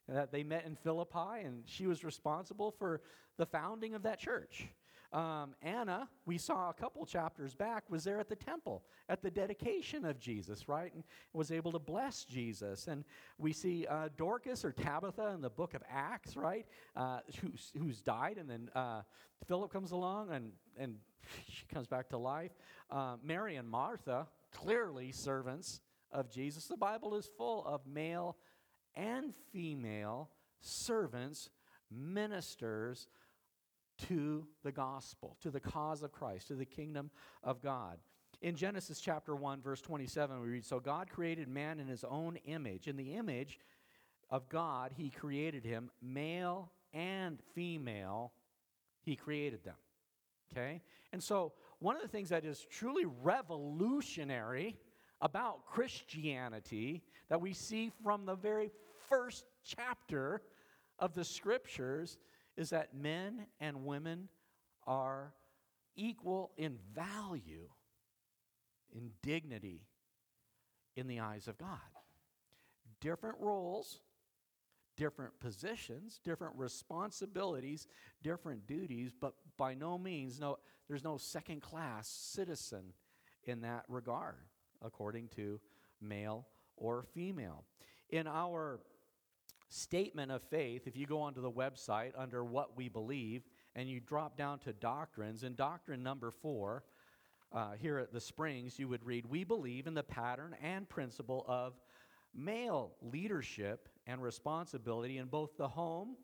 that 0.08 0.32
they 0.32 0.44
met 0.44 0.66
in 0.66 0.76
Philippi, 0.76 1.44
and 1.46 1.64
she 1.66 1.86
was 1.86 2.04
responsible 2.04 2.72
for 2.72 3.02
the 3.38 3.46
founding 3.46 3.94
of 3.94 4.04
that 4.04 4.20
church. 4.20 4.68
Um, 5.12 5.56
Anna, 5.64 6.08
we 6.26 6.38
saw 6.38 6.70
a 6.70 6.74
couple 6.74 7.04
chapters 7.06 7.56
back, 7.56 7.90
was 7.90 8.04
there 8.04 8.20
at 8.20 8.30
the 8.30 8.36
temple 8.36 8.84
at 9.08 9.24
the 9.24 9.32
dedication 9.32 10.06
of 10.06 10.20
Jesus, 10.20 10.70
right? 10.70 10.94
And 10.94 11.04
was 11.34 11.52
able 11.52 11.72
to 11.72 11.80
bless 11.80 12.26
Jesus. 12.26 12.88
And 12.88 13.04
we 13.40 13.52
see 13.52 13.88
uh, 13.88 14.10
Dorcas 14.18 14.64
or 14.64 14.72
Tabitha 14.72 15.32
in 15.34 15.42
the 15.42 15.50
book 15.50 15.74
of 15.74 15.82
Acts, 15.90 16.36
right? 16.36 16.68
Uh, 16.96 17.22
who's, 17.42 17.72
who's 17.78 18.02
died, 18.02 18.38
and 18.38 18.48
then 18.48 18.70
uh, 18.76 19.02
Philip 19.48 19.72
comes 19.72 19.92
along 19.92 20.32
and, 20.32 20.52
and 20.78 20.96
she 21.50 21.66
comes 21.74 21.88
back 21.88 22.10
to 22.10 22.18
life. 22.18 22.52
Uh, 22.90 23.18
Mary 23.24 23.56
and 23.56 23.70
Martha, 23.70 24.28
clearly 24.52 25.12
servants 25.12 25.82
of 26.12 26.30
Jesus. 26.30 26.66
The 26.66 26.78
Bible 26.78 27.16
is 27.16 27.30
full 27.38 27.66
of 27.66 27.82
male 27.86 28.38
and 28.96 29.34
female 29.52 30.30
servants, 30.62 31.50
ministers 31.92 33.08
to 34.08 34.48
the 34.64 34.72
gospel, 34.72 35.38
to 35.42 35.52
the 35.52 35.60
cause 35.60 36.04
of 36.04 36.12
Christ, 36.12 36.48
to 36.48 36.56
the 36.56 36.66
kingdom 36.66 37.12
of 37.44 37.62
God. 37.62 37.98
In 38.42 38.56
Genesis 38.56 39.02
chapter 39.02 39.36
1, 39.36 39.62
verse 39.62 39.82
27, 39.82 40.42
we 40.42 40.48
read 40.48 40.66
So 40.66 40.80
God 40.80 41.10
created 41.10 41.50
man 41.50 41.80
in 41.80 41.88
his 41.88 42.06
own 42.06 42.38
image. 42.46 42.88
In 42.88 42.96
the 42.96 43.16
image 43.16 43.60
of 44.30 44.48
God, 44.48 44.92
he 44.96 45.10
created 45.10 45.66
him, 45.66 45.92
male 46.02 46.72
and 46.94 47.40
female, 47.54 48.32
he 49.02 49.16
created 49.16 49.64
them. 49.64 49.76
Okay? 50.52 50.82
And 51.14 51.24
so, 51.24 51.54
one 51.80 51.96
of 51.96 52.02
the 52.02 52.08
things 52.08 52.30
that 52.30 52.44
is 52.44 52.66
truly 52.70 53.06
revolutionary 53.06 54.78
about 55.22 55.66
Christianity 55.66 57.04
that 57.30 57.40
we 57.40 57.54
see 57.54 57.92
from 58.04 58.26
the 58.26 58.36
very 58.36 58.72
first 59.08 59.46
chapter 59.64 60.42
of 60.98 61.14
the 61.14 61.24
scriptures 61.24 62.18
is 62.58 62.70
that 62.72 62.94
men 62.94 63.46
and 63.60 63.86
women 63.86 64.28
are 64.86 65.34
equal 65.96 66.52
in 66.58 66.78
value, 66.94 67.70
in 68.94 69.12
dignity, 69.22 69.82
in 70.96 71.08
the 71.08 71.20
eyes 71.20 71.48
of 71.48 71.58
God. 71.58 71.80
Different 73.00 73.38
roles, 73.40 74.02
different 75.00 75.40
positions, 75.40 76.20
different 76.26 76.54
responsibilities, 76.58 77.88
different 78.22 78.68
duties, 78.68 79.14
but 79.20 79.34
by 79.56 79.74
no 79.74 79.98
means, 79.98 80.42
no, 80.42 80.60
there's 80.90 81.06
no 81.06 81.18
second 81.18 81.62
class 81.62 82.10
citizen 82.10 82.84
in 83.46 83.62
that 83.62 83.86
regard, 83.88 84.36
according 84.84 85.30
to 85.30 85.58
male 86.02 86.46
or 86.76 87.06
female. 87.14 87.64
In 88.10 88.28
our 88.28 88.82
statement 89.70 90.32
of 90.32 90.44
faith, 90.44 90.86
if 90.86 90.98
you 90.98 91.06
go 91.06 91.22
onto 91.22 91.42
the 91.42 91.52
website 91.52 92.12
under 92.18 92.44
what 92.44 92.76
we 92.76 92.90
believe 92.90 93.44
and 93.76 93.88
you 93.88 94.02
drop 94.02 94.36
down 94.36 94.60
to 94.60 94.74
doctrines, 94.74 95.44
in 95.44 95.56
doctrine 95.56 96.04
number 96.04 96.30
four, 96.30 96.84
uh, 97.54 97.72
here 97.80 98.00
at 98.00 98.12
the 98.12 98.20
Springs, 98.20 98.78
you 98.78 98.90
would 98.90 99.06
read, 99.06 99.26
We 99.26 99.46
believe 99.46 99.88
in 99.88 99.94
the 99.94 100.04
pattern 100.04 100.56
and 100.62 100.90
principle 100.90 101.46
of 101.48 101.74
male 102.36 102.92
leadership 103.02 103.89
and 104.10 104.24
responsibility 104.24 105.20
in 105.20 105.28
both 105.28 105.56
the 105.56 105.68
home 105.68 106.16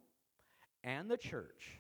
and 0.84 1.10
the 1.10 1.18
church, 1.18 1.80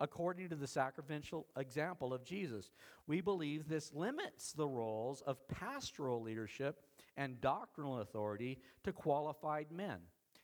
according 0.00 0.48
to 0.48 0.56
the 0.56 0.66
sacrificial 0.66 1.46
example 1.56 2.12
of 2.12 2.24
Jesus. 2.24 2.72
We 3.06 3.20
believe 3.20 3.68
this 3.68 3.92
limits 3.94 4.52
the 4.52 4.66
roles 4.66 5.22
of 5.22 5.46
pastoral 5.46 6.20
leadership 6.20 6.80
and 7.16 7.40
doctrinal 7.40 8.00
authority 8.00 8.58
to 8.82 8.92
qualified 8.92 9.70
men. 9.70 9.98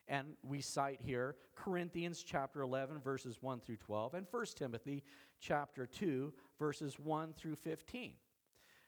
And 0.06 0.28
we 0.44 0.60
cite 0.60 1.00
here 1.02 1.34
Corinthians 1.56 2.22
chapter 2.22 2.62
11, 2.62 3.00
verses 3.00 3.38
1 3.40 3.60
through 3.60 3.76
12, 3.78 4.14
and 4.14 4.26
1 4.30 4.46
Timothy 4.56 5.02
chapter 5.40 5.86
2, 5.86 6.32
verses 6.58 7.00
1 7.00 7.32
through 7.36 7.56
15. 7.56 8.12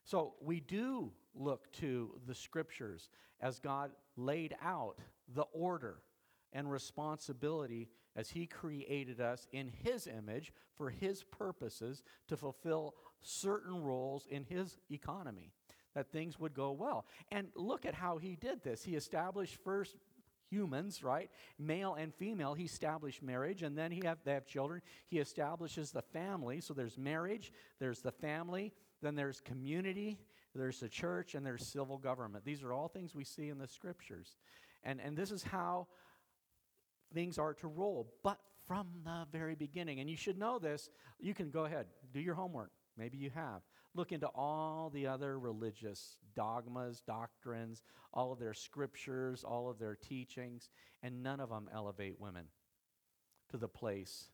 So 0.04 0.34
we 0.40 0.60
do 0.60 1.10
look 1.34 1.72
to 1.74 2.14
the 2.26 2.34
scriptures 2.34 3.08
as 3.40 3.58
God 3.58 3.90
laid 4.16 4.54
out 4.62 4.98
the 5.34 5.46
order 5.52 5.98
and 6.52 6.70
responsibility 6.70 7.88
as 8.16 8.30
He 8.30 8.46
created 8.46 9.20
us 9.20 9.46
in 9.52 9.70
His 9.82 10.06
image 10.06 10.52
for 10.76 10.90
His 10.90 11.24
purposes 11.24 12.02
to 12.28 12.36
fulfill 12.36 12.94
certain 13.20 13.82
roles 13.82 14.26
in 14.30 14.44
His 14.44 14.78
economy, 14.90 15.52
that 15.94 16.12
things 16.12 16.38
would 16.38 16.54
go 16.54 16.72
well. 16.72 17.06
And 17.30 17.48
look 17.54 17.86
at 17.86 17.94
how 17.94 18.18
He 18.18 18.36
did 18.36 18.62
this. 18.62 18.82
He 18.82 18.94
established 18.94 19.58
first 19.64 19.96
humans, 20.52 21.02
right? 21.02 21.30
Male 21.58 21.94
and 21.94 22.14
female. 22.14 22.52
He 22.54 22.64
established 22.64 23.22
marriage, 23.22 23.62
and 23.62 23.76
then 23.76 23.90
he 23.90 24.02
have, 24.04 24.18
they 24.22 24.34
have 24.34 24.46
children. 24.46 24.82
He 25.08 25.18
establishes 25.18 25.90
the 25.90 26.02
family. 26.02 26.60
So 26.60 26.74
there's 26.74 26.98
marriage, 26.98 27.52
there's 27.80 28.02
the 28.02 28.12
family, 28.12 28.74
then 29.00 29.14
there's 29.14 29.40
community, 29.40 30.18
there's 30.54 30.78
the 30.78 30.90
church, 30.90 31.34
and 31.34 31.44
there's 31.44 31.66
civil 31.66 31.96
government. 31.96 32.44
These 32.44 32.62
are 32.62 32.72
all 32.72 32.88
things 32.88 33.14
we 33.14 33.24
see 33.24 33.48
in 33.48 33.58
the 33.58 33.66
scriptures. 33.66 34.36
And, 34.84 35.00
and 35.00 35.16
this 35.16 35.30
is 35.30 35.42
how 35.42 35.86
things 37.12 37.38
are 37.38 37.54
to 37.54 37.68
roll, 37.68 38.12
but 38.22 38.38
from 38.66 38.86
the 39.04 39.26
very 39.30 39.54
beginning. 39.54 40.00
And 40.00 40.08
you 40.08 40.16
should 40.16 40.38
know 40.38 40.58
this. 40.58 40.90
You 41.20 41.34
can 41.34 41.50
go 41.50 41.64
ahead, 41.64 41.86
do 42.12 42.20
your 42.20 42.34
homework. 42.34 42.70
Maybe 42.96 43.18
you 43.18 43.30
have. 43.30 43.62
Look 43.94 44.12
into 44.12 44.28
all 44.28 44.90
the 44.92 45.06
other 45.06 45.38
religious 45.38 46.16
dogmas, 46.34 47.02
doctrines, 47.06 47.82
all 48.12 48.32
of 48.32 48.38
their 48.38 48.54
scriptures, 48.54 49.44
all 49.44 49.68
of 49.68 49.78
their 49.78 49.96
teachings, 49.96 50.70
and 51.02 51.22
none 51.22 51.40
of 51.40 51.50
them 51.50 51.68
elevate 51.74 52.18
women 52.18 52.46
to 53.50 53.56
the 53.58 53.68
place 53.68 54.30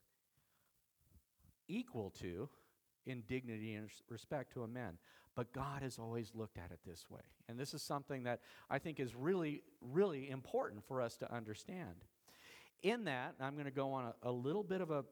equal 1.67 2.11
to 2.21 2.49
in 3.07 3.23
dignity 3.27 3.75
and 3.75 3.89
respect 4.09 4.53
to 4.53 4.63
a 4.63 4.69
man. 4.69 4.99
But 5.35 5.53
God 5.53 5.83
has 5.83 5.99
always 5.99 6.33
looked 6.35 6.59
at 6.59 6.71
it 6.71 6.81
this 6.87 7.07
way. 7.09 7.21
And 7.49 7.59
this 7.59 7.75
is 7.75 7.83
something 7.83 8.25
that 8.25 8.41
I 8.69 8.79
think 8.79 8.99
is 9.01 9.15
really, 9.15 9.63
really 9.81 10.31
important 10.31 10.85
for 10.85 11.01
us 11.01 11.17
to 11.19 11.33
understand. 11.33 12.05
In 12.83 13.05
that, 13.05 13.35
I'm 13.41 13.55
going 13.55 13.65
to 13.65 13.71
go 13.71 13.93
on 13.93 14.13
a, 14.23 14.29
a 14.29 14.33
little 14.33 14.63
bit 14.63 14.81
of 14.81 14.91
a 14.91 15.05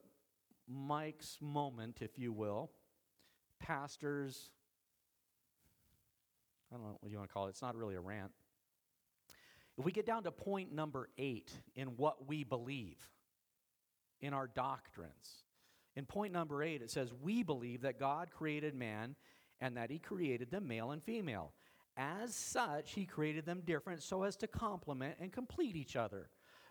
Mike's 0.69 1.39
moment, 1.41 1.99
if 2.01 2.19
you 2.19 2.33
will 2.33 2.71
pastors. 3.59 4.51
I 6.71 6.77
don't 6.77 6.85
know 6.85 6.97
what 7.01 7.11
you 7.11 7.19
want 7.19 7.29
to 7.29 7.33
call 7.33 7.47
it. 7.47 7.51
It's 7.51 7.63
not 7.63 7.77
really 7.77 7.95
a 7.95 8.01
rant. 8.01 8.33
If 9.79 9.85
we 9.85 9.93
get 9.93 10.07
down 10.07 10.23
to 10.25 10.31
point 10.33 10.73
number 10.73 11.11
eight 11.19 11.51
in 11.75 11.89
what 11.97 12.27
we 12.27 12.45
believe, 12.45 12.99
in 14.21 14.33
our 14.33 14.47
doctrines, 14.47 15.45
in 15.95 16.07
point 16.07 16.33
number 16.33 16.63
eight, 16.63 16.83
it 16.83 16.91
says, 16.91 17.13
We 17.23 17.43
believe 17.43 17.83
that 17.83 17.99
God 17.99 18.31
created 18.31 18.75
man 18.75 19.17
and 19.61 19.77
that 19.77 19.91
he 19.91 19.99
created 19.99 20.51
them 20.51 20.67
male 20.67 20.91
and 20.91 21.03
female. 21.03 21.53
As 21.97 22.35
such, 22.35 22.93
he 22.93 23.07
created 23.07 23.47
them 23.47 23.63
different 23.65 24.03
so 24.03 24.23
as 24.23 24.37
to 24.37 24.47
complement 24.47 25.17
and 25.21 25.33
complete 25.33 25.77
each 25.77 25.97
other. 25.97 26.29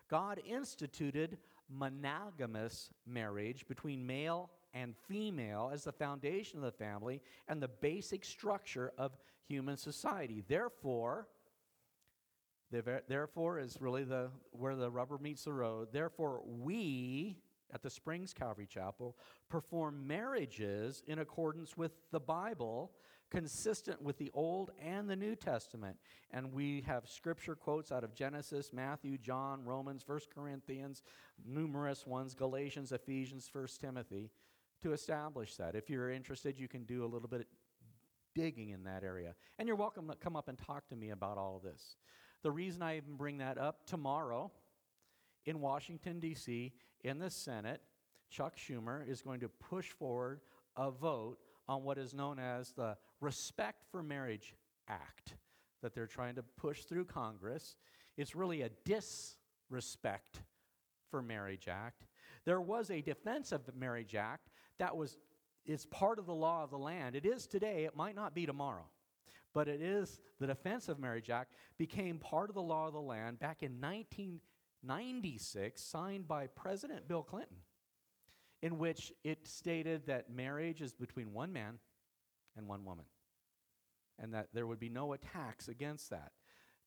God 0.10 0.42
instituted 0.46 1.38
monogamous 1.70 2.92
marriage 3.06 3.68
between 3.68 4.06
male 4.06 4.52
and 4.74 4.96
female 5.08 5.72
as 5.74 5.84
the 5.84 5.92
foundation 5.92 6.60
of 6.60 6.66
the 6.66 6.72
family 6.72 7.22
and 7.48 7.62
the 7.62 7.68
basic 7.68 8.24
structure 8.26 8.92
of 8.98 9.18
human 9.48 9.78
society. 9.78 10.44
Therefore, 10.48 11.28
therefore 13.08 13.60
is 13.60 13.78
really 13.80 14.04
the 14.04 14.30
where 14.52 14.76
the 14.76 14.92
rubber 14.92 15.18
meets 15.18 15.46
the 15.46 15.54
road. 15.54 15.90
Therefore, 15.92 16.42
we 16.46 17.38
at 17.74 17.82
the 17.82 17.90
Springs 17.90 18.34
Calvary 18.34 18.68
Chapel 18.68 19.18
perform 19.50 20.06
marriages 20.06 21.04
in 21.08 21.20
accordance 21.20 21.76
with 21.76 21.92
the 22.12 22.20
Bible 22.20 22.92
consistent 23.36 24.02
with 24.02 24.18
the 24.18 24.32
Old 24.34 24.72
and 24.82 25.10
the 25.10 25.16
New 25.16 25.36
Testament. 25.36 25.98
And 26.32 26.54
we 26.54 26.84
have 26.88 27.10
scripture 27.10 27.54
quotes 27.54 27.92
out 27.92 28.06
of 28.06 28.16
Genesis, 28.16 28.72
Matthew, 28.72 29.18
John, 29.18 29.66
Romans, 29.66 30.04
1 30.08 30.20
Corinthians, 30.34 31.04
numerous 31.46 32.08
ones, 32.08 32.34
Galatians, 32.34 32.94
Ephesians, 32.94 33.50
1 33.52 33.68
Timothy, 33.82 34.32
to 34.82 34.94
establish 34.94 35.58
that. 35.58 35.76
If 35.76 35.90
you're 35.90 36.12
interested, 36.12 36.58
you 36.58 36.70
can 36.70 36.86
do 36.86 37.04
a 37.04 37.08
little 37.08 37.28
bit 37.28 37.42
of 37.42 37.48
digging 38.36 38.70
in 38.70 38.86
that 38.86 39.04
area. 39.04 39.36
And 39.60 39.68
you're 39.68 39.76
welcome 39.76 40.08
to 40.08 40.16
come 40.16 40.38
up 40.38 40.48
and 40.48 40.58
talk 40.58 40.88
to 40.88 40.96
me 40.96 41.10
about 41.10 41.38
all 41.38 41.58
of 41.58 41.64
this. 41.64 41.98
The 42.42 42.52
reason 42.52 42.82
I 42.84 42.96
even 42.96 43.18
bring 43.18 43.40
that 43.40 43.58
up 43.58 43.86
tomorrow 43.86 44.50
in 45.46 45.60
Washington, 45.60 46.22
D.C., 46.22 46.72
in 47.04 47.20
the 47.20 47.30
Senate, 47.30 47.82
Chuck 48.30 48.56
Schumer 48.56 49.08
is 49.08 49.22
going 49.22 49.42
to 49.42 49.50
push 49.50 49.90
forward 49.90 50.40
a 50.78 50.90
vote 50.90 51.38
on 51.68 51.84
what 51.84 51.98
is 51.98 52.14
known 52.14 52.40
as 52.40 52.72
the 52.72 52.98
Respect 53.22 53.84
for 53.92 54.04
Marriage 54.04 54.56
Act 54.88 55.36
that 55.82 55.94
they're 55.94 56.08
trying 56.08 56.36
to 56.36 56.44
push 56.44 56.84
through 56.84 57.06
Congress. 57.06 57.76
It's 58.18 58.36
really 58.36 58.62
a 58.62 58.70
disrespect 58.86 60.42
for 61.10 61.22
Marriage 61.22 61.68
Act. 61.68 62.06
There 62.46 62.62
was 62.62 62.92
a 62.92 63.02
Defense 63.02 63.52
of 63.52 63.66
the 63.66 63.74
Marriage 63.74 64.16
Act 64.16 64.50
that 64.80 64.96
was 64.96 65.18
it's 65.66 65.86
part 65.86 66.20
of 66.20 66.28
the 66.28 66.34
law 66.34 66.64
of 66.64 66.70
the 66.70 66.78
land. 66.78 67.16
It 67.16 67.26
is 67.26 67.48
today, 67.48 67.86
it 67.86 67.96
might 67.96 68.16
not 68.16 68.36
be 68.36 68.46
tomorrow. 68.46 68.86
But 69.54 69.68
it 69.68 69.82
is 69.82 70.20
the 70.40 70.48
Defense 70.48 70.90
of 70.90 71.00
Marriage 71.00 71.30
Act 71.30 71.54
became 71.78 72.20
part 72.20 72.50
of 72.50 72.56
the 72.56 72.62
law 72.62 72.88
of 72.88 72.94
the 72.94 73.02
land 73.02 73.40
back 73.40 73.64
in 73.64 73.82
1996 73.82 75.82
signed 75.82 76.28
by 76.28 76.48
President 76.48 77.08
Bill 77.08 77.24
Clinton 77.24 77.58
in 78.66 78.80
which 78.80 79.14
it 79.24 79.48
stated 79.48 80.08
that 80.08 80.34
marriage 80.34 80.82
is 80.82 80.92
between 80.92 81.32
one 81.32 81.54
man 81.54 81.78
and 82.58 82.68
one 82.68 82.84
woman, 82.84 83.06
and 84.18 84.34
that 84.34 84.48
there 84.56 84.66
would 84.66 84.80
be 84.80 84.90
no 84.90 85.14
attacks 85.14 85.68
against 85.68 86.10
that. 86.10 86.32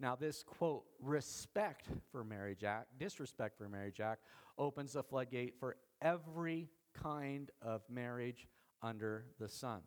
Now, 0.01 0.17
this 0.17 0.43
quote, 0.43 0.83
respect 1.01 1.87
for 2.11 2.25
Marriage 2.25 2.65
Act, 2.65 2.99
disrespect 2.99 3.57
for 3.57 3.69
Marriage 3.69 4.01
Act, 4.01 4.25
opens 4.59 4.95
the 4.95 5.05
floodgate 5.05 5.55
for 5.61 5.77
every 6.03 6.69
kind 7.01 7.49
of 7.63 7.83
marriage 7.89 8.49
under 8.83 9.27
the 9.39 9.49
sun. 9.49 9.83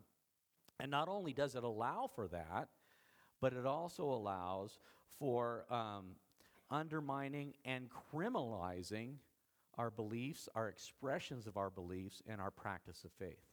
And 0.80 0.90
not 0.90 1.10
only 1.10 1.34
does 1.34 1.56
it 1.56 1.62
allow 1.62 2.08
for 2.14 2.26
that, 2.28 2.68
but 3.42 3.52
it 3.52 3.66
also 3.66 4.04
allows 4.04 4.78
for 5.18 5.66
um, 5.70 6.12
undermining 6.70 7.52
and 7.66 7.90
criminalizing 7.90 9.16
our 9.78 9.90
beliefs, 9.90 10.48
our 10.54 10.68
expressions 10.68 11.46
of 11.46 11.56
our 11.56 11.70
beliefs, 11.70 12.22
and 12.26 12.40
our 12.40 12.50
practice 12.50 13.04
of 13.04 13.12
faith. 13.12 13.44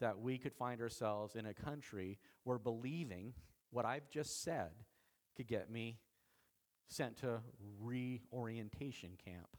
That 0.00 0.18
we 0.18 0.38
could 0.38 0.54
find 0.54 0.80
ourselves 0.80 1.36
in 1.36 1.46
a 1.46 1.54
country 1.54 2.18
where 2.44 2.58
believing 2.58 3.34
what 3.70 3.84
I've 3.84 4.08
just 4.10 4.42
said 4.42 4.70
could 5.36 5.46
get 5.46 5.70
me 5.70 5.98
sent 6.88 7.18
to 7.18 7.40
reorientation 7.80 9.12
camp 9.24 9.56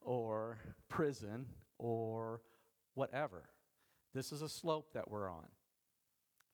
or 0.00 0.58
prison 0.88 1.46
or 1.78 2.40
whatever. 2.94 3.44
This 4.14 4.32
is 4.32 4.40
a 4.40 4.48
slope 4.48 4.92
that 4.94 5.10
we're 5.10 5.30
on. 5.30 5.46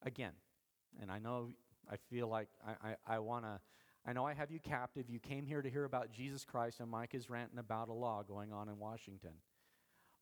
Again, 0.04 0.32
and 1.00 1.10
I 1.10 1.18
know 1.20 1.50
I 1.88 1.96
feel 2.10 2.26
like 2.26 2.48
I, 2.66 2.88
I, 2.88 3.16
I 3.16 3.18
want 3.20 3.44
to 3.44 3.60
I 4.06 4.12
know 4.12 4.26
I 4.26 4.34
have 4.34 4.50
you 4.50 4.58
captive. 4.58 5.08
You 5.08 5.20
came 5.20 5.46
here 5.46 5.62
to 5.62 5.70
hear 5.70 5.84
about 5.84 6.10
Jesus 6.10 6.44
Christ, 6.44 6.80
and 6.80 6.90
Mike 6.90 7.14
is 7.14 7.30
ranting 7.30 7.58
about 7.58 7.88
a 7.88 7.92
law 7.92 8.22
going 8.26 8.52
on 8.52 8.68
in 8.68 8.78
Washington. 8.78 9.34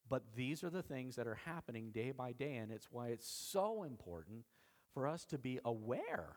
But 0.08 0.22
these 0.36 0.62
are 0.64 0.70
the 0.70 0.82
things 0.82 1.16
that 1.16 1.26
are 1.26 1.38
happening 1.46 1.90
day 1.90 2.10
by 2.10 2.32
day, 2.32 2.56
and 2.56 2.70
it's 2.70 2.88
why 2.90 3.08
it's 3.08 3.28
so 3.28 3.84
important 3.84 4.44
for 4.92 5.06
us 5.06 5.24
to 5.26 5.38
be 5.38 5.60
aware 5.64 6.36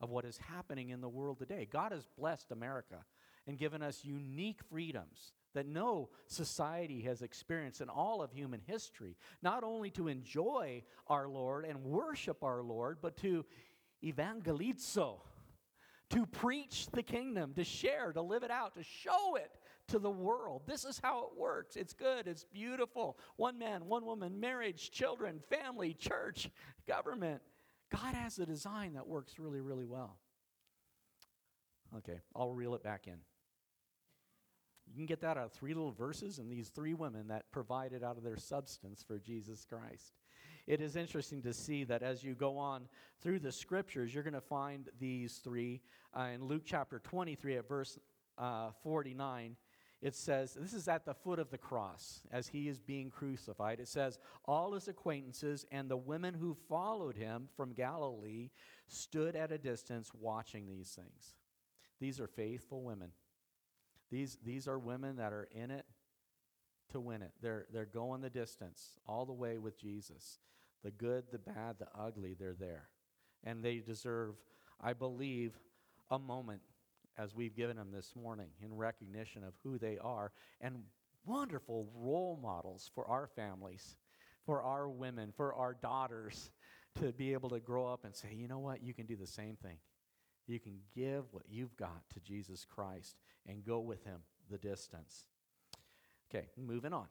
of 0.00 0.10
what 0.10 0.24
is 0.24 0.38
happening 0.38 0.90
in 0.90 1.00
the 1.00 1.08
world 1.08 1.38
today. 1.38 1.68
God 1.70 1.92
has 1.92 2.06
blessed 2.16 2.50
America 2.50 3.04
and 3.46 3.58
given 3.58 3.82
us 3.82 4.04
unique 4.04 4.60
freedoms 4.70 5.32
that 5.54 5.66
no 5.66 6.08
society 6.26 7.02
has 7.02 7.22
experienced 7.22 7.80
in 7.80 7.88
all 7.88 8.22
of 8.22 8.32
human 8.32 8.60
history, 8.66 9.16
not 9.42 9.62
only 9.62 9.90
to 9.90 10.08
enjoy 10.08 10.82
our 11.08 11.28
Lord 11.28 11.64
and 11.64 11.84
worship 11.84 12.42
our 12.42 12.62
Lord, 12.62 12.98
but 13.02 13.16
to 13.18 13.44
evangelizo, 14.02 15.20
to 16.10 16.26
preach 16.26 16.88
the 16.92 17.02
kingdom, 17.02 17.54
to 17.54 17.64
share, 17.64 18.12
to 18.12 18.22
live 18.22 18.42
it 18.42 18.50
out, 18.50 18.74
to 18.74 18.82
show 18.82 19.36
it 19.36 19.50
to 19.88 19.98
the 19.98 20.10
world. 20.10 20.62
This 20.66 20.84
is 20.84 21.00
how 21.02 21.24
it 21.24 21.38
works. 21.38 21.76
It's 21.76 21.92
good, 21.92 22.26
it's 22.26 22.44
beautiful. 22.44 23.18
One 23.36 23.58
man, 23.58 23.86
one 23.86 24.04
woman, 24.04 24.38
marriage, 24.40 24.90
children, 24.90 25.40
family, 25.50 25.94
church, 25.94 26.50
government. 26.88 27.42
God 27.90 28.14
has 28.14 28.38
a 28.38 28.46
design 28.46 28.94
that 28.94 29.06
works 29.06 29.38
really, 29.38 29.60
really 29.60 29.84
well. 29.84 30.18
Okay, 31.98 32.20
I'll 32.34 32.52
reel 32.52 32.74
it 32.74 32.82
back 32.82 33.06
in. 33.06 33.18
You 34.86 34.96
can 34.96 35.06
get 35.06 35.20
that 35.22 35.36
out 35.36 35.46
of 35.46 35.52
three 35.52 35.74
little 35.74 35.92
verses 35.92 36.38
and 36.38 36.50
these 36.50 36.68
three 36.68 36.94
women 36.94 37.28
that 37.28 37.50
provided 37.50 38.02
out 38.02 38.16
of 38.16 38.22
their 38.22 38.36
substance 38.36 39.02
for 39.02 39.18
Jesus 39.18 39.64
Christ 39.64 40.12
it 40.66 40.80
is 40.80 40.96
interesting 40.96 41.42
to 41.42 41.52
see 41.52 41.84
that 41.84 42.02
as 42.02 42.24
you 42.24 42.34
go 42.34 42.56
on 42.56 42.88
through 43.20 43.40
the 43.40 43.52
scriptures, 43.52 44.14
you're 44.14 44.22
going 44.22 44.34
to 44.34 44.40
find 44.40 44.88
these 44.98 45.40
three. 45.44 45.80
Uh, 46.16 46.28
in 46.34 46.44
Luke 46.44 46.62
chapter 46.64 46.98
23, 46.98 47.56
at 47.58 47.68
verse 47.68 47.98
uh, 48.38 48.70
49, 48.82 49.56
it 50.00 50.14
says, 50.14 50.54
This 50.54 50.72
is 50.72 50.88
at 50.88 51.04
the 51.04 51.14
foot 51.14 51.38
of 51.38 51.50
the 51.50 51.58
cross 51.58 52.22
as 52.30 52.48
he 52.48 52.68
is 52.68 52.80
being 52.80 53.10
crucified. 53.10 53.80
It 53.80 53.88
says, 53.88 54.18
All 54.46 54.72
his 54.72 54.88
acquaintances 54.88 55.66
and 55.70 55.90
the 55.90 55.96
women 55.96 56.34
who 56.34 56.56
followed 56.68 57.16
him 57.16 57.48
from 57.56 57.72
Galilee 57.72 58.50
stood 58.88 59.36
at 59.36 59.52
a 59.52 59.58
distance 59.58 60.10
watching 60.14 60.66
these 60.66 60.90
things. 60.90 61.34
These 62.00 62.20
are 62.20 62.26
faithful 62.26 62.82
women. 62.82 63.12
These, 64.10 64.38
these 64.44 64.68
are 64.68 64.78
women 64.78 65.16
that 65.16 65.32
are 65.32 65.48
in 65.50 65.70
it 65.70 65.86
to 66.94 67.00
win 67.00 67.22
it. 67.22 67.32
They're, 67.42 67.66
they're 67.72 67.84
going 67.84 68.22
the 68.22 68.30
distance 68.30 68.98
all 69.06 69.26
the 69.26 69.32
way 69.32 69.58
with 69.58 69.78
Jesus. 69.78 70.38
The 70.82 70.90
good, 70.90 71.24
the 71.30 71.38
bad, 71.38 71.76
the 71.78 71.86
ugly, 71.98 72.34
they're 72.38 72.56
there. 72.58 72.88
And 73.44 73.62
they 73.62 73.76
deserve, 73.76 74.34
I 74.80 74.92
believe, 74.92 75.58
a 76.10 76.18
moment 76.18 76.62
as 77.18 77.34
we've 77.34 77.56
given 77.56 77.76
them 77.76 77.90
this 77.92 78.14
morning 78.16 78.48
in 78.62 78.74
recognition 78.74 79.44
of 79.44 79.54
who 79.62 79.78
they 79.78 79.98
are 79.98 80.32
and 80.60 80.76
wonderful 81.26 81.88
role 81.94 82.38
models 82.42 82.90
for 82.94 83.06
our 83.08 83.26
families, 83.26 83.96
for 84.44 84.62
our 84.62 84.88
women, 84.88 85.32
for 85.36 85.54
our 85.54 85.74
daughters 85.74 86.50
to 87.00 87.12
be 87.12 87.32
able 87.32 87.50
to 87.50 87.60
grow 87.60 87.86
up 87.86 88.04
and 88.04 88.14
say, 88.14 88.28
you 88.32 88.48
know 88.48 88.58
what, 88.58 88.82
you 88.82 88.94
can 88.94 89.06
do 89.06 89.16
the 89.16 89.26
same 89.26 89.56
thing. 89.56 89.78
You 90.46 90.60
can 90.60 90.78
give 90.94 91.24
what 91.30 91.44
you've 91.48 91.76
got 91.76 92.02
to 92.12 92.20
Jesus 92.20 92.64
Christ 92.64 93.16
and 93.46 93.64
go 93.64 93.80
with 93.80 94.04
him 94.04 94.20
the 94.50 94.58
distance. 94.58 95.24
Okay, 96.34 96.48
moving 96.56 96.92
on. 96.92 97.06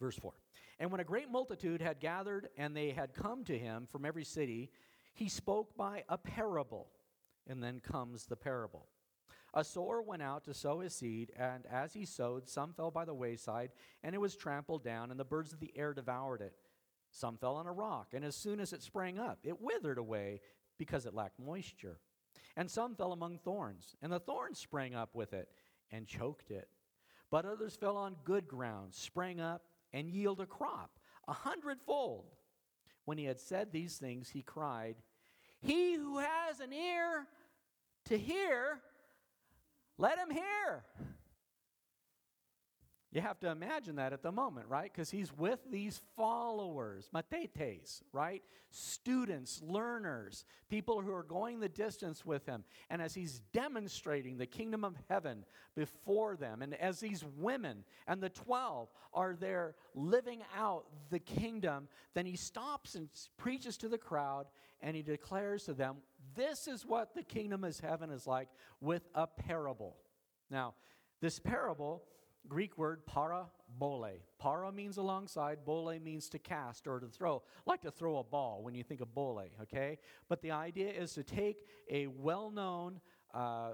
Verse 0.00 0.16
4. 0.16 0.32
And 0.80 0.90
when 0.90 1.00
a 1.00 1.04
great 1.04 1.30
multitude 1.30 1.80
had 1.80 2.00
gathered 2.00 2.48
and 2.56 2.76
they 2.76 2.90
had 2.90 3.14
come 3.14 3.44
to 3.44 3.56
him 3.56 3.86
from 3.90 4.04
every 4.04 4.24
city, 4.24 4.70
he 5.14 5.28
spoke 5.28 5.76
by 5.76 6.02
a 6.08 6.18
parable. 6.18 6.88
And 7.46 7.62
then 7.62 7.80
comes 7.80 8.24
the 8.24 8.36
parable. 8.36 8.88
A 9.52 9.62
sower 9.62 10.02
went 10.02 10.22
out 10.22 10.44
to 10.44 10.54
sow 10.54 10.80
his 10.80 10.94
seed, 10.94 11.30
and 11.38 11.64
as 11.66 11.92
he 11.92 12.04
sowed, 12.06 12.48
some 12.48 12.72
fell 12.72 12.90
by 12.90 13.04
the 13.04 13.14
wayside, 13.14 13.70
and 14.02 14.14
it 14.14 14.20
was 14.20 14.34
trampled 14.34 14.82
down, 14.82 15.10
and 15.10 15.20
the 15.20 15.24
birds 15.24 15.52
of 15.52 15.60
the 15.60 15.72
air 15.76 15.94
devoured 15.94 16.40
it. 16.40 16.54
Some 17.12 17.36
fell 17.36 17.54
on 17.54 17.66
a 17.68 17.72
rock, 17.72 18.08
and 18.14 18.24
as 18.24 18.34
soon 18.34 18.58
as 18.58 18.72
it 18.72 18.82
sprang 18.82 19.18
up, 19.18 19.38
it 19.44 19.60
withered 19.60 19.98
away 19.98 20.40
because 20.76 21.06
it 21.06 21.14
lacked 21.14 21.38
moisture. 21.38 22.00
And 22.56 22.68
some 22.68 22.96
fell 22.96 23.12
among 23.12 23.38
thorns, 23.38 23.94
and 24.02 24.10
the 24.10 24.18
thorns 24.18 24.58
sprang 24.58 24.94
up 24.94 25.14
with 25.14 25.32
it 25.32 25.50
and 25.92 26.08
choked 26.08 26.50
it. 26.50 26.68
But 27.34 27.46
others 27.46 27.74
fell 27.74 27.96
on 27.96 28.14
good 28.22 28.46
ground, 28.46 28.94
sprang 28.94 29.40
up, 29.40 29.64
and 29.92 30.08
yield 30.08 30.38
a 30.38 30.46
crop, 30.46 31.00
a 31.26 31.32
hundredfold. 31.32 32.26
When 33.06 33.18
he 33.18 33.24
had 33.24 33.40
said 33.40 33.72
these 33.72 33.96
things, 33.96 34.28
he 34.28 34.40
cried, 34.40 34.94
He 35.60 35.94
who 35.94 36.18
has 36.18 36.60
an 36.60 36.72
ear 36.72 37.26
to 38.04 38.16
hear, 38.16 38.78
let 39.98 40.16
him 40.16 40.30
hear. 40.30 40.84
You 43.14 43.20
have 43.20 43.38
to 43.40 43.50
imagine 43.50 43.94
that 43.96 44.12
at 44.12 44.24
the 44.24 44.32
moment, 44.32 44.66
right? 44.68 44.90
Because 44.92 45.08
he's 45.08 45.32
with 45.32 45.60
these 45.70 46.00
followers, 46.16 47.08
matetes, 47.12 48.02
right? 48.12 48.42
Students, 48.72 49.62
learners, 49.62 50.44
people 50.68 51.00
who 51.00 51.12
are 51.12 51.22
going 51.22 51.60
the 51.60 51.68
distance 51.68 52.26
with 52.26 52.44
him. 52.44 52.64
And 52.90 53.00
as 53.00 53.14
he's 53.14 53.40
demonstrating 53.52 54.36
the 54.36 54.46
kingdom 54.46 54.84
of 54.84 54.96
heaven 55.08 55.44
before 55.76 56.34
them, 56.34 56.60
and 56.60 56.74
as 56.74 56.98
these 56.98 57.24
women 57.38 57.84
and 58.08 58.20
the 58.20 58.30
12 58.30 58.88
are 59.12 59.36
there 59.36 59.76
living 59.94 60.42
out 60.58 60.86
the 61.10 61.20
kingdom, 61.20 61.86
then 62.14 62.26
he 62.26 62.34
stops 62.34 62.96
and 62.96 63.08
preaches 63.36 63.76
to 63.76 63.88
the 63.88 63.96
crowd 63.96 64.46
and 64.80 64.96
he 64.96 65.02
declares 65.02 65.62
to 65.66 65.72
them, 65.72 65.98
This 66.34 66.66
is 66.66 66.84
what 66.84 67.14
the 67.14 67.22
kingdom 67.22 67.62
of 67.62 67.78
heaven 67.78 68.10
is 68.10 68.26
like 68.26 68.48
with 68.80 69.08
a 69.14 69.28
parable. 69.28 69.94
Now, 70.50 70.74
this 71.20 71.38
parable 71.38 72.02
Greek 72.48 72.76
word 72.76 73.06
parabole. 73.06 74.20
Para 74.38 74.72
means 74.72 74.96
alongside, 74.96 75.64
bole 75.64 75.98
means 76.00 76.28
to 76.30 76.38
cast 76.38 76.86
or 76.86 77.00
to 77.00 77.06
throw, 77.06 77.42
like 77.66 77.82
to 77.82 77.90
throw 77.90 78.18
a 78.18 78.24
ball 78.24 78.60
when 78.62 78.74
you 78.74 78.82
think 78.82 79.00
of 79.00 79.14
bole, 79.14 79.42
okay? 79.62 79.98
But 80.28 80.42
the 80.42 80.50
idea 80.50 80.90
is 80.90 81.12
to 81.14 81.22
take 81.22 81.56
a 81.90 82.06
well 82.06 82.50
known 82.50 83.00
uh, 83.32 83.72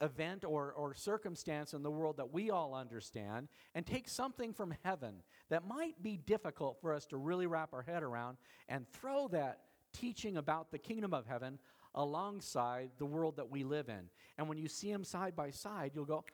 event 0.00 0.44
or, 0.44 0.72
or 0.72 0.94
circumstance 0.94 1.74
in 1.74 1.82
the 1.82 1.90
world 1.90 2.16
that 2.16 2.32
we 2.32 2.50
all 2.50 2.74
understand 2.74 3.48
and 3.74 3.86
take 3.86 4.08
something 4.08 4.52
from 4.52 4.74
heaven 4.84 5.22
that 5.48 5.66
might 5.66 6.00
be 6.02 6.16
difficult 6.16 6.80
for 6.80 6.92
us 6.92 7.06
to 7.06 7.16
really 7.16 7.46
wrap 7.46 7.72
our 7.72 7.82
head 7.82 8.02
around 8.02 8.36
and 8.68 8.86
throw 8.92 9.28
that 9.28 9.60
teaching 9.92 10.36
about 10.36 10.70
the 10.70 10.78
kingdom 10.78 11.14
of 11.14 11.26
heaven 11.26 11.58
alongside 11.94 12.90
the 12.98 13.06
world 13.06 13.36
that 13.36 13.48
we 13.48 13.62
live 13.62 13.88
in. 13.88 14.10
And 14.36 14.48
when 14.48 14.58
you 14.58 14.68
see 14.68 14.92
them 14.92 15.04
side 15.04 15.36
by 15.36 15.50
side, 15.50 15.92
you'll 15.94 16.04
go, 16.04 16.24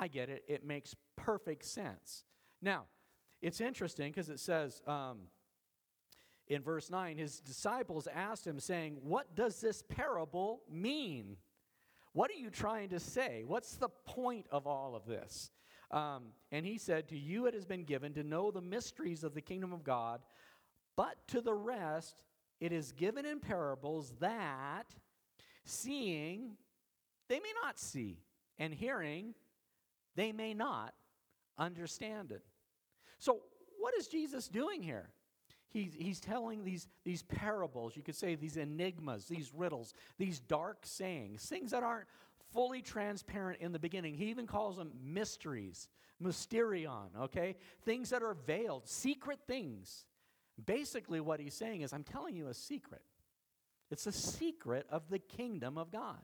I 0.00 0.08
get 0.08 0.30
it. 0.30 0.42
It 0.48 0.64
makes 0.64 0.96
perfect 1.16 1.66
sense. 1.66 2.24
Now, 2.62 2.86
it's 3.42 3.60
interesting 3.60 4.10
because 4.10 4.30
it 4.30 4.40
says 4.40 4.80
um, 4.86 5.18
in 6.48 6.62
verse 6.62 6.90
9, 6.90 7.18
his 7.18 7.38
disciples 7.38 8.08
asked 8.12 8.46
him, 8.46 8.58
saying, 8.58 8.96
What 9.02 9.36
does 9.36 9.60
this 9.60 9.82
parable 9.82 10.62
mean? 10.70 11.36
What 12.12 12.30
are 12.30 12.34
you 12.34 12.50
trying 12.50 12.88
to 12.88 12.98
say? 12.98 13.44
What's 13.46 13.76
the 13.76 13.90
point 14.06 14.46
of 14.50 14.66
all 14.66 14.96
of 14.96 15.04
this? 15.06 15.50
Um, 15.90 16.28
and 16.50 16.64
he 16.64 16.78
said, 16.78 17.08
To 17.08 17.18
you 17.18 17.46
it 17.46 17.54
has 17.54 17.66
been 17.66 17.84
given 17.84 18.14
to 18.14 18.24
know 18.24 18.50
the 18.50 18.60
mysteries 18.60 19.22
of 19.22 19.34
the 19.34 19.42
kingdom 19.42 19.72
of 19.72 19.84
God, 19.84 20.22
but 20.96 21.16
to 21.28 21.40
the 21.40 21.54
rest 21.54 22.22
it 22.58 22.72
is 22.72 22.92
given 22.92 23.26
in 23.26 23.38
parables 23.38 24.14
that, 24.20 24.94
seeing, 25.64 26.56
they 27.28 27.38
may 27.38 27.52
not 27.62 27.78
see, 27.78 28.18
and 28.58 28.74
hearing, 28.74 29.34
they 30.16 30.32
may 30.32 30.54
not 30.54 30.94
understand 31.58 32.32
it. 32.32 32.42
So, 33.18 33.40
what 33.78 33.94
is 33.94 34.08
Jesus 34.08 34.48
doing 34.48 34.82
here? 34.82 35.10
He's, 35.70 35.94
he's 35.96 36.20
telling 36.20 36.64
these, 36.64 36.88
these 37.04 37.22
parables, 37.22 37.96
you 37.96 38.02
could 38.02 38.16
say 38.16 38.34
these 38.34 38.56
enigmas, 38.56 39.26
these 39.26 39.52
riddles, 39.54 39.94
these 40.18 40.40
dark 40.40 40.78
sayings, 40.82 41.44
things 41.44 41.70
that 41.70 41.84
aren't 41.84 42.08
fully 42.52 42.82
transparent 42.82 43.60
in 43.60 43.70
the 43.72 43.78
beginning. 43.78 44.14
He 44.14 44.26
even 44.26 44.46
calls 44.46 44.76
them 44.76 44.90
mysteries, 45.00 45.88
mysterion, 46.22 47.08
okay? 47.20 47.54
Things 47.84 48.10
that 48.10 48.22
are 48.22 48.36
veiled, 48.46 48.88
secret 48.88 49.38
things. 49.46 50.06
Basically, 50.66 51.20
what 51.20 51.38
he's 51.38 51.54
saying 51.54 51.82
is, 51.82 51.92
I'm 51.92 52.04
telling 52.04 52.34
you 52.34 52.48
a 52.48 52.54
secret. 52.54 53.02
It's 53.90 54.06
a 54.06 54.12
secret 54.12 54.86
of 54.90 55.08
the 55.08 55.20
kingdom 55.20 55.78
of 55.78 55.92
God. 55.92 56.18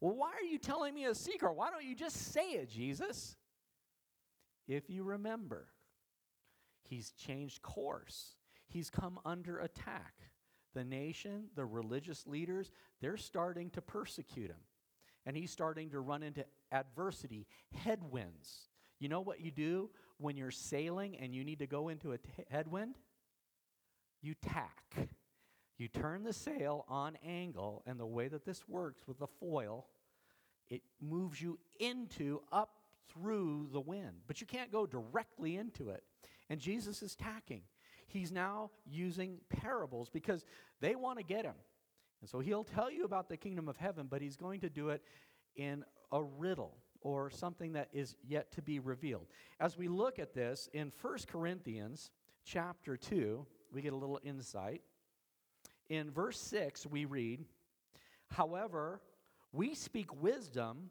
Well, 0.00 0.16
why 0.16 0.32
are 0.32 0.44
you 0.44 0.58
telling 0.58 0.94
me 0.94 1.04
a 1.06 1.14
secret? 1.14 1.54
Why 1.54 1.70
don't 1.70 1.84
you 1.84 1.94
just 1.94 2.32
say 2.32 2.52
it, 2.52 2.70
Jesus? 2.70 3.36
If 4.66 4.88
you 4.88 5.04
remember, 5.04 5.68
he's 6.88 7.10
changed 7.12 7.62
course, 7.62 8.36
he's 8.66 8.90
come 8.90 9.18
under 9.24 9.58
attack. 9.58 10.14
The 10.74 10.84
nation, 10.84 11.44
the 11.54 11.64
religious 11.64 12.26
leaders, 12.26 12.72
they're 13.00 13.16
starting 13.16 13.70
to 13.70 13.80
persecute 13.80 14.50
him. 14.50 14.56
And 15.24 15.36
he's 15.36 15.52
starting 15.52 15.90
to 15.90 16.00
run 16.00 16.24
into 16.24 16.44
adversity, 16.72 17.46
headwinds. 17.72 18.68
You 18.98 19.08
know 19.08 19.20
what 19.20 19.40
you 19.40 19.52
do 19.52 19.90
when 20.18 20.36
you're 20.36 20.50
sailing 20.50 21.16
and 21.16 21.32
you 21.32 21.44
need 21.44 21.60
to 21.60 21.68
go 21.68 21.88
into 21.88 22.10
a 22.12 22.18
t- 22.18 22.28
headwind? 22.50 22.96
You 24.20 24.34
tack. 24.34 25.08
You 25.78 25.88
turn 25.88 26.22
the 26.22 26.32
sail 26.32 26.84
on 26.88 27.18
angle, 27.24 27.82
and 27.86 27.98
the 27.98 28.06
way 28.06 28.28
that 28.28 28.44
this 28.44 28.68
works 28.68 29.06
with 29.06 29.18
the 29.18 29.26
foil, 29.26 29.86
it 30.68 30.82
moves 31.00 31.42
you 31.42 31.58
into, 31.80 32.40
up 32.52 32.70
through 33.12 33.68
the 33.72 33.80
wind. 33.80 34.22
But 34.26 34.40
you 34.40 34.46
can't 34.46 34.70
go 34.70 34.86
directly 34.86 35.56
into 35.56 35.90
it. 35.90 36.04
And 36.48 36.60
Jesus 36.60 37.02
is 37.02 37.14
tacking. 37.14 37.62
He's 38.06 38.30
now 38.30 38.70
using 38.86 39.38
parables 39.48 40.08
because 40.08 40.44
they 40.80 40.94
want 40.94 41.18
to 41.18 41.24
get 41.24 41.44
him. 41.44 41.54
And 42.20 42.30
so 42.30 42.40
he'll 42.40 42.64
tell 42.64 42.90
you 42.90 43.04
about 43.04 43.28
the 43.28 43.36
kingdom 43.36 43.68
of 43.68 43.76
heaven, 43.76 44.06
but 44.08 44.22
he's 44.22 44.36
going 44.36 44.60
to 44.60 44.70
do 44.70 44.90
it 44.90 45.02
in 45.56 45.84
a 46.12 46.22
riddle 46.22 46.76
or 47.00 47.30
something 47.30 47.72
that 47.72 47.88
is 47.92 48.16
yet 48.26 48.50
to 48.52 48.62
be 48.62 48.78
revealed. 48.78 49.26
As 49.60 49.76
we 49.76 49.88
look 49.88 50.18
at 50.18 50.34
this 50.34 50.68
in 50.72 50.92
1 51.02 51.18
Corinthians 51.26 52.10
chapter 52.44 52.96
2, 52.96 53.46
we 53.72 53.82
get 53.82 53.92
a 53.92 53.96
little 53.96 54.20
insight. 54.24 54.80
In 55.88 56.10
verse 56.10 56.38
6, 56.40 56.86
we 56.86 57.04
read, 57.04 57.44
However, 58.28 59.00
we 59.52 59.74
speak 59.74 60.22
wisdom 60.22 60.90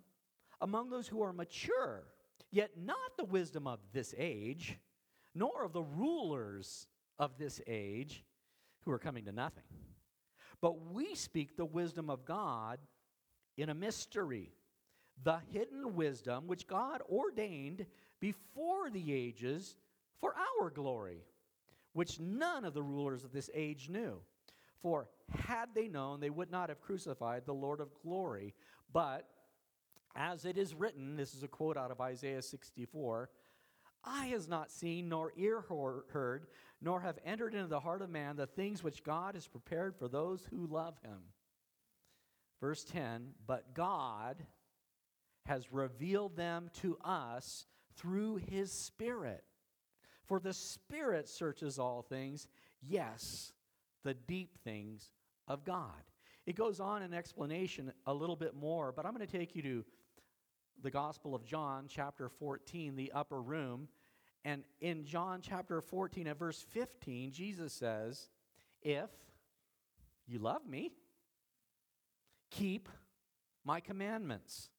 among 0.61 0.89
those 0.89 1.07
who 1.07 1.21
are 1.21 1.33
mature, 1.33 2.03
yet 2.51 2.71
not 2.77 3.17
the 3.17 3.25
wisdom 3.25 3.67
of 3.67 3.79
this 3.91 4.13
age, 4.17 4.77
nor 5.35 5.63
of 5.63 5.73
the 5.73 5.83
rulers 5.83 6.87
of 7.19 7.37
this 7.37 7.59
age 7.67 8.23
who 8.85 8.91
are 8.91 8.99
coming 8.99 9.25
to 9.25 9.31
nothing. 9.31 9.63
But 10.61 10.93
we 10.93 11.15
speak 11.15 11.57
the 11.57 11.65
wisdom 11.65 12.09
of 12.09 12.25
God 12.25 12.79
in 13.57 13.69
a 13.69 13.73
mystery, 13.73 14.53
the 15.23 15.39
hidden 15.51 15.95
wisdom 15.95 16.47
which 16.47 16.67
God 16.67 17.01
ordained 17.09 17.85
before 18.19 18.89
the 18.89 19.13
ages 19.13 19.75
for 20.21 20.33
our 20.59 20.69
glory, 20.69 21.25
which 21.91 22.19
none 22.19 22.63
of 22.63 22.73
the 22.73 22.81
rulers 22.81 23.23
of 23.23 23.33
this 23.33 23.49
age 23.53 23.89
knew. 23.89 24.21
For 24.83 25.07
had 25.31 25.69
they 25.73 25.87
known, 25.87 26.19
they 26.19 26.29
would 26.29 26.51
not 26.51 26.69
have 26.69 26.81
crucified 26.81 27.45
the 27.45 27.53
Lord 27.53 27.79
of 27.79 27.89
glory. 28.03 28.53
But 28.91 29.27
as 30.15 30.45
it 30.45 30.57
is 30.57 30.75
written, 30.75 31.15
this 31.15 31.33
is 31.33 31.41
a 31.41 31.47
quote 31.47 31.77
out 31.77 31.89
of 31.89 32.01
Isaiah 32.01 32.41
64 32.41 33.29
Eye 34.05 34.27
has 34.27 34.49
not 34.49 34.69
seen, 34.69 35.07
nor 35.07 35.31
ear 35.37 35.61
heard, 35.61 36.47
nor 36.81 36.99
have 36.99 37.17
entered 37.25 37.55
into 37.55 37.67
the 37.67 37.79
heart 37.79 38.01
of 38.01 38.09
man 38.09 38.35
the 38.35 38.45
things 38.45 38.83
which 38.83 39.03
God 39.03 39.35
has 39.35 39.47
prepared 39.47 39.95
for 39.95 40.09
those 40.09 40.45
who 40.51 40.67
love 40.67 40.95
him. 41.01 41.19
Verse 42.59 42.83
10 42.83 43.29
But 43.47 43.73
God 43.73 44.45
has 45.45 45.71
revealed 45.71 46.35
them 46.35 46.69
to 46.81 46.97
us 47.03 47.65
through 47.95 48.35
his 48.35 48.73
Spirit. 48.73 49.45
For 50.25 50.39
the 50.39 50.53
Spirit 50.53 51.29
searches 51.29 51.79
all 51.79 52.01
things, 52.01 52.47
yes, 52.81 53.53
the 54.03 54.13
deep 54.13 54.57
things 54.63 55.11
of 55.47 55.63
God. 55.63 56.03
It 56.45 56.55
goes 56.55 56.79
on 56.79 57.03
in 57.03 57.13
explanation 57.13 57.93
a 58.05 58.13
little 58.13 58.35
bit 58.35 58.55
more, 58.55 58.91
but 58.91 59.05
I'm 59.05 59.13
going 59.13 59.25
to 59.25 59.37
take 59.37 59.55
you 59.55 59.61
to 59.61 59.85
the 60.81 60.91
Gospel 60.91 61.33
of 61.33 61.45
John, 61.45 61.85
chapter 61.87 62.27
14, 62.27 62.95
the 62.95 63.11
upper 63.13 63.41
room. 63.41 63.87
And 64.43 64.63
in 64.81 65.05
John 65.05 65.39
chapter 65.41 65.79
14, 65.79 66.27
at 66.27 66.37
verse 66.37 66.61
15, 66.71 67.31
Jesus 67.31 67.71
says, 67.71 68.29
If 68.81 69.09
you 70.27 70.39
love 70.39 70.67
me, 70.67 70.91
keep 72.51 72.89
my 73.63 73.79
commandments. 73.79 74.69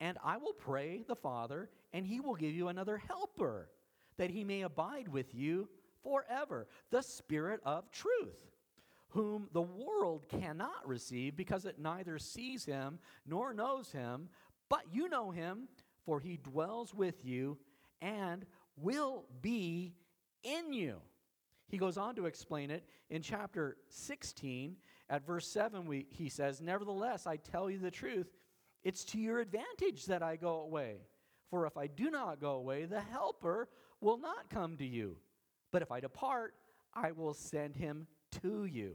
And 0.00 0.18
I 0.24 0.36
will 0.36 0.52
pray 0.52 1.04
the 1.06 1.16
Father, 1.16 1.70
and 1.92 2.06
he 2.06 2.20
will 2.20 2.34
give 2.34 2.52
you 2.52 2.68
another 2.68 2.98
helper, 2.98 3.68
that 4.16 4.30
he 4.30 4.44
may 4.44 4.62
abide 4.62 5.08
with 5.08 5.34
you 5.34 5.68
forever, 6.04 6.68
the 6.90 7.02
Spirit 7.02 7.60
of 7.64 7.90
truth, 7.90 8.52
whom 9.08 9.48
the 9.52 9.62
world 9.62 10.26
cannot 10.28 10.86
receive 10.86 11.34
because 11.34 11.64
it 11.64 11.80
neither 11.80 12.18
sees 12.18 12.64
him 12.64 13.00
nor 13.26 13.52
knows 13.52 13.90
him, 13.90 14.28
but 14.68 14.82
you 14.92 15.08
know 15.08 15.32
him, 15.32 15.68
for 16.04 16.20
he 16.20 16.36
dwells 16.36 16.94
with 16.94 17.24
you 17.24 17.58
and 18.00 18.44
will 18.76 19.24
be 19.40 19.94
in 20.42 20.72
you. 20.72 21.00
He 21.68 21.78
goes 21.78 21.96
on 21.96 22.14
to 22.16 22.26
explain 22.26 22.70
it 22.70 22.84
in 23.10 23.22
chapter 23.22 23.78
16. 23.88 24.76
At 25.10 25.26
verse 25.26 25.46
7, 25.48 25.86
we, 25.86 26.06
he 26.10 26.28
says, 26.28 26.60
Nevertheless, 26.60 27.26
I 27.26 27.36
tell 27.36 27.68
you 27.70 27.78
the 27.78 27.90
truth, 27.90 28.28
it's 28.82 29.04
to 29.06 29.18
your 29.18 29.40
advantage 29.40 30.06
that 30.06 30.22
I 30.22 30.36
go 30.36 30.60
away. 30.60 30.98
For 31.50 31.66
if 31.66 31.76
I 31.76 31.86
do 31.86 32.10
not 32.10 32.40
go 32.40 32.52
away, 32.52 32.84
the 32.84 33.00
Helper 33.00 33.68
will 34.00 34.18
not 34.18 34.50
come 34.50 34.76
to 34.76 34.86
you. 34.86 35.16
But 35.74 35.82
if 35.82 35.90
I 35.90 35.98
depart, 35.98 36.54
I 36.94 37.10
will 37.10 37.34
send 37.34 37.74
him 37.74 38.06
to 38.42 38.64
you. 38.64 38.94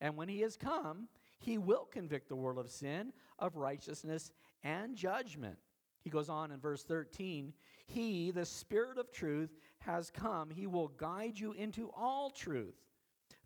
And 0.00 0.16
when 0.16 0.28
he 0.28 0.42
has 0.42 0.56
come, 0.56 1.08
he 1.40 1.58
will 1.58 1.86
convict 1.90 2.28
the 2.28 2.36
world 2.36 2.56
of 2.56 2.70
sin, 2.70 3.12
of 3.40 3.56
righteousness, 3.56 4.30
and 4.62 4.94
judgment. 4.94 5.58
He 6.02 6.10
goes 6.10 6.28
on 6.28 6.52
in 6.52 6.60
verse 6.60 6.84
13 6.84 7.52
He, 7.88 8.30
the 8.30 8.46
Spirit 8.46 8.96
of 8.96 9.10
truth, 9.10 9.56
has 9.78 10.12
come. 10.12 10.50
He 10.50 10.68
will 10.68 10.86
guide 10.86 11.36
you 11.36 11.52
into 11.52 11.90
all 11.96 12.30
truth. 12.30 12.76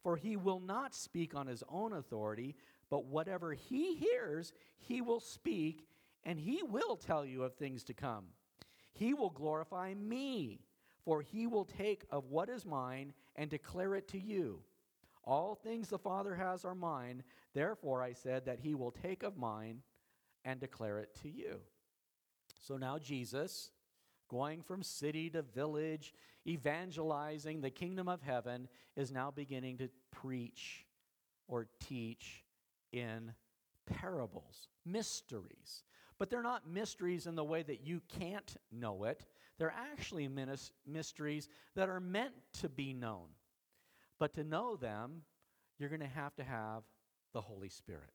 For 0.02 0.16
he 0.16 0.36
will 0.36 0.60
not 0.60 0.94
speak 0.94 1.34
on 1.34 1.46
his 1.46 1.64
own 1.70 1.94
authority, 1.94 2.54
but 2.90 3.06
whatever 3.06 3.54
he 3.54 3.96
hears, 3.96 4.52
he 4.76 5.00
will 5.00 5.20
speak, 5.20 5.86
and 6.22 6.38
he 6.38 6.62
will 6.62 6.96
tell 6.96 7.24
you 7.24 7.44
of 7.44 7.54
things 7.54 7.82
to 7.84 7.94
come. 7.94 8.26
He 8.92 9.14
will 9.14 9.30
glorify 9.30 9.94
me, 9.94 10.60
for 11.08 11.22
he 11.22 11.46
will 11.46 11.64
take 11.64 12.04
of 12.10 12.26
what 12.26 12.50
is 12.50 12.66
mine 12.66 13.14
and 13.34 13.48
declare 13.48 13.94
it 13.94 14.06
to 14.08 14.18
you. 14.18 14.60
All 15.24 15.54
things 15.54 15.88
the 15.88 15.96
Father 15.98 16.34
has 16.34 16.66
are 16.66 16.74
mine. 16.74 17.22
Therefore, 17.54 18.02
I 18.02 18.12
said 18.12 18.44
that 18.44 18.60
he 18.60 18.74
will 18.74 18.90
take 18.90 19.22
of 19.22 19.38
mine 19.38 19.80
and 20.44 20.60
declare 20.60 20.98
it 20.98 21.18
to 21.22 21.30
you. 21.30 21.60
So 22.60 22.76
now, 22.76 22.98
Jesus, 22.98 23.70
going 24.28 24.60
from 24.60 24.82
city 24.82 25.30
to 25.30 25.40
village, 25.40 26.12
evangelizing 26.46 27.62
the 27.62 27.70
kingdom 27.70 28.06
of 28.06 28.20
heaven, 28.20 28.68
is 28.94 29.10
now 29.10 29.30
beginning 29.30 29.78
to 29.78 29.88
preach 30.10 30.84
or 31.46 31.68
teach 31.88 32.44
in 32.92 33.32
parables, 33.86 34.68
mysteries. 34.84 35.84
But 36.18 36.28
they're 36.28 36.42
not 36.42 36.68
mysteries 36.68 37.26
in 37.26 37.34
the 37.34 37.44
way 37.44 37.62
that 37.62 37.80
you 37.80 38.02
can't 38.20 38.56
know 38.70 39.04
it. 39.04 39.24
They're 39.58 39.74
actually 39.76 40.28
mysteries 40.86 41.48
that 41.74 41.88
are 41.88 42.00
meant 42.00 42.34
to 42.60 42.68
be 42.68 42.92
known. 42.92 43.26
But 44.18 44.34
to 44.34 44.44
know 44.44 44.76
them, 44.76 45.22
you're 45.78 45.88
going 45.88 46.00
to 46.00 46.06
have 46.06 46.34
to 46.36 46.44
have 46.44 46.82
the 47.32 47.40
Holy 47.40 47.68
Spirit. 47.68 48.10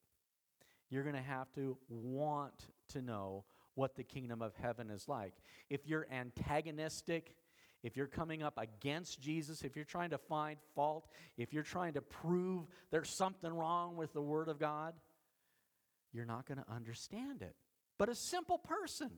You're 0.90 1.04
going 1.04 1.16
to 1.16 1.22
have 1.22 1.52
to 1.54 1.78
want 1.90 2.68
to 2.90 3.02
know 3.02 3.46
what 3.76 3.96
the 3.96 4.04
kingdom 4.04 4.42
of 4.42 4.54
heaven 4.56 4.90
is 4.90 5.08
like. 5.08 5.34
If 5.70 5.88
you're 5.88 6.08
antagonistic, 6.12 7.36
if 7.84 7.98
you're 7.98 8.08
coming 8.08 8.44
up 8.44 8.58
against 8.58 9.20
Jesus, 9.20 9.64
if 9.64 9.76
you're 9.76 9.84
trying 9.84 10.12
to 10.12 10.18
find 10.18 10.58
fault, 10.76 11.08
if 11.38 11.52
you're 11.52 11.64
trying 11.64 11.94
to 11.94 12.02
prove 12.02 12.68
there's 12.92 13.10
something 13.10 13.52
wrong 13.52 13.98
with 13.98 14.14
the 14.14 14.22
Word 14.22 14.48
of 14.48 14.60
God, 14.60 14.94
you're 16.14 16.26
not 16.26 16.46
going 16.46 16.60
to 16.60 16.72
understand 16.72 17.42
it. 17.42 17.56
But 17.98 18.10
a 18.10 18.16
simple 18.16 18.58
person 18.58 19.10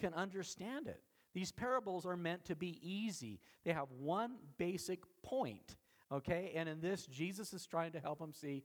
can 0.00 0.14
understand 0.14 0.86
it. 0.88 1.00
These 1.34 1.52
parables 1.52 2.06
are 2.06 2.16
meant 2.16 2.44
to 2.46 2.56
be 2.56 2.78
easy, 2.82 3.40
they 3.64 3.72
have 3.72 3.88
one 3.98 4.36
basic 4.56 5.00
point. 5.22 5.76
Okay? 6.12 6.52
And 6.54 6.68
in 6.68 6.80
this, 6.80 7.06
Jesus 7.06 7.52
is 7.52 7.66
trying 7.66 7.92
to 7.92 8.00
help 8.00 8.20
them 8.20 8.32
see 8.32 8.62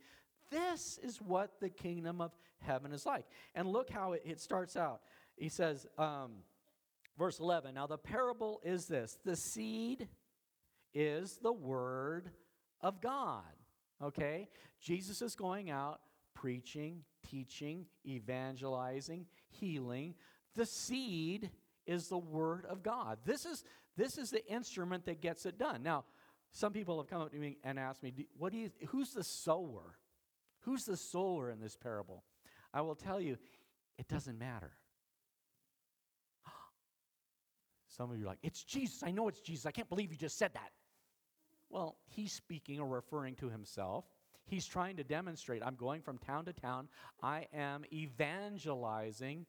this 0.51 0.99
is 1.03 1.17
what 1.21 1.59
the 1.59 1.69
kingdom 1.69 2.21
of 2.21 2.31
heaven 2.59 2.91
is 2.91 3.05
like. 3.05 3.25
And 3.55 3.67
look 3.67 3.89
how 3.89 4.13
it, 4.13 4.23
it 4.25 4.39
starts 4.39 4.75
out. 4.75 5.01
He 5.35 5.49
says, 5.49 5.87
um, 5.97 6.31
verse 7.17 7.39
11, 7.39 7.75
now 7.75 7.87
the 7.87 7.97
parable 7.97 8.61
is 8.63 8.85
this 8.85 9.17
the 9.25 9.35
seed 9.35 10.07
is 10.93 11.37
the 11.41 11.53
word 11.53 12.29
of 12.81 13.01
God. 13.01 13.43
Okay? 14.01 14.49
Jesus 14.81 15.21
is 15.21 15.35
going 15.35 15.69
out 15.69 16.01
preaching, 16.33 17.03
teaching, 17.29 17.85
evangelizing, 18.05 19.25
healing. 19.49 20.15
The 20.55 20.65
seed 20.65 21.49
is 21.89 22.07
the 22.07 22.17
word 22.17 22.65
of 22.69 22.83
God. 22.83 23.17
This 23.25 23.45
is 23.45 23.63
this 23.97 24.17
is 24.17 24.29
the 24.29 24.45
instrument 24.47 25.05
that 25.05 25.21
gets 25.21 25.45
it 25.45 25.57
done. 25.57 25.81
Now, 25.81 26.05
some 26.51 26.71
people 26.71 26.97
have 26.99 27.09
come 27.09 27.21
up 27.21 27.31
to 27.31 27.37
me 27.37 27.57
and 27.63 27.79
asked 27.79 28.03
me, 28.03 28.13
"What 28.37 28.51
do 28.51 28.59
you 28.59 28.71
who's 28.89 29.11
the 29.11 29.23
sower? 29.23 29.97
Who's 30.61 30.83
the 30.85 30.97
sower 30.97 31.49
in 31.49 31.59
this 31.59 31.75
parable?" 31.75 32.23
I 32.71 32.81
will 32.81 32.95
tell 32.95 33.19
you, 33.19 33.37
it 33.97 34.07
doesn't 34.07 34.37
matter. 34.37 34.77
Some 37.87 38.11
of 38.11 38.17
you 38.17 38.25
are 38.25 38.27
like, 38.27 38.39
"It's 38.43 38.63
Jesus. 38.63 39.01
I 39.01 39.09
know 39.09 39.27
it's 39.27 39.41
Jesus. 39.41 39.65
I 39.65 39.71
can't 39.71 39.89
believe 39.89 40.11
you 40.11 40.17
just 40.17 40.37
said 40.37 40.53
that." 40.53 40.71
Well, 41.69 41.97
he's 42.05 42.33
speaking 42.33 42.79
or 42.79 42.87
referring 42.87 43.35
to 43.37 43.49
himself. 43.49 44.05
He's 44.45 44.65
trying 44.65 44.97
to 44.97 45.03
demonstrate 45.03 45.63
I'm 45.63 45.75
going 45.75 46.01
from 46.01 46.17
town 46.17 46.45
to 46.45 46.53
town. 46.53 46.89
I 47.21 47.47
am 47.53 47.85
evangelizing. 47.93 49.45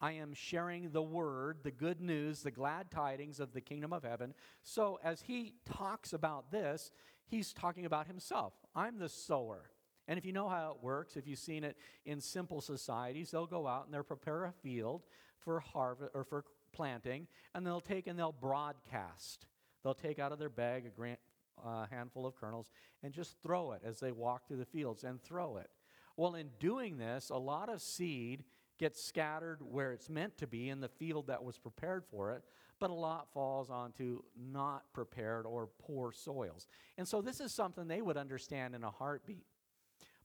I 0.00 0.12
am 0.12 0.32
sharing 0.32 0.90
the 0.90 1.02
word, 1.02 1.58
the 1.62 1.70
good 1.70 2.00
news, 2.00 2.42
the 2.42 2.50
glad 2.50 2.90
tidings 2.90 3.38
of 3.38 3.52
the 3.52 3.60
kingdom 3.60 3.92
of 3.92 4.02
heaven. 4.02 4.34
So 4.62 4.98
as 5.04 5.22
he 5.22 5.54
talks 5.64 6.12
about 6.12 6.50
this, 6.50 6.90
he's 7.26 7.52
talking 7.52 7.84
about 7.84 8.06
himself. 8.06 8.54
I'm 8.74 8.98
the 8.98 9.08
sower. 9.08 9.70
And 10.08 10.18
if 10.18 10.24
you 10.24 10.32
know 10.32 10.48
how 10.48 10.72
it 10.72 10.82
works, 10.82 11.16
if 11.16 11.26
you've 11.26 11.38
seen 11.38 11.64
it 11.64 11.76
in 12.04 12.20
simple 12.20 12.60
societies, 12.60 13.30
they'll 13.30 13.46
go 13.46 13.66
out 13.66 13.84
and 13.84 13.94
they'll 13.94 14.02
prepare 14.02 14.44
a 14.44 14.52
field 14.52 15.02
for 15.38 15.60
harvest 15.60 16.10
or 16.14 16.24
for 16.24 16.44
planting, 16.72 17.26
and 17.54 17.66
they'll 17.66 17.80
take 17.80 18.06
and 18.06 18.18
they'll 18.18 18.32
broadcast. 18.32 19.46
They'll 19.82 19.94
take 19.94 20.18
out 20.18 20.32
of 20.32 20.38
their 20.38 20.48
bag 20.48 20.86
a 20.86 20.90
grant, 20.90 21.18
uh, 21.64 21.86
handful 21.90 22.26
of 22.26 22.34
kernels 22.36 22.70
and 23.02 23.12
just 23.12 23.36
throw 23.42 23.72
it 23.72 23.82
as 23.84 24.00
they 24.00 24.12
walk 24.12 24.46
through 24.46 24.58
the 24.58 24.64
fields 24.64 25.04
and 25.04 25.22
throw 25.22 25.58
it. 25.58 25.70
Well, 26.16 26.34
in 26.34 26.50
doing 26.58 26.98
this, 26.98 27.30
a 27.30 27.36
lot 27.36 27.68
of 27.68 27.80
seed 27.80 28.44
gets 28.80 29.04
scattered 29.04 29.58
where 29.60 29.92
it's 29.92 30.08
meant 30.08 30.38
to 30.38 30.46
be 30.46 30.70
in 30.70 30.80
the 30.80 30.88
field 30.88 31.26
that 31.26 31.44
was 31.44 31.58
prepared 31.58 32.02
for 32.10 32.32
it, 32.32 32.42
but 32.80 32.88
a 32.88 32.94
lot 32.94 33.28
falls 33.30 33.68
onto 33.68 34.22
not 34.34 34.84
prepared 34.94 35.44
or 35.44 35.68
poor 35.78 36.10
soils. 36.10 36.66
And 36.96 37.06
so 37.06 37.20
this 37.20 37.40
is 37.40 37.52
something 37.52 37.86
they 37.86 38.00
would 38.00 38.16
understand 38.16 38.74
in 38.74 38.82
a 38.82 38.90
heartbeat. 38.90 39.44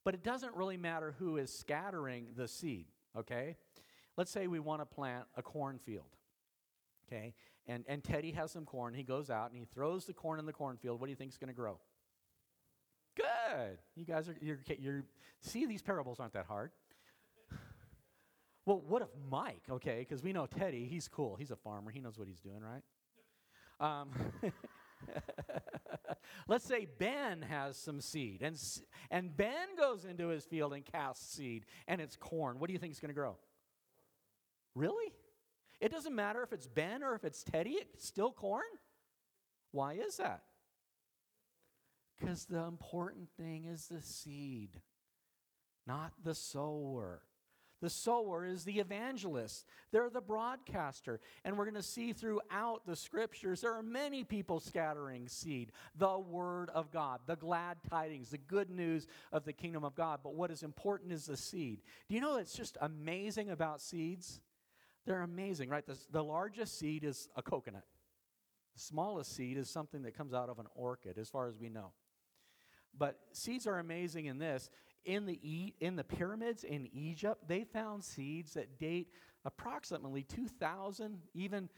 But 0.06 0.14
it 0.14 0.24
doesn't 0.24 0.56
really 0.56 0.78
matter 0.78 1.16
who 1.20 1.36
is 1.36 1.52
scattering 1.52 2.28
the 2.38 2.48
seed, 2.48 2.86
okay? 3.18 3.58
Let's 4.16 4.32
say 4.32 4.48
we 4.48 4.62
want 4.62 4.80
to 4.82 4.86
plant 4.86 5.26
a 5.36 5.42
cornfield, 5.42 6.16
okay? 7.08 7.34
And, 7.68 7.84
and 7.90 8.02
Teddy 8.02 8.32
has 8.32 8.52
some 8.52 8.64
corn. 8.64 8.94
He 8.94 9.04
goes 9.04 9.30
out 9.30 9.50
and 9.50 9.60
he 9.60 9.66
throws 9.66 10.06
the 10.06 10.14
corn 10.14 10.40
in 10.40 10.46
the 10.46 10.54
cornfield. 10.54 11.02
What 11.02 11.08
do 11.08 11.12
you 11.12 11.18
think 11.18 11.32
is 11.32 11.38
going 11.38 11.50
to 11.50 11.54
grow? 11.54 11.78
Good. 13.18 13.80
You 13.96 14.06
guys 14.06 14.30
are, 14.30 14.38
you're, 14.42 14.60
you're, 14.80 15.04
see, 15.42 15.66
these 15.66 15.82
parables 15.82 16.22
aren't 16.22 16.34
that 16.34 16.46
hard. 16.46 16.72
Well, 18.66 18.82
what 18.88 19.02
if 19.04 19.10
Mike, 19.30 19.64
okay, 19.70 20.00
because 20.00 20.24
we 20.24 20.34
know 20.34 20.48
Teddy, 20.48 20.86
he's 20.86 21.08
cool. 21.08 21.36
He's 21.36 21.52
a 21.52 21.56
farmer. 21.56 21.92
He 21.92 22.00
knows 22.00 22.18
what 22.18 22.28
he's 22.28 22.40
doing, 22.40 22.62
right? 22.62 22.82
Um, 23.80 24.10
let's 26.48 26.66
say 26.66 26.88
Ben 26.98 27.44
has 27.44 27.78
some 27.78 28.02
seed, 28.02 28.42
and, 28.42 28.60
and 29.12 29.36
Ben 29.36 29.76
goes 29.78 30.06
into 30.06 30.30
his 30.30 30.46
field 30.46 30.74
and 30.74 30.84
casts 30.84 31.36
seed, 31.36 31.66
and 31.88 32.02
it's 32.02 32.16
corn. 32.16 32.60
What 32.60 32.68
do 32.68 32.74
you 32.74 32.80
think 32.80 32.94
is 32.94 33.00
going 33.00 33.10
to 33.10 33.16
grow? 33.16 33.38
Really? 34.74 35.14
It 35.80 35.92
doesn't 35.92 36.16
matter 36.16 36.42
if 36.42 36.52
it's 36.52 36.68
Ben 36.68 37.04
or 37.04 37.14
if 37.16 37.24
it's 37.24 37.44
Teddy, 37.44 37.72
it's 37.72 38.08
still 38.08 38.32
corn. 38.32 38.64
Why 39.72 39.94
is 39.94 40.18
that? 40.18 40.42
Because 42.18 42.46
the 42.46 42.64
important 42.64 43.30
thing 43.38 43.66
is 43.66 43.88
the 43.88 44.02
seed, 44.02 44.82
not 45.86 46.14
the 46.24 46.34
sower. 46.34 47.22
The 47.82 47.90
sower 47.90 48.46
is 48.46 48.64
the 48.64 48.80
evangelist. 48.80 49.66
They're 49.92 50.10
the 50.10 50.22
broadcaster. 50.22 51.20
And 51.44 51.58
we're 51.58 51.66
going 51.66 51.76
to 51.76 51.84
see 51.84 52.14
throughout 52.14 52.86
the 52.86 52.96
scriptures 52.96 53.62
there 53.62 53.74
are 53.74 53.84
many 53.84 54.24
people 54.24 54.60
scattering 54.60 55.28
seed, 55.28 55.72
the 55.98 56.18
word 56.18 56.70
of 56.74 56.92
God, 56.92 57.20
the 57.26 57.36
glad 57.36 57.78
tidings, 57.90 58.30
the 58.30 58.38
good 58.38 58.70
news 58.70 59.08
of 59.32 59.44
the 59.44 59.54
kingdom 59.54 59.84
of 59.84 59.96
God. 59.96 60.22
But 60.24 60.36
what 60.36 60.52
is 60.52 60.64
important 60.64 61.12
is 61.12 61.26
the 61.26 61.38
seed. 61.38 61.82
Do 62.08 62.16
you 62.16 62.22
know 62.22 62.38
it's 62.38 62.56
just 62.56 62.78
amazing 62.82 63.50
about 63.50 63.82
seeds? 63.82 64.42
They're 65.06 65.22
amazing, 65.22 65.70
right? 65.70 65.86
The, 65.86 65.98
the 66.12 66.24
largest 66.24 66.80
seed 66.80 67.04
is 67.04 67.30
a 67.36 67.42
coconut. 67.42 67.86
The 68.74 68.82
smallest 68.82 69.36
seed 69.36 69.58
is 69.58 69.70
something 69.70 70.02
that 70.04 70.18
comes 70.18 70.34
out 70.34 70.50
of 70.50 70.60
an 70.60 70.66
orchid, 70.76 71.18
as 71.18 71.30
far 71.30 71.48
as 71.48 71.58
we 71.58 71.70
know. 71.70 71.92
But 72.98 73.20
seeds 73.32 73.68
are 73.68 73.80
amazing 73.80 74.26
in 74.26 74.38
this. 74.38 74.70
In 75.06 75.26
the, 75.26 75.74
in 75.80 75.96
the 75.96 76.04
pyramids 76.04 76.64
in 76.64 76.90
Egypt, 76.92 77.48
they 77.48 77.64
found 77.64 78.04
seeds 78.04 78.54
that 78.56 78.80
date 78.80 79.10
approximately 79.46 80.24
2,000, 80.24 81.20
even 81.36 81.70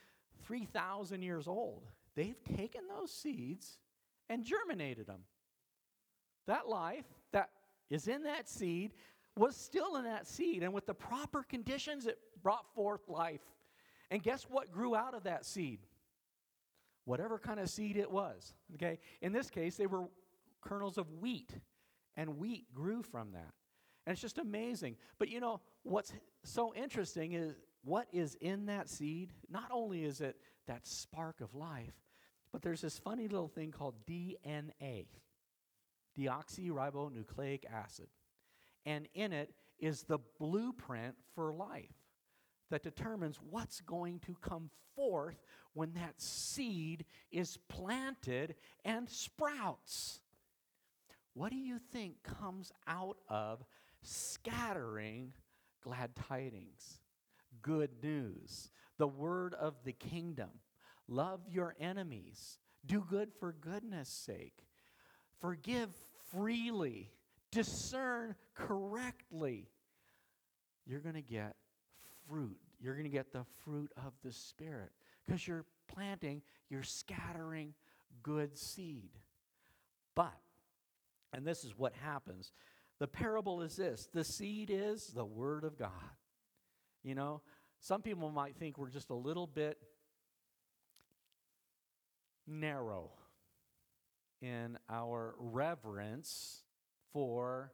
3,000 0.46 1.22
years 1.22 1.48
old. 1.48 1.84
They've 2.16 2.42
taken 2.56 2.82
those 2.88 3.12
seeds 3.12 3.80
and 4.30 4.44
germinated 4.44 5.08
them. 5.08 5.22
That 6.48 6.70
life 6.70 7.06
that 7.34 7.50
is 7.90 8.08
in 8.08 8.24
that 8.24 8.48
seed 8.48 8.94
was 9.36 9.56
still 9.56 9.98
in 9.98 10.06
that 10.06 10.28
seed, 10.28 10.64
and 10.64 10.74
with 10.74 10.86
the 10.86 10.94
proper 10.94 11.44
conditions, 11.44 12.08
it 12.08 12.18
brought 12.42 12.74
forth 12.74 13.02
life. 13.08 13.42
And 14.10 14.24
guess 14.24 14.44
what 14.44 14.72
grew 14.72 14.96
out 14.96 15.14
of 15.14 15.24
that 15.24 15.46
seed? 15.46 15.80
Whatever 17.06 17.38
kind 17.38 17.60
of 17.60 17.70
seed 17.70 17.98
it 17.98 18.10
was. 18.10 18.54
Okay? 18.76 19.00
In 19.22 19.34
this 19.34 19.50
case, 19.50 19.76
they 19.76 19.86
were 19.86 20.06
kernels 20.62 20.98
of 20.98 21.12
wheat, 21.20 21.52
and 22.18 22.38
wheat 22.38 22.74
grew 22.74 23.02
from 23.02 23.32
that. 23.32 23.54
And 24.06 24.12
it's 24.12 24.22
just 24.22 24.38
amazing. 24.38 24.98
But 25.20 25.30
you 25.30 25.40
know, 25.40 25.62
what's 25.84 26.12
so 26.44 26.74
interesting 26.74 27.32
is 27.34 27.56
what 27.84 28.08
is 28.12 28.36
in 28.42 28.66
that 28.66 28.90
seed? 28.90 29.32
Not 29.50 29.70
only 29.72 30.04
is 30.04 30.20
it 30.20 30.36
that 30.68 30.86
spark 30.86 31.40
of 31.40 31.56
life, 31.56 31.94
but 32.52 32.62
there's 32.62 32.82
this 32.82 32.98
funny 32.98 33.28
little 33.30 33.48
thing 33.48 33.72
called 33.72 33.96
DNA, 34.06 35.06
deoxyribonucleic 36.18 37.64
acid. 37.72 38.08
And 38.86 39.08
in 39.14 39.32
it 39.32 39.54
is 39.80 40.04
the 40.04 40.20
blueprint 40.40 41.16
for 41.36 41.54
life. 41.54 41.94
that 42.70 42.84
determines 42.84 43.40
what's 43.50 43.82
going 43.82 44.20
to 44.20 44.36
come 44.42 44.70
forth 44.96 45.42
when 45.74 45.94
that 45.94 46.20
seed 46.22 47.06
is 47.32 47.58
planted 47.70 48.56
and 48.84 49.10
sprouts. 49.10 50.20
What 51.38 51.52
do 51.52 51.58
you 51.58 51.78
think 51.94 52.24
comes 52.24 52.72
out 52.88 53.18
of 53.30 53.64
scattering 54.02 55.34
glad 55.84 56.16
tidings, 56.16 56.98
good 57.62 57.92
news, 58.02 58.72
the 58.98 59.08
word 59.08 59.54
of 59.54 59.76
the 59.84 59.94
kingdom? 59.94 60.50
Love 61.08 61.42
your 61.48 61.76
enemies, 61.80 62.58
do 62.88 63.06
good 63.08 63.30
for 63.40 63.52
goodness 63.52 64.10
sake, 64.10 64.66
forgive 65.40 65.92
freely, 66.32 67.12
discern 67.52 68.34
correctly. 68.56 69.70
You're 70.88 71.02
going 71.02 71.14
to 71.14 71.22
get 71.22 71.56
fruit. 72.28 72.58
You're 72.80 72.96
going 72.96 73.04
to 73.04 73.12
get 73.12 73.32
the 73.32 73.46
fruit 73.64 73.92
of 73.96 74.14
the 74.24 74.32
Spirit 74.32 74.90
because 75.24 75.48
you're 75.48 75.66
planting, 75.88 76.42
you're 76.72 76.82
scattering 76.82 77.76
good 78.24 78.58
seed. 78.58 79.12
But, 80.16 80.34
and 81.34 81.46
this 81.46 81.64
is 81.64 81.78
what 81.78 81.94
happens 81.94 82.52
the 83.00 83.08
parable 83.08 83.62
is 83.62 83.76
this 83.76 84.08
the 84.14 84.24
seed 84.24 84.72
is 84.72 85.08
the 85.08 85.26
Word 85.26 85.64
of 85.64 85.78
God. 85.78 85.92
You 87.04 87.16
know, 87.16 87.42
some 87.80 88.02
people 88.02 88.32
might 88.32 88.56
think 88.56 88.78
we're 88.78 88.90
just 88.90 89.10
a 89.12 89.16
little 89.16 89.48
bit 89.48 89.78
narrow 92.48 93.12
in 94.42 94.78
our 94.90 95.36
reverence 95.38 96.64
for 97.14 97.72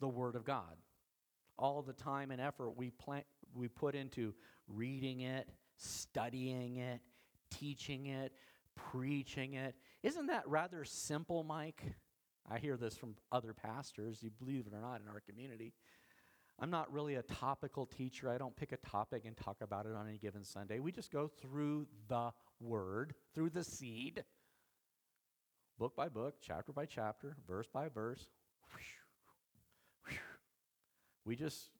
the 0.00 0.08
Word 0.08 0.34
of 0.34 0.44
God. 0.44 0.76
All 1.58 1.82
the 1.82 1.92
time 1.92 2.30
and 2.30 2.40
effort 2.40 2.70
we, 2.70 2.90
plant, 2.90 3.26
we 3.54 3.68
put 3.68 3.94
into 3.94 4.34
reading 4.66 5.20
it, 5.20 5.48
studying 5.76 6.78
it, 6.78 7.00
teaching 7.50 8.06
it, 8.06 8.32
preaching 8.74 9.54
it. 9.54 9.76
Isn't 10.02 10.26
that 10.26 10.48
rather 10.48 10.84
simple, 10.84 11.44
Mike? 11.44 11.82
I 12.50 12.58
hear 12.58 12.76
this 12.76 12.96
from 12.96 13.16
other 13.32 13.52
pastors, 13.54 14.22
you 14.22 14.30
believe 14.30 14.66
it 14.66 14.74
or 14.74 14.80
not, 14.80 15.00
in 15.00 15.08
our 15.08 15.20
community. 15.20 15.72
I'm 16.60 16.70
not 16.70 16.92
really 16.92 17.16
a 17.16 17.22
topical 17.22 17.86
teacher. 17.86 18.30
I 18.30 18.38
don't 18.38 18.54
pick 18.54 18.72
a 18.72 18.76
topic 18.76 19.24
and 19.24 19.36
talk 19.36 19.56
about 19.60 19.86
it 19.86 19.94
on 19.96 20.08
any 20.08 20.18
given 20.18 20.44
Sunday. 20.44 20.78
We 20.78 20.92
just 20.92 21.10
go 21.10 21.26
through 21.26 21.86
the 22.08 22.32
word, 22.60 23.14
through 23.34 23.50
the 23.50 23.64
seed, 23.64 24.24
book 25.78 25.96
by 25.96 26.08
book, 26.08 26.36
chapter 26.40 26.72
by 26.72 26.86
chapter, 26.86 27.36
verse 27.48 27.66
by 27.72 27.88
verse. 27.88 28.28
We 31.24 31.36
just 31.36 31.70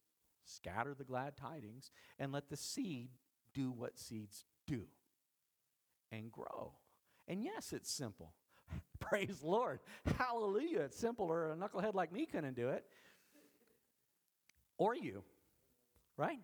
scatter 0.43 0.95
the 0.95 1.03
glad 1.03 1.37
tidings 1.37 1.91
and 2.17 2.31
let 2.31 2.49
the 2.49 2.57
seed 2.57 3.09
do 3.53 3.71
what 3.71 3.99
seeds 3.99 4.43
do 4.65 4.87
and 6.11 6.31
grow. 6.31 6.73
And 7.27 7.43
yes, 7.43 7.71
it's 7.71 7.91
simple. 7.91 8.33
Praise 9.09 9.41
Lord. 9.43 9.79
Hallelujah. 10.17 10.81
It's 10.81 10.97
simple, 10.97 11.31
or 11.31 11.51
a 11.51 11.55
knucklehead 11.55 11.93
like 11.93 12.11
me 12.11 12.25
couldn't 12.25 12.55
do 12.55 12.69
it. 12.69 12.85
Or 14.77 14.95
you, 14.95 15.23
right? 16.17 16.39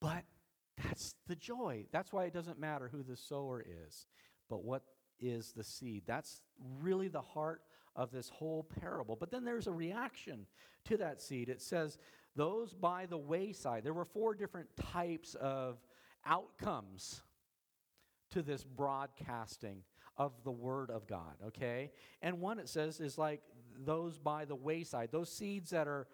But 0.00 0.24
that's 0.82 1.14
the 1.26 1.34
joy. 1.34 1.86
That's 1.92 2.12
why 2.12 2.24
it 2.24 2.32
doesn't 2.32 2.58
matter 2.58 2.88
who 2.88 3.02
the 3.02 3.16
sower 3.16 3.64
is, 3.86 4.06
but 4.48 4.64
what 4.64 4.82
is 5.20 5.52
the 5.52 5.64
seed. 5.64 6.02
That's 6.06 6.42
really 6.80 7.08
the 7.08 7.20
heart 7.20 7.62
of 7.96 8.10
this 8.10 8.28
whole 8.28 8.64
parable. 8.80 9.16
But 9.16 9.30
then 9.30 9.44
there's 9.44 9.66
a 9.66 9.72
reaction 9.72 10.46
to 10.86 10.96
that 10.98 11.20
seed. 11.20 11.48
It 11.48 11.62
says, 11.62 11.98
Those 12.36 12.74
by 12.74 13.06
the 13.06 13.18
wayside. 13.18 13.84
There 13.84 13.94
were 13.94 14.04
four 14.04 14.34
different 14.34 14.68
types 14.76 15.34
of 15.36 15.78
outcomes 16.26 17.22
to 18.30 18.42
this 18.42 18.64
broadcasting 18.64 19.82
of 20.16 20.32
the 20.44 20.50
Word 20.50 20.90
of 20.90 21.06
God, 21.06 21.34
okay? 21.46 21.90
And 22.22 22.40
one 22.40 22.58
it 22.58 22.68
says 22.68 23.00
is 23.00 23.18
like 23.18 23.42
those 23.84 24.18
by 24.18 24.44
the 24.44 24.54
wayside, 24.54 25.10
those 25.10 25.30
seeds 25.30 25.70
that 25.70 25.88
are 25.88 26.06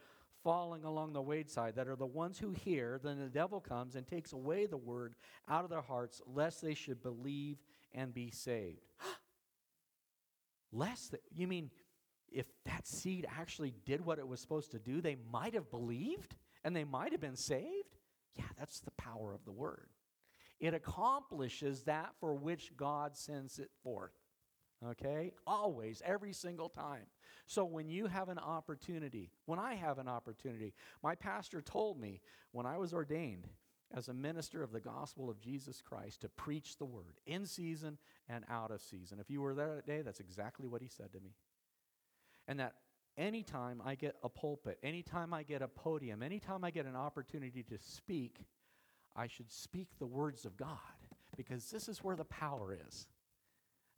falling 0.43 0.85
along 0.85 1.13
the 1.13 1.23
wayside, 1.23 1.77
that 1.77 1.89
are 1.89 1.97
the 1.97 2.07
ones 2.07 2.39
who 2.39 2.53
hear, 2.53 2.99
then 3.03 3.19
the 3.19 3.29
devil 3.29 3.61
comes 3.61 3.95
and 3.95 4.07
takes 4.07 4.33
away 4.33 4.67
the 4.67 4.77
Word 4.77 5.15
out 5.49 5.65
of 5.65 5.71
their 5.71 5.83
hearts, 5.83 6.23
lest 6.27 6.63
they 6.63 6.75
should 6.75 7.03
believe 7.03 7.59
and 7.93 8.15
be 8.15 8.31
saved. 8.31 8.81
lest, 10.73 11.11
th- 11.11 11.23
you 11.35 11.47
mean 11.47 11.71
if 12.33 12.47
that 12.65 12.87
seed 12.87 13.27
actually 13.39 13.75
did 13.85 14.05
what 14.05 14.19
it 14.19 14.27
was 14.27 14.41
supposed 14.41 14.71
to 14.71 14.79
do, 14.79 15.01
they 15.01 15.17
might 15.31 15.55
have 15.55 15.71
believed 15.71 16.37
and 16.65 16.75
they 16.75 16.85
might 16.85 17.13
have 17.13 17.21
been 17.21 17.37
saved? 17.37 17.97
Yeah, 18.35 18.45
that's 18.59 18.81
the 18.81 18.93
power 18.93 19.35
of 19.35 19.45
the 19.45 19.53
Word. 19.53 19.89
It 20.61 20.75
accomplishes 20.75 21.83
that 21.85 22.11
for 22.21 22.35
which 22.35 22.77
God 22.77 23.17
sends 23.17 23.59
it 23.59 23.71
forth. 23.83 24.13
Okay? 24.87 25.33
Always, 25.47 26.03
every 26.05 26.33
single 26.33 26.69
time. 26.69 27.07
So 27.47 27.65
when 27.65 27.89
you 27.89 28.07
have 28.07 28.29
an 28.29 28.39
opportunity, 28.39 29.31
when 29.47 29.59
I 29.59 29.75
have 29.75 29.99
an 29.99 30.09
opportunity, 30.09 30.75
my 31.03 31.15
pastor 31.15 31.61
told 31.61 31.99
me 32.01 32.21
when 32.53 32.67
I 32.67 32.79
was 32.79 32.93
ordained 32.93 33.49
as 33.93 34.09
a 34.09 34.15
minister 34.15 34.63
of 34.63 34.73
the 34.73 34.81
gospel 34.81 35.29
of 35.29 35.41
Jesus 35.41 35.83
Christ 35.83 36.21
to 36.21 36.29
preach 36.29 36.77
the 36.79 36.85
word 36.85 37.21
in 37.27 37.45
season 37.45 37.99
and 38.29 38.45
out 38.49 38.71
of 38.71 38.81
season. 38.81 39.19
If 39.19 39.31
you 39.31 39.41
were 39.41 39.55
there 39.55 39.75
that 39.75 39.87
day, 39.87 40.03
that's 40.03 40.21
exactly 40.21 40.69
what 40.69 40.83
he 40.83 40.89
said 40.89 41.13
to 41.13 41.21
me. 41.21 41.35
And 42.47 42.61
that 42.61 42.75
anytime 43.17 43.83
I 43.85 43.97
get 43.97 44.17
a 44.23 44.29
pulpit, 44.29 44.79
anytime 44.83 45.35
I 45.35 45.43
get 45.43 45.63
a 45.63 45.69
podium, 45.69 46.23
anytime 46.23 46.65
I 46.65 46.71
get 46.71 46.87
an 46.87 46.97
opportunity 46.97 47.63
to 47.65 47.79
speak, 47.79 48.39
I 49.21 49.27
should 49.27 49.53
speak 49.53 49.89
the 49.99 50.07
words 50.07 50.47
of 50.47 50.57
God 50.57 50.79
because 51.37 51.71
this 51.71 51.91
is 51.91 52.03
where 52.03 52.17
the 52.17 52.25
power 52.25 52.75
is. 52.89 53.07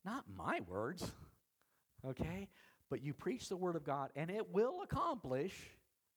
Not 0.05 0.25
my 0.37 0.59
words, 0.67 1.13
okay? 2.05 2.49
But 2.91 3.05
you 3.05 3.15
preach 3.15 3.49
the 3.49 3.57
word 3.57 3.77
of 3.77 3.85
God 3.85 4.11
and 4.17 4.29
it 4.33 4.53
will 4.53 4.81
accomplish 4.83 5.55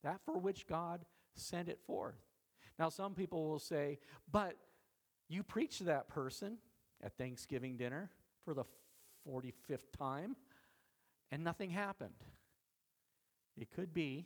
that 0.03 0.21
for 0.25 0.39
which 0.39 0.65
God 0.65 1.05
sent 1.35 1.69
it 1.69 1.79
forth. 1.85 2.15
Now, 2.79 2.89
some 2.89 3.13
people 3.13 3.47
will 3.47 3.59
say, 3.59 3.99
but 4.31 4.57
you 5.29 5.43
preach 5.43 5.77
to 5.77 5.83
that 5.83 6.09
person 6.09 6.57
at 7.03 7.15
Thanksgiving 7.15 7.77
dinner 7.77 8.09
for 8.43 8.55
the 8.55 8.63
45th 9.29 9.91
time 9.95 10.35
and 11.31 11.43
nothing 11.43 11.69
happened. 11.69 12.23
It 13.55 13.69
could 13.69 13.93
be 13.93 14.25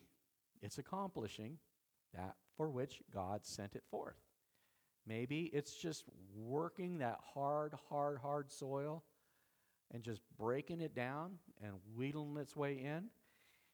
it's 0.62 0.78
accomplishing 0.78 1.58
that 2.16 2.36
for 2.56 2.70
which 2.70 3.02
God 3.14 3.46
sent 3.46 3.76
it 3.76 3.84
forth. 3.92 4.16
Maybe 5.10 5.50
it's 5.52 5.74
just 5.74 6.04
working 6.36 7.00
that 7.00 7.18
hard, 7.34 7.74
hard, 7.90 8.20
hard 8.20 8.52
soil 8.52 9.04
and 9.92 10.04
just 10.04 10.22
breaking 10.38 10.82
it 10.82 10.94
down 10.94 11.40
and 11.64 11.74
wheedling 11.96 12.38
its 12.38 12.56
way 12.56 12.74
in. 12.74 13.06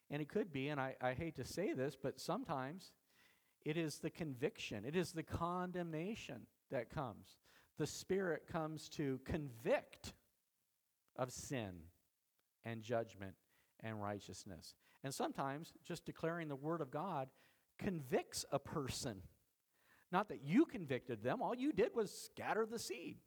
And 0.09 0.21
it 0.21 0.29
could 0.29 0.53
be, 0.53 0.69
and 0.69 0.79
I, 0.79 0.95
I 1.01 1.11
hate 1.11 1.35
to 1.35 1.43
say 1.43 1.73
this, 1.73 1.97
but 2.01 2.21
sometimes 2.21 2.93
it 3.65 3.75
is 3.75 3.97
the 3.97 4.09
conviction, 4.09 4.85
it 4.85 4.95
is 4.95 5.11
the 5.11 5.23
condemnation 5.23 6.47
that 6.71 6.89
comes. 6.89 7.37
The 7.77 7.87
Spirit 7.87 8.43
comes 8.49 8.87
to 8.89 9.19
convict 9.25 10.13
of 11.17 11.33
sin 11.33 11.73
and 12.63 12.81
judgment 12.81 13.33
and 13.83 14.01
righteousness. 14.01 14.73
And 15.03 15.13
sometimes 15.13 15.73
just 15.83 16.05
declaring 16.05 16.47
the 16.47 16.55
Word 16.55 16.79
of 16.79 16.91
God 16.91 17.27
convicts 17.77 18.45
a 18.53 18.59
person 18.59 19.23
not 20.15 20.29
that 20.29 20.45
you 20.45 20.63
convicted 20.63 21.21
them, 21.21 21.41
all 21.41 21.53
you 21.53 21.73
did 21.73 21.93
was 21.93 22.09
scatter 22.09 22.65
the 22.65 22.79
seed. 22.79 23.17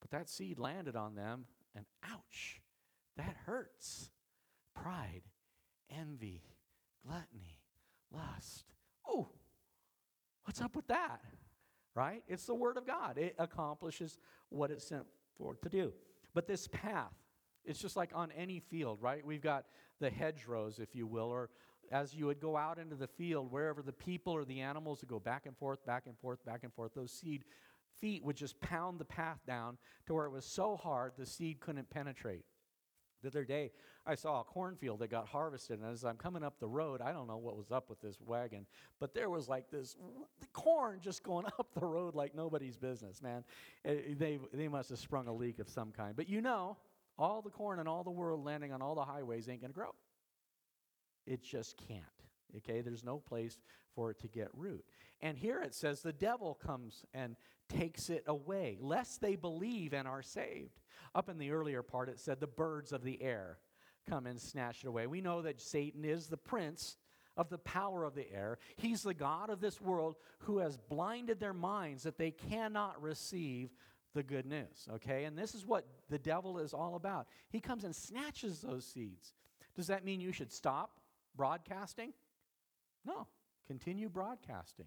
But 0.00 0.12
that 0.12 0.28
seed 0.28 0.60
landed 0.60 0.94
on 0.94 1.16
them, 1.16 1.44
and 1.74 1.84
ouch, 2.04 2.62
that 3.16 3.34
hurts. 3.46 4.10
Pride, 4.72 5.22
envy, 5.90 6.44
gluttony, 7.04 7.58
lust. 8.12 8.66
Oh, 9.04 9.30
what's 10.44 10.60
up 10.60 10.76
with 10.76 10.86
that? 10.86 11.20
Right? 11.96 12.22
It's 12.28 12.46
the 12.46 12.54
Word 12.54 12.76
of 12.76 12.86
God, 12.86 13.18
it 13.18 13.34
accomplishes 13.36 14.16
what 14.50 14.70
it's 14.70 14.86
sent 14.86 15.06
for 15.36 15.56
to 15.56 15.68
do. 15.68 15.92
But 16.32 16.46
this 16.46 16.68
path, 16.68 17.12
it's 17.64 17.80
just 17.80 17.96
like 17.96 18.12
on 18.14 18.30
any 18.36 18.60
field, 18.60 18.98
right? 19.02 19.26
We've 19.26 19.42
got 19.42 19.64
the 19.98 20.10
hedgerows, 20.10 20.78
if 20.78 20.94
you 20.94 21.08
will, 21.08 21.28
or 21.28 21.50
as 21.90 22.14
you 22.14 22.26
would 22.26 22.40
go 22.40 22.56
out 22.56 22.78
into 22.78 22.94
the 22.94 23.06
field, 23.06 23.50
wherever 23.50 23.82
the 23.82 23.92
people 23.92 24.32
or 24.32 24.44
the 24.44 24.60
animals 24.60 25.00
would 25.00 25.08
go 25.08 25.18
back 25.18 25.46
and 25.46 25.56
forth, 25.56 25.84
back 25.84 26.04
and 26.06 26.16
forth, 26.18 26.44
back 26.44 26.62
and 26.62 26.72
forth, 26.72 26.92
those 26.94 27.12
seed 27.12 27.44
feet 28.00 28.24
would 28.24 28.36
just 28.36 28.60
pound 28.60 28.98
the 28.98 29.04
path 29.04 29.40
down 29.46 29.76
to 30.06 30.14
where 30.14 30.26
it 30.26 30.30
was 30.30 30.44
so 30.44 30.76
hard 30.76 31.12
the 31.18 31.26
seed 31.26 31.60
couldn't 31.60 31.90
penetrate. 31.90 32.44
The 33.22 33.28
other 33.28 33.44
day, 33.44 33.72
I 34.06 34.14
saw 34.14 34.40
a 34.40 34.44
cornfield 34.44 35.00
that 35.00 35.10
got 35.10 35.28
harvested, 35.28 35.78
and 35.78 35.90
as 35.90 36.04
I'm 36.04 36.16
coming 36.16 36.42
up 36.42 36.58
the 36.58 36.68
road, 36.68 37.02
I 37.02 37.12
don't 37.12 37.26
know 37.26 37.36
what 37.36 37.56
was 37.56 37.70
up 37.70 37.90
with 37.90 38.00
this 38.00 38.18
wagon, 38.24 38.64
but 38.98 39.12
there 39.12 39.28
was 39.28 39.46
like 39.46 39.70
this 39.70 39.96
corn 40.54 41.00
just 41.02 41.22
going 41.22 41.44
up 41.58 41.68
the 41.74 41.84
road 41.84 42.14
like 42.14 42.34
nobody's 42.34 42.78
business, 42.78 43.20
man. 43.20 43.44
Eh, 43.84 44.14
they, 44.16 44.38
they 44.54 44.68
must 44.68 44.88
have 44.88 44.98
sprung 44.98 45.26
a 45.26 45.34
leak 45.34 45.58
of 45.58 45.68
some 45.68 45.92
kind. 45.92 46.16
But 46.16 46.30
you 46.30 46.40
know, 46.40 46.78
all 47.18 47.42
the 47.42 47.50
corn 47.50 47.78
in 47.78 47.86
all 47.86 48.04
the 48.04 48.10
world 48.10 48.42
landing 48.42 48.72
on 48.72 48.80
all 48.80 48.94
the 48.94 49.04
highways 49.04 49.48
ain't 49.48 49.60
going 49.60 49.72
to 49.72 49.78
grow. 49.78 49.94
It 51.26 51.42
just 51.42 51.76
can't. 51.88 52.02
Okay, 52.56 52.80
there's 52.80 53.04
no 53.04 53.18
place 53.18 53.58
for 53.94 54.10
it 54.10 54.18
to 54.20 54.28
get 54.28 54.48
root. 54.54 54.84
And 55.20 55.36
here 55.36 55.60
it 55.62 55.74
says 55.74 56.00
the 56.00 56.12
devil 56.12 56.54
comes 56.54 57.04
and 57.14 57.36
takes 57.68 58.10
it 58.10 58.24
away, 58.26 58.78
lest 58.80 59.20
they 59.20 59.36
believe 59.36 59.92
and 59.92 60.08
are 60.08 60.22
saved. 60.22 60.80
Up 61.14 61.28
in 61.28 61.38
the 61.38 61.52
earlier 61.52 61.82
part, 61.82 62.08
it 62.08 62.18
said 62.18 62.40
the 62.40 62.46
birds 62.46 62.92
of 62.92 63.02
the 63.02 63.22
air 63.22 63.58
come 64.08 64.26
and 64.26 64.40
snatch 64.40 64.82
it 64.82 64.88
away. 64.88 65.06
We 65.06 65.20
know 65.20 65.42
that 65.42 65.60
Satan 65.60 66.04
is 66.04 66.26
the 66.26 66.36
prince 66.36 66.96
of 67.36 67.48
the 67.48 67.58
power 67.58 68.04
of 68.04 68.14
the 68.14 68.32
air. 68.32 68.58
He's 68.76 69.02
the 69.02 69.14
God 69.14 69.50
of 69.50 69.60
this 69.60 69.80
world 69.80 70.16
who 70.40 70.58
has 70.58 70.76
blinded 70.76 71.38
their 71.38 71.54
minds 71.54 72.02
that 72.02 72.18
they 72.18 72.30
cannot 72.30 73.00
receive 73.00 73.70
the 74.14 74.22
good 74.22 74.46
news. 74.46 74.88
Okay? 74.94 75.24
And 75.24 75.38
this 75.38 75.54
is 75.54 75.64
what 75.64 75.86
the 76.08 76.18
devil 76.18 76.58
is 76.58 76.74
all 76.74 76.96
about. 76.96 77.28
He 77.50 77.60
comes 77.60 77.84
and 77.84 77.94
snatches 77.94 78.60
those 78.60 78.84
seeds. 78.84 79.32
Does 79.76 79.86
that 79.86 80.04
mean 80.04 80.20
you 80.20 80.32
should 80.32 80.52
stop 80.52 80.99
broadcasting? 81.36 82.12
No. 83.04 83.26
Continue 83.66 84.08
broadcasting 84.08 84.86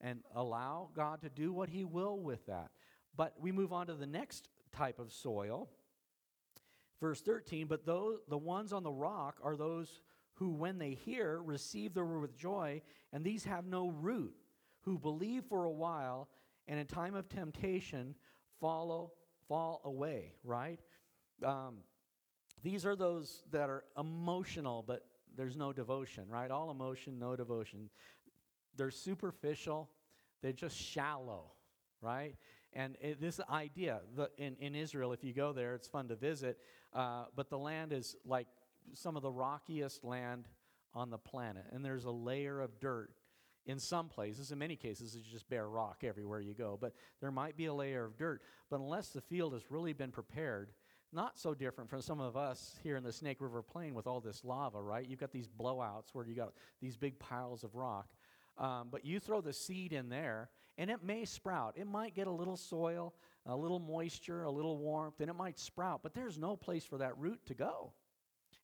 and 0.00 0.20
allow 0.34 0.88
God 0.94 1.22
to 1.22 1.28
do 1.28 1.52
what 1.52 1.68
He 1.68 1.84
will 1.84 2.18
with 2.18 2.44
that. 2.46 2.70
But 3.16 3.34
we 3.40 3.52
move 3.52 3.72
on 3.72 3.86
to 3.88 3.94
the 3.94 4.06
next 4.06 4.48
type 4.72 4.98
of 4.98 5.12
soil. 5.12 5.68
Verse 7.00 7.20
13, 7.22 7.66
but 7.66 7.86
those, 7.86 8.18
the 8.28 8.38
ones 8.38 8.72
on 8.72 8.82
the 8.82 8.92
rock 8.92 9.38
are 9.42 9.56
those 9.56 10.02
who, 10.34 10.50
when 10.50 10.78
they 10.78 10.90
hear, 10.90 11.42
receive 11.42 11.94
the 11.94 12.04
word 12.04 12.20
with 12.20 12.36
joy, 12.36 12.82
and 13.12 13.24
these 13.24 13.44
have 13.44 13.66
no 13.66 13.88
root, 13.88 14.34
who 14.82 14.98
believe 14.98 15.44
for 15.44 15.64
a 15.64 15.70
while, 15.70 16.28
and 16.68 16.78
in 16.78 16.86
time 16.86 17.14
of 17.14 17.28
temptation 17.28 18.14
follow, 18.60 19.12
fall 19.48 19.80
away, 19.84 20.34
right? 20.44 20.78
Um, 21.44 21.78
these 22.62 22.84
are 22.84 22.96
those 22.96 23.42
that 23.50 23.70
are 23.70 23.84
emotional, 23.98 24.84
but 24.86 25.06
there's 25.40 25.56
no 25.56 25.72
devotion, 25.72 26.24
right? 26.28 26.50
All 26.50 26.70
emotion, 26.70 27.18
no 27.18 27.34
devotion. 27.34 27.88
They're 28.76 28.90
superficial, 28.90 29.88
they're 30.42 30.52
just 30.52 30.76
shallow, 30.76 31.52
right? 32.02 32.36
And 32.74 32.96
it, 33.00 33.22
this 33.22 33.40
idea, 33.50 34.00
the, 34.14 34.30
in, 34.36 34.54
in 34.60 34.74
Israel, 34.74 35.14
if 35.14 35.24
you 35.24 35.32
go 35.32 35.54
there, 35.54 35.74
it's 35.74 35.88
fun 35.88 36.08
to 36.08 36.14
visit, 36.14 36.58
uh, 36.92 37.24
but 37.34 37.48
the 37.48 37.58
land 37.58 37.94
is 37.94 38.16
like 38.26 38.48
some 38.92 39.16
of 39.16 39.22
the 39.22 39.30
rockiest 39.30 40.04
land 40.04 40.46
on 40.92 41.08
the 41.08 41.16
planet. 41.16 41.64
And 41.72 41.82
there's 41.82 42.04
a 42.04 42.10
layer 42.10 42.60
of 42.60 42.78
dirt 42.78 43.10
in 43.64 43.78
some 43.78 44.08
places. 44.08 44.52
In 44.52 44.58
many 44.58 44.76
cases, 44.76 45.14
it's 45.14 45.26
just 45.26 45.48
bare 45.48 45.68
rock 45.68 46.02
everywhere 46.04 46.40
you 46.40 46.52
go. 46.52 46.76
But 46.78 46.92
there 47.22 47.30
might 47.30 47.56
be 47.56 47.64
a 47.64 47.74
layer 47.74 48.04
of 48.04 48.18
dirt. 48.18 48.42
But 48.68 48.80
unless 48.80 49.08
the 49.08 49.22
field 49.22 49.54
has 49.54 49.62
really 49.70 49.94
been 49.94 50.10
prepared, 50.10 50.70
not 51.12 51.38
so 51.38 51.54
different 51.54 51.90
from 51.90 52.02
some 52.02 52.20
of 52.20 52.36
us 52.36 52.76
here 52.82 52.96
in 52.96 53.02
the 53.02 53.12
Snake 53.12 53.38
River 53.40 53.62
Plain 53.62 53.94
with 53.94 54.06
all 54.06 54.20
this 54.20 54.44
lava, 54.44 54.80
right? 54.80 55.06
You've 55.08 55.20
got 55.20 55.32
these 55.32 55.48
blowouts 55.48 56.10
where 56.12 56.24
you 56.24 56.34
got 56.34 56.52
these 56.80 56.96
big 56.96 57.18
piles 57.18 57.64
of 57.64 57.74
rock. 57.74 58.08
Um, 58.58 58.88
but 58.90 59.04
you 59.04 59.18
throw 59.18 59.40
the 59.40 59.52
seed 59.52 59.92
in 59.92 60.08
there, 60.08 60.50
and 60.76 60.90
it 60.90 61.02
may 61.02 61.24
sprout. 61.24 61.74
It 61.76 61.86
might 61.86 62.14
get 62.14 62.26
a 62.26 62.30
little 62.30 62.56
soil, 62.56 63.14
a 63.46 63.56
little 63.56 63.78
moisture, 63.78 64.42
a 64.42 64.50
little 64.50 64.76
warmth, 64.78 65.20
and 65.20 65.30
it 65.30 65.34
might 65.34 65.58
sprout. 65.58 66.00
But 66.02 66.14
there's 66.14 66.38
no 66.38 66.56
place 66.56 66.84
for 66.84 66.98
that 66.98 67.16
root 67.16 67.40
to 67.46 67.54
go. 67.54 67.92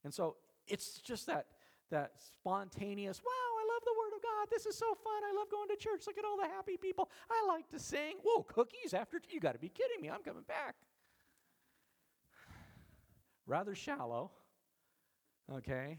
And 0.05 0.13
so 0.13 0.37
it's 0.67 1.01
just 1.01 1.27
that 1.27 1.47
that 1.91 2.13
spontaneous, 2.19 3.23
wow, 3.25 3.31
I 3.31 3.65
love 3.73 3.83
the 3.85 3.95
word 3.97 4.17
of 4.17 4.23
God. 4.23 4.49
This 4.51 4.67
is 4.67 4.77
so 4.77 4.87
fun. 5.05 5.23
I 5.25 5.33
love 5.37 5.49
going 5.51 5.69
to 5.69 5.77
church. 5.77 6.03
Look 6.07 6.19
at 6.19 6.25
all 6.25 6.37
the 6.37 6.49
happy 6.49 6.77
people. 6.77 7.09
I 7.31 7.47
like 7.47 7.69
to 7.71 7.79
sing. 7.79 8.17
Whoa, 8.25 8.43
cookies 8.43 8.93
after 8.93 9.21
you 9.31 9.39
got 9.39 9.53
to 9.53 9.61
be 9.61 9.69
kidding 9.69 10.01
me. 10.03 10.11
I'm 10.11 10.23
coming 10.23 10.43
back 10.49 10.75
rather 13.47 13.75
shallow, 13.75 14.31
okay? 15.53 15.99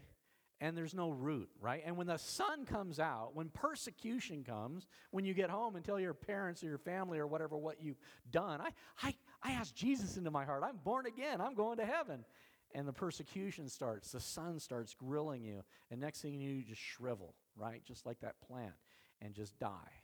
And 0.60 0.76
there's 0.76 0.94
no 0.94 1.10
root, 1.10 1.48
right? 1.60 1.82
And 1.86 1.96
when 1.96 2.08
the 2.08 2.16
sun 2.18 2.64
comes 2.64 2.98
out, 2.98 3.30
when 3.34 3.48
persecution 3.48 4.42
comes, 4.42 4.86
when 5.12 5.24
you 5.24 5.32
get 5.32 5.50
home 5.50 5.76
and 5.76 5.84
tell 5.84 6.00
your 6.00 6.14
parents 6.14 6.64
or 6.64 6.66
your 6.66 6.78
family 6.78 7.18
or 7.18 7.26
whatever 7.26 7.56
what 7.56 7.80
you've 7.80 8.00
done, 8.30 8.60
I, 8.60 8.70
I, 9.02 9.14
I 9.42 9.52
asked 9.52 9.76
Jesus 9.76 10.16
into 10.16 10.30
my 10.30 10.44
heart. 10.44 10.64
I'm 10.66 10.78
born 10.82 11.06
again. 11.06 11.40
I'm 11.40 11.54
going 11.54 11.78
to 11.78 11.86
heaven. 11.86 12.24
And 12.74 12.88
the 12.88 12.92
persecution 12.92 13.68
starts. 13.68 14.10
The 14.10 14.20
sun 14.20 14.58
starts 14.58 14.94
grilling 14.94 15.44
you. 15.44 15.62
And 15.90 16.00
next 16.00 16.22
thing 16.22 16.34
you 16.34 16.48
know, 16.48 16.56
you 16.56 16.64
just 16.64 16.80
shrivel, 16.80 17.34
right? 17.56 17.82
Just 17.84 18.04
like 18.04 18.20
that 18.20 18.40
plant 18.40 18.74
and 19.22 19.34
just 19.34 19.58
die 19.58 20.02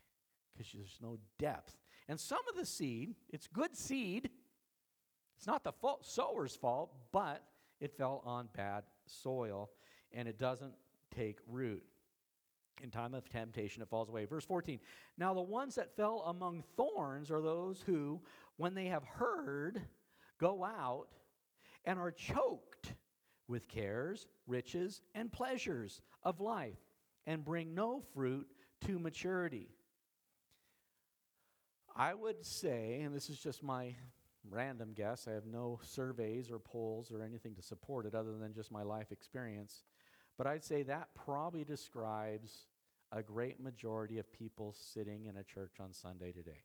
because 0.56 0.72
there's 0.72 0.98
no 1.02 1.18
depth. 1.38 1.76
And 2.08 2.18
some 2.20 2.40
of 2.48 2.56
the 2.56 2.66
seed, 2.66 3.14
it's 3.30 3.46
good 3.46 3.76
seed, 3.76 4.30
it's 5.44 5.46
not 5.46 5.62
the 5.62 5.72
fault, 5.72 6.06
sower's 6.06 6.56
fault, 6.56 6.94
but 7.12 7.44
it 7.78 7.94
fell 7.98 8.22
on 8.24 8.48
bad 8.56 8.82
soil 9.04 9.68
and 10.10 10.26
it 10.26 10.38
doesn't 10.38 10.72
take 11.14 11.36
root. 11.46 11.84
In 12.82 12.90
time 12.90 13.12
of 13.12 13.28
temptation, 13.28 13.82
it 13.82 13.90
falls 13.90 14.08
away. 14.08 14.24
Verse 14.24 14.46
14 14.46 14.80
Now, 15.18 15.34
the 15.34 15.42
ones 15.42 15.74
that 15.74 15.94
fell 15.96 16.22
among 16.28 16.64
thorns 16.78 17.30
are 17.30 17.42
those 17.42 17.82
who, 17.84 18.22
when 18.56 18.74
they 18.74 18.86
have 18.86 19.04
heard, 19.04 19.82
go 20.40 20.64
out 20.64 21.08
and 21.84 21.98
are 21.98 22.10
choked 22.10 22.94
with 23.46 23.68
cares, 23.68 24.26
riches, 24.46 25.02
and 25.14 25.30
pleasures 25.30 26.00
of 26.22 26.40
life, 26.40 26.80
and 27.26 27.44
bring 27.44 27.74
no 27.74 28.00
fruit 28.14 28.46
to 28.86 28.98
maturity. 28.98 29.68
I 31.94 32.14
would 32.14 32.46
say, 32.46 33.02
and 33.02 33.14
this 33.14 33.28
is 33.28 33.38
just 33.38 33.62
my 33.62 33.94
random 34.50 34.92
guess. 34.94 35.26
I 35.28 35.32
have 35.32 35.46
no 35.46 35.80
surveys 35.82 36.50
or 36.50 36.58
polls 36.58 37.10
or 37.10 37.22
anything 37.22 37.54
to 37.54 37.62
support 37.62 38.06
it 38.06 38.14
other 38.14 38.36
than 38.38 38.54
just 38.54 38.70
my 38.70 38.82
life 38.82 39.10
experience. 39.12 39.82
But 40.36 40.46
I'd 40.46 40.64
say 40.64 40.82
that 40.84 41.08
probably 41.14 41.64
describes 41.64 42.66
a 43.12 43.22
great 43.22 43.60
majority 43.60 44.18
of 44.18 44.32
people 44.32 44.74
sitting 44.76 45.26
in 45.26 45.36
a 45.36 45.44
church 45.44 45.74
on 45.80 45.92
Sunday 45.92 46.32
today. 46.32 46.64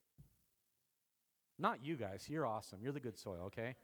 Not 1.60 1.84
you 1.84 1.96
guys. 1.96 2.28
You're 2.30 2.46
awesome. 2.46 2.80
You're 2.82 2.94
the 2.94 3.00
good 3.00 3.18
soil, 3.18 3.44
okay? 3.48 3.76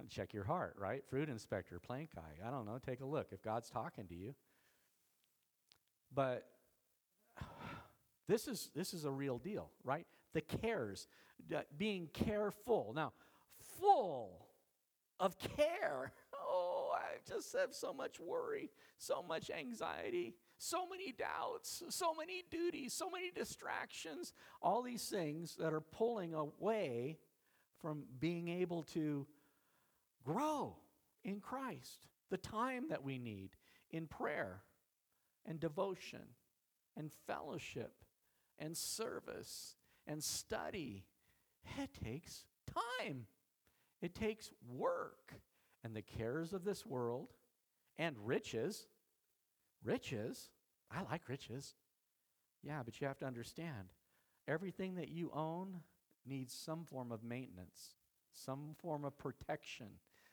check 0.10 0.34
your 0.34 0.44
heart, 0.44 0.74
right? 0.78 1.04
Fruit 1.08 1.28
inspector, 1.28 1.78
plank 1.78 2.10
guy. 2.14 2.46
I 2.46 2.50
don't 2.50 2.66
know. 2.66 2.78
Take 2.84 3.00
a 3.00 3.06
look 3.06 3.28
if 3.32 3.42
God's 3.42 3.70
talking 3.70 4.06
to 4.08 4.14
you. 4.14 4.34
But 6.12 6.46
this 8.28 8.48
is 8.48 8.70
this 8.74 8.92
is 8.92 9.04
a 9.04 9.10
real 9.10 9.38
deal, 9.38 9.70
right? 9.84 10.06
The 10.32 10.40
cares, 10.40 11.06
being 11.76 12.08
careful. 12.12 12.92
Now, 12.94 13.12
full 13.78 14.46
of 15.20 15.38
care. 15.38 16.12
Oh, 16.50 16.92
I 16.94 17.18
just 17.28 17.54
have 17.54 17.74
so 17.74 17.92
much 17.92 18.18
worry, 18.18 18.70
so 18.96 19.22
much 19.22 19.50
anxiety, 19.50 20.34
so 20.56 20.88
many 20.88 21.12
doubts, 21.12 21.82
so 21.90 22.14
many 22.14 22.42
duties, 22.50 22.94
so 22.94 23.10
many 23.10 23.30
distractions, 23.30 24.32
all 24.62 24.82
these 24.82 25.06
things 25.08 25.56
that 25.56 25.74
are 25.74 25.82
pulling 25.82 26.32
away 26.32 27.18
from 27.82 28.04
being 28.18 28.48
able 28.48 28.82
to 28.94 29.26
grow 30.24 30.76
in 31.22 31.40
Christ. 31.40 32.06
The 32.30 32.38
time 32.38 32.88
that 32.88 33.04
we 33.04 33.18
need 33.18 33.50
in 33.90 34.06
prayer 34.06 34.62
and 35.44 35.60
devotion 35.60 36.34
and 36.96 37.10
fellowship 37.26 37.92
and 38.58 38.76
service 38.76 39.76
and 40.08 40.24
study. 40.24 41.04
It 41.78 41.90
takes 42.02 42.44
time, 42.74 43.26
it 44.02 44.14
takes 44.14 44.50
work. 44.68 45.34
And 45.84 45.94
the 45.94 46.02
cares 46.02 46.52
of 46.52 46.64
this 46.64 46.84
world 46.84 47.28
and 47.96 48.16
riches, 48.18 48.88
riches, 49.84 50.50
I 50.90 51.02
like 51.02 51.28
riches. 51.28 51.74
Yeah, 52.64 52.82
but 52.84 53.00
you 53.00 53.06
have 53.06 53.18
to 53.18 53.26
understand 53.26 53.92
everything 54.48 54.96
that 54.96 55.08
you 55.08 55.30
own 55.32 55.80
needs 56.26 56.52
some 56.52 56.84
form 56.84 57.12
of 57.12 57.22
maintenance, 57.22 57.94
some 58.32 58.74
form 58.80 59.04
of 59.04 59.16
protection, 59.18 59.86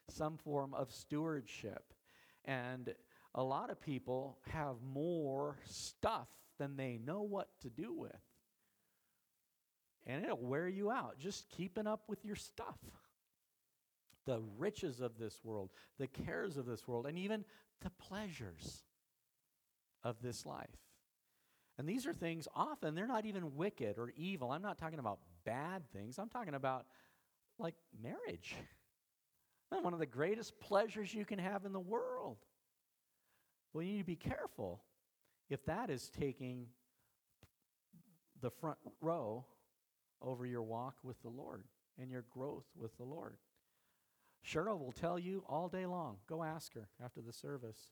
some 0.10 0.38
form 0.38 0.74
of 0.74 0.92
stewardship. 0.92 1.94
And 2.44 2.94
a 3.36 3.44
lot 3.44 3.70
of 3.70 3.80
people 3.80 4.40
have 4.50 4.76
more 4.82 5.58
stuff 5.66 6.28
than 6.58 6.76
they 6.76 6.98
know 6.98 7.22
what 7.22 7.50
to 7.62 7.70
do 7.70 7.94
with 7.94 8.12
and 10.06 10.24
it'll 10.24 10.38
wear 10.38 10.68
you 10.68 10.92
out 10.92 11.18
just 11.20 11.50
keeping 11.50 11.88
up 11.88 12.04
with 12.08 12.24
your 12.24 12.36
stuff. 12.36 12.78
The 14.26 14.42
riches 14.58 15.02
of 15.02 15.18
this 15.18 15.40
world, 15.44 15.70
the 16.00 16.08
cares 16.08 16.58
of 16.58 16.66
this 16.66 16.88
world, 16.88 17.06
and 17.06 17.18
even 17.18 17.46
the 17.82 17.92
pleasures 17.92 18.84
of 20.04 20.22
this 20.22 20.46
life. 20.46 20.68
And 21.78 21.88
these 21.88 22.08
are 22.08 22.14
things 22.14 22.48
often, 22.56 22.96
they're 22.96 23.08
not 23.08 23.26
even 23.26 23.56
wicked 23.56 23.98
or 23.98 24.12
evil. 24.16 24.52
I'm 24.52 24.62
not 24.62 24.78
talking 24.78 25.00
about 25.00 25.20
bad 25.44 25.84
things. 25.92 26.18
I'm 26.18 26.30
talking 26.30 26.54
about 26.54 26.86
like 27.60 27.76
marriage. 28.02 28.56
One 29.82 29.94
of 29.94 30.00
the 30.00 30.06
greatest 30.06 30.60
pleasures 30.60 31.14
you 31.14 31.26
can 31.26 31.40
have 31.40 31.66
in 31.66 31.74
the 31.74 31.80
world. 31.80 32.38
Well, 33.74 33.84
you 33.84 33.94
need 33.94 34.00
to 34.00 34.06
be 34.06 34.16
careful 34.16 34.84
if 35.50 35.66
that 35.66 35.90
is 35.90 36.10
taking 36.10 36.68
the 38.42 38.50
front 38.50 38.78
row 39.02 39.46
over 40.22 40.46
your 40.46 40.64
walk 40.64 40.96
with 41.04 41.22
the 41.22 41.30
Lord 41.30 41.64
and 42.00 42.12
your 42.12 42.26
growth 42.30 42.66
with 42.76 42.98
the 42.98 43.04
Lord. 43.04 43.38
Cheryl 44.46 44.80
will 44.80 44.92
tell 44.92 45.18
you 45.18 45.44
all 45.48 45.70
day 45.70 45.86
long. 45.86 46.18
Go 46.28 46.44
ask 46.44 46.74
her 46.76 46.90
after 47.04 47.22
the 47.22 47.34
service. 47.34 47.92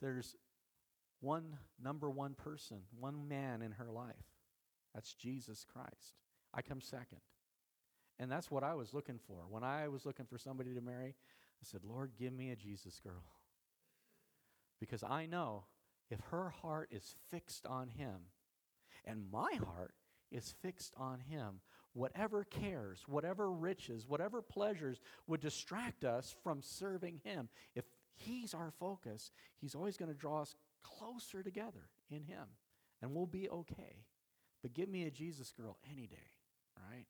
there's 0.00 0.36
one 1.20 1.56
number 1.80 2.10
one 2.10 2.34
person, 2.34 2.78
one 2.98 3.28
man 3.28 3.62
in 3.62 3.72
her 3.72 3.90
life. 3.90 4.26
That's 4.92 5.14
Jesus 5.14 5.64
Christ. 5.72 6.18
I 6.52 6.62
come 6.62 6.80
second. 6.80 7.20
And 8.18 8.30
that's 8.30 8.50
what 8.50 8.64
I 8.64 8.74
was 8.74 8.92
looking 8.92 9.20
for. 9.26 9.44
When 9.48 9.62
I 9.62 9.88
was 9.88 10.04
looking 10.04 10.26
for 10.26 10.36
somebody 10.36 10.74
to 10.74 10.80
marry, 10.80 11.14
I 11.62 11.64
said, 11.64 11.82
Lord, 11.84 12.12
give 12.18 12.32
me 12.32 12.50
a 12.50 12.56
Jesus 12.56 13.00
girl. 13.02 13.24
Because 14.80 15.04
I 15.04 15.26
know 15.26 15.64
if 16.10 16.18
her 16.30 16.50
heart 16.50 16.88
is 16.90 17.14
fixed 17.30 17.66
on 17.66 17.88
him 17.88 18.26
and 19.04 19.30
my 19.30 19.52
heart 19.64 19.94
is 20.32 20.54
fixed 20.62 20.94
on 20.96 21.20
him, 21.20 21.60
whatever 21.92 22.44
cares, 22.44 23.04
whatever 23.06 23.50
riches, 23.50 24.06
whatever 24.08 24.42
pleasures 24.42 25.00
would 25.26 25.40
distract 25.40 26.04
us 26.04 26.34
from 26.42 26.62
serving 26.62 27.20
him, 27.22 27.48
if 27.74 27.84
he's 28.14 28.54
our 28.54 28.70
focus, 28.78 29.30
he's 29.60 29.74
always 29.74 29.96
going 29.96 30.10
to 30.10 30.18
draw 30.18 30.42
us 30.42 30.54
closer 30.82 31.42
together 31.42 31.90
in 32.10 32.22
him 32.24 32.46
and 33.00 33.12
we'll 33.12 33.26
be 33.26 33.48
okay. 33.50 34.04
But 34.62 34.74
give 34.74 34.88
me 34.88 35.04
a 35.04 35.10
Jesus 35.10 35.52
girl 35.52 35.76
any 35.90 36.06
day, 36.06 36.16
right? 36.88 37.06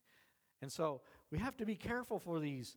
And 0.62 0.72
so 0.72 1.02
we 1.30 1.38
have 1.38 1.56
to 1.58 1.66
be 1.66 1.76
careful 1.76 2.18
for 2.18 2.40
these 2.40 2.76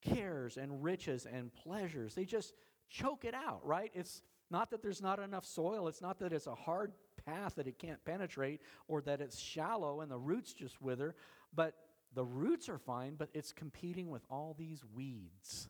cares 0.00 0.56
and 0.56 0.82
riches 0.82 1.26
and 1.30 1.52
pleasures. 1.52 2.14
They 2.14 2.24
just 2.24 2.54
choke 2.88 3.24
it 3.24 3.34
out, 3.34 3.60
right? 3.64 3.90
It's 3.94 4.22
not 4.50 4.70
that 4.70 4.82
there's 4.82 5.02
not 5.02 5.18
enough 5.18 5.44
soil, 5.44 5.88
it's 5.88 6.00
not 6.00 6.18
that 6.20 6.32
it's 6.32 6.46
a 6.46 6.54
hard 6.54 6.92
path 7.26 7.56
that 7.56 7.66
it 7.66 7.78
can't 7.78 8.04
penetrate 8.04 8.60
or 8.88 9.00
that 9.02 9.20
it's 9.20 9.38
shallow 9.38 10.00
and 10.00 10.10
the 10.10 10.18
roots 10.18 10.52
just 10.52 10.80
wither, 10.80 11.14
but 11.54 11.74
the 12.14 12.24
roots 12.24 12.68
are 12.68 12.78
fine, 12.78 13.14
but 13.16 13.28
it's 13.34 13.52
competing 13.52 14.08
with 14.08 14.22
all 14.30 14.54
these 14.58 14.82
weeds. 14.94 15.68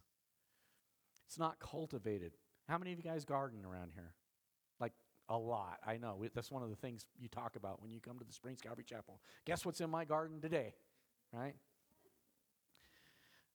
It's 1.27 1.39
not 1.39 1.59
cultivated. 1.59 2.33
How 2.69 2.79
many 2.79 2.93
of 2.93 2.99
you 2.99 3.05
guys 3.05 3.25
garden 3.25 3.65
around 3.65 3.91
here? 3.95 4.13
Like 4.81 4.93
a 5.29 5.37
lot. 5.37 5.79
I 5.87 5.97
know. 5.97 6.23
That's 6.35 6.51
one 6.51 6.63
of 6.63 6.71
the 6.71 6.77
things 6.77 7.07
you 7.19 7.29
talk 7.29 7.57
about 7.57 7.83
when 7.83 7.91
you 7.91 8.01
come 8.01 8.19
to 8.19 8.25
the 8.25 8.33
Springs 8.33 8.61
Calvary 8.61 8.85
Chapel. 8.85 9.21
Guess 9.45 9.65
what's 9.65 9.81
in 9.81 9.91
my 9.91 10.05
garden 10.05 10.41
today? 10.41 10.75
Right? 11.33 11.55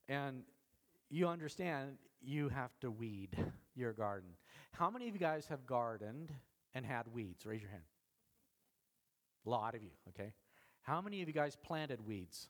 And 0.09 0.43
you 1.09 1.27
understand 1.27 1.97
you 2.21 2.49
have 2.49 2.77
to 2.81 2.91
weed 2.91 3.37
your 3.75 3.93
garden. 3.93 4.31
How 4.73 4.89
many 4.89 5.07
of 5.07 5.13
you 5.13 5.19
guys 5.19 5.47
have 5.47 5.65
gardened 5.65 6.31
and 6.73 6.85
had 6.85 7.07
weeds? 7.13 7.45
Raise 7.45 7.61
your 7.61 7.71
hand. 7.71 7.83
Lot 9.45 9.75
of 9.75 9.83
you, 9.83 9.91
okay? 10.09 10.33
How 10.81 11.01
many 11.01 11.21
of 11.21 11.27
you 11.27 11.33
guys 11.33 11.55
planted 11.55 12.05
weeds? 12.05 12.49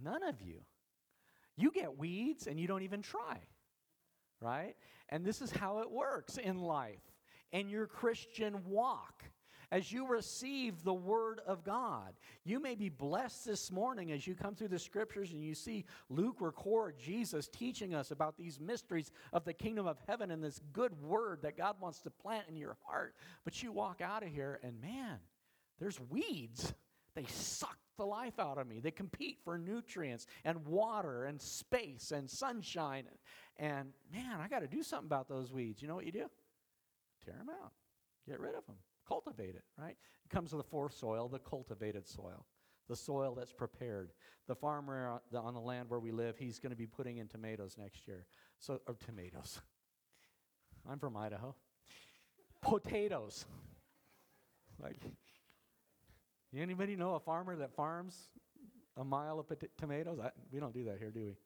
None 0.00 0.22
of 0.22 0.42
you. 0.42 0.60
You 1.56 1.70
get 1.70 1.96
weeds 1.98 2.46
and 2.46 2.60
you 2.60 2.66
don't 2.66 2.82
even 2.82 3.02
try, 3.02 3.40
right? 4.40 4.74
And 5.08 5.24
this 5.24 5.40
is 5.40 5.50
how 5.50 5.78
it 5.78 5.90
works 5.90 6.36
in 6.36 6.58
life 6.58 7.00
and 7.52 7.70
your 7.70 7.86
Christian 7.86 8.62
walk 8.66 9.24
as 9.70 9.90
you 9.90 10.06
receive 10.06 10.82
the 10.82 10.94
Word 10.94 11.40
of 11.46 11.64
God. 11.64 12.14
You 12.44 12.60
may 12.60 12.74
be 12.74 12.88
blessed 12.88 13.46
this 13.46 13.70
morning 13.70 14.12
as 14.12 14.26
you 14.26 14.34
come 14.34 14.54
through 14.54 14.68
the 14.68 14.78
Scriptures 14.78 15.32
and 15.32 15.42
you 15.42 15.54
see 15.54 15.84
Luke 16.08 16.36
record 16.40 16.96
Jesus 16.98 17.48
teaching 17.48 17.94
us 17.94 18.10
about 18.10 18.36
these 18.36 18.60
mysteries 18.60 19.10
of 19.32 19.44
the 19.44 19.52
kingdom 19.52 19.86
of 19.86 19.98
heaven 20.06 20.30
and 20.30 20.42
this 20.42 20.60
good 20.72 21.00
Word 21.00 21.42
that 21.42 21.56
God 21.56 21.76
wants 21.80 22.00
to 22.00 22.10
plant 22.10 22.46
in 22.48 22.56
your 22.56 22.76
heart. 22.84 23.14
But 23.44 23.62
you 23.62 23.72
walk 23.72 24.00
out 24.00 24.22
of 24.22 24.28
here 24.28 24.60
and 24.62 24.80
man, 24.80 25.18
there's 25.78 26.00
weeds. 26.10 26.72
They 27.14 27.24
suck 27.28 27.78
the 27.96 28.04
life 28.04 28.38
out 28.38 28.58
of 28.58 28.66
me. 28.66 28.80
They 28.80 28.90
compete 28.90 29.38
for 29.42 29.58
nutrients 29.58 30.26
and 30.44 30.66
water 30.66 31.24
and 31.24 31.40
space 31.40 32.12
and 32.12 32.28
sunshine. 32.28 33.04
And 33.56 33.88
man, 34.12 34.40
I 34.40 34.48
got 34.48 34.60
to 34.60 34.66
do 34.66 34.82
something 34.82 35.06
about 35.06 35.28
those 35.28 35.52
weeds. 35.52 35.80
You 35.80 35.88
know 35.88 35.94
what 35.94 36.06
you 36.06 36.12
do? 36.12 36.26
Tear 37.24 37.34
them 37.38 37.48
out, 37.62 37.72
get 38.28 38.38
rid 38.38 38.54
of 38.54 38.66
them. 38.66 38.76
Cultivate 39.06 39.54
it, 39.54 39.64
right? 39.78 39.96
It 40.24 40.34
comes 40.34 40.50
to 40.50 40.56
the 40.56 40.64
fourth 40.64 40.94
soil, 40.94 41.28
the 41.28 41.38
cultivated 41.38 42.08
soil, 42.08 42.46
the 42.88 42.96
soil 42.96 43.34
that's 43.34 43.52
prepared. 43.52 44.10
The 44.48 44.54
farmer 44.54 45.20
on 45.34 45.54
the 45.54 45.60
land 45.60 45.88
where 45.88 46.00
we 46.00 46.10
live, 46.10 46.36
he's 46.38 46.58
going 46.58 46.70
to 46.70 46.76
be 46.76 46.86
putting 46.86 47.18
in 47.18 47.28
tomatoes 47.28 47.76
next 47.78 48.08
year. 48.08 48.26
So, 48.58 48.80
or 48.86 48.94
tomatoes. 48.94 49.60
I'm 50.88 50.98
from 50.98 51.16
Idaho. 51.16 51.54
Potatoes. 52.62 53.44
Like, 54.82 55.00
anybody 56.56 56.96
know 56.96 57.14
a 57.14 57.20
farmer 57.20 57.56
that 57.56 57.74
farms 57.74 58.30
a 58.96 59.04
mile 59.04 59.38
of 59.38 59.48
pot- 59.48 59.70
tomatoes? 59.78 60.18
I, 60.22 60.30
we 60.52 60.58
don't 60.58 60.74
do 60.74 60.84
that 60.84 60.98
here, 60.98 61.10
do 61.10 61.26
we? 61.26 61.36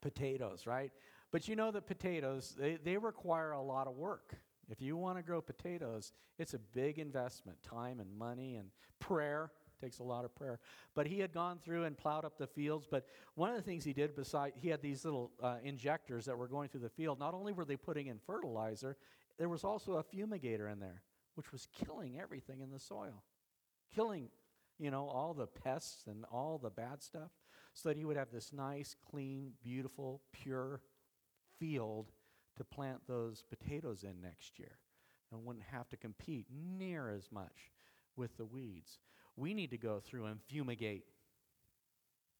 Potatoes, 0.00 0.66
right? 0.66 0.90
But 1.32 1.48
you 1.48 1.56
know 1.56 1.70
that 1.70 1.86
potatoes, 1.86 2.54
they, 2.58 2.78
they 2.82 2.96
require 2.96 3.52
a 3.52 3.62
lot 3.62 3.86
of 3.86 3.96
work. 3.96 4.34
If 4.70 4.80
you 4.80 4.96
want 4.96 5.18
to 5.18 5.22
grow 5.22 5.40
potatoes, 5.40 6.12
it's 6.38 6.54
a 6.54 6.58
big 6.58 6.98
investment 6.98 7.62
time 7.62 7.98
and 8.00 8.16
money 8.16 8.56
and 8.56 8.68
prayer. 9.00 9.50
takes 9.80 9.98
a 9.98 10.04
lot 10.04 10.24
of 10.24 10.34
prayer. 10.34 10.60
But 10.94 11.06
he 11.06 11.18
had 11.18 11.32
gone 11.32 11.58
through 11.64 11.84
and 11.84 11.96
plowed 11.96 12.24
up 12.24 12.38
the 12.38 12.46
fields. 12.46 12.86
But 12.88 13.06
one 13.34 13.50
of 13.50 13.56
the 13.56 13.62
things 13.62 13.84
he 13.84 13.92
did, 13.92 14.14
beside, 14.14 14.52
he 14.54 14.68
had 14.68 14.80
these 14.82 15.04
little 15.04 15.32
uh, 15.42 15.56
injectors 15.64 16.24
that 16.26 16.36
were 16.36 16.48
going 16.48 16.68
through 16.68 16.82
the 16.82 16.90
field. 16.90 17.18
Not 17.18 17.34
only 17.34 17.52
were 17.52 17.64
they 17.64 17.76
putting 17.76 18.06
in 18.06 18.18
fertilizer, 18.18 18.96
there 19.38 19.48
was 19.48 19.64
also 19.64 19.96
a 19.96 20.04
fumigator 20.04 20.70
in 20.70 20.78
there, 20.78 21.02
which 21.34 21.50
was 21.50 21.66
killing 21.72 22.18
everything 22.20 22.60
in 22.60 22.70
the 22.70 22.78
soil, 22.78 23.24
killing, 23.94 24.28
you 24.78 24.90
know, 24.90 25.08
all 25.08 25.34
the 25.34 25.46
pests 25.46 26.06
and 26.06 26.24
all 26.30 26.58
the 26.58 26.70
bad 26.70 27.02
stuff, 27.02 27.30
so 27.72 27.88
that 27.88 27.96
he 27.96 28.04
would 28.04 28.16
have 28.16 28.30
this 28.30 28.52
nice, 28.52 28.94
clean, 29.10 29.52
beautiful, 29.62 30.20
pure 30.32 30.82
field 31.58 32.12
to 32.56 32.64
plant 32.64 33.00
those 33.06 33.42
potatoes 33.42 34.04
in 34.04 34.20
next 34.20 34.58
year 34.58 34.78
and 35.32 35.44
wouldn't 35.44 35.66
have 35.70 35.88
to 35.88 35.96
compete 35.96 36.46
near 36.50 37.10
as 37.10 37.30
much 37.30 37.70
with 38.16 38.36
the 38.36 38.44
weeds. 38.44 38.98
We 39.36 39.54
need 39.54 39.70
to 39.70 39.78
go 39.78 40.00
through 40.00 40.26
and 40.26 40.40
fumigate 40.42 41.04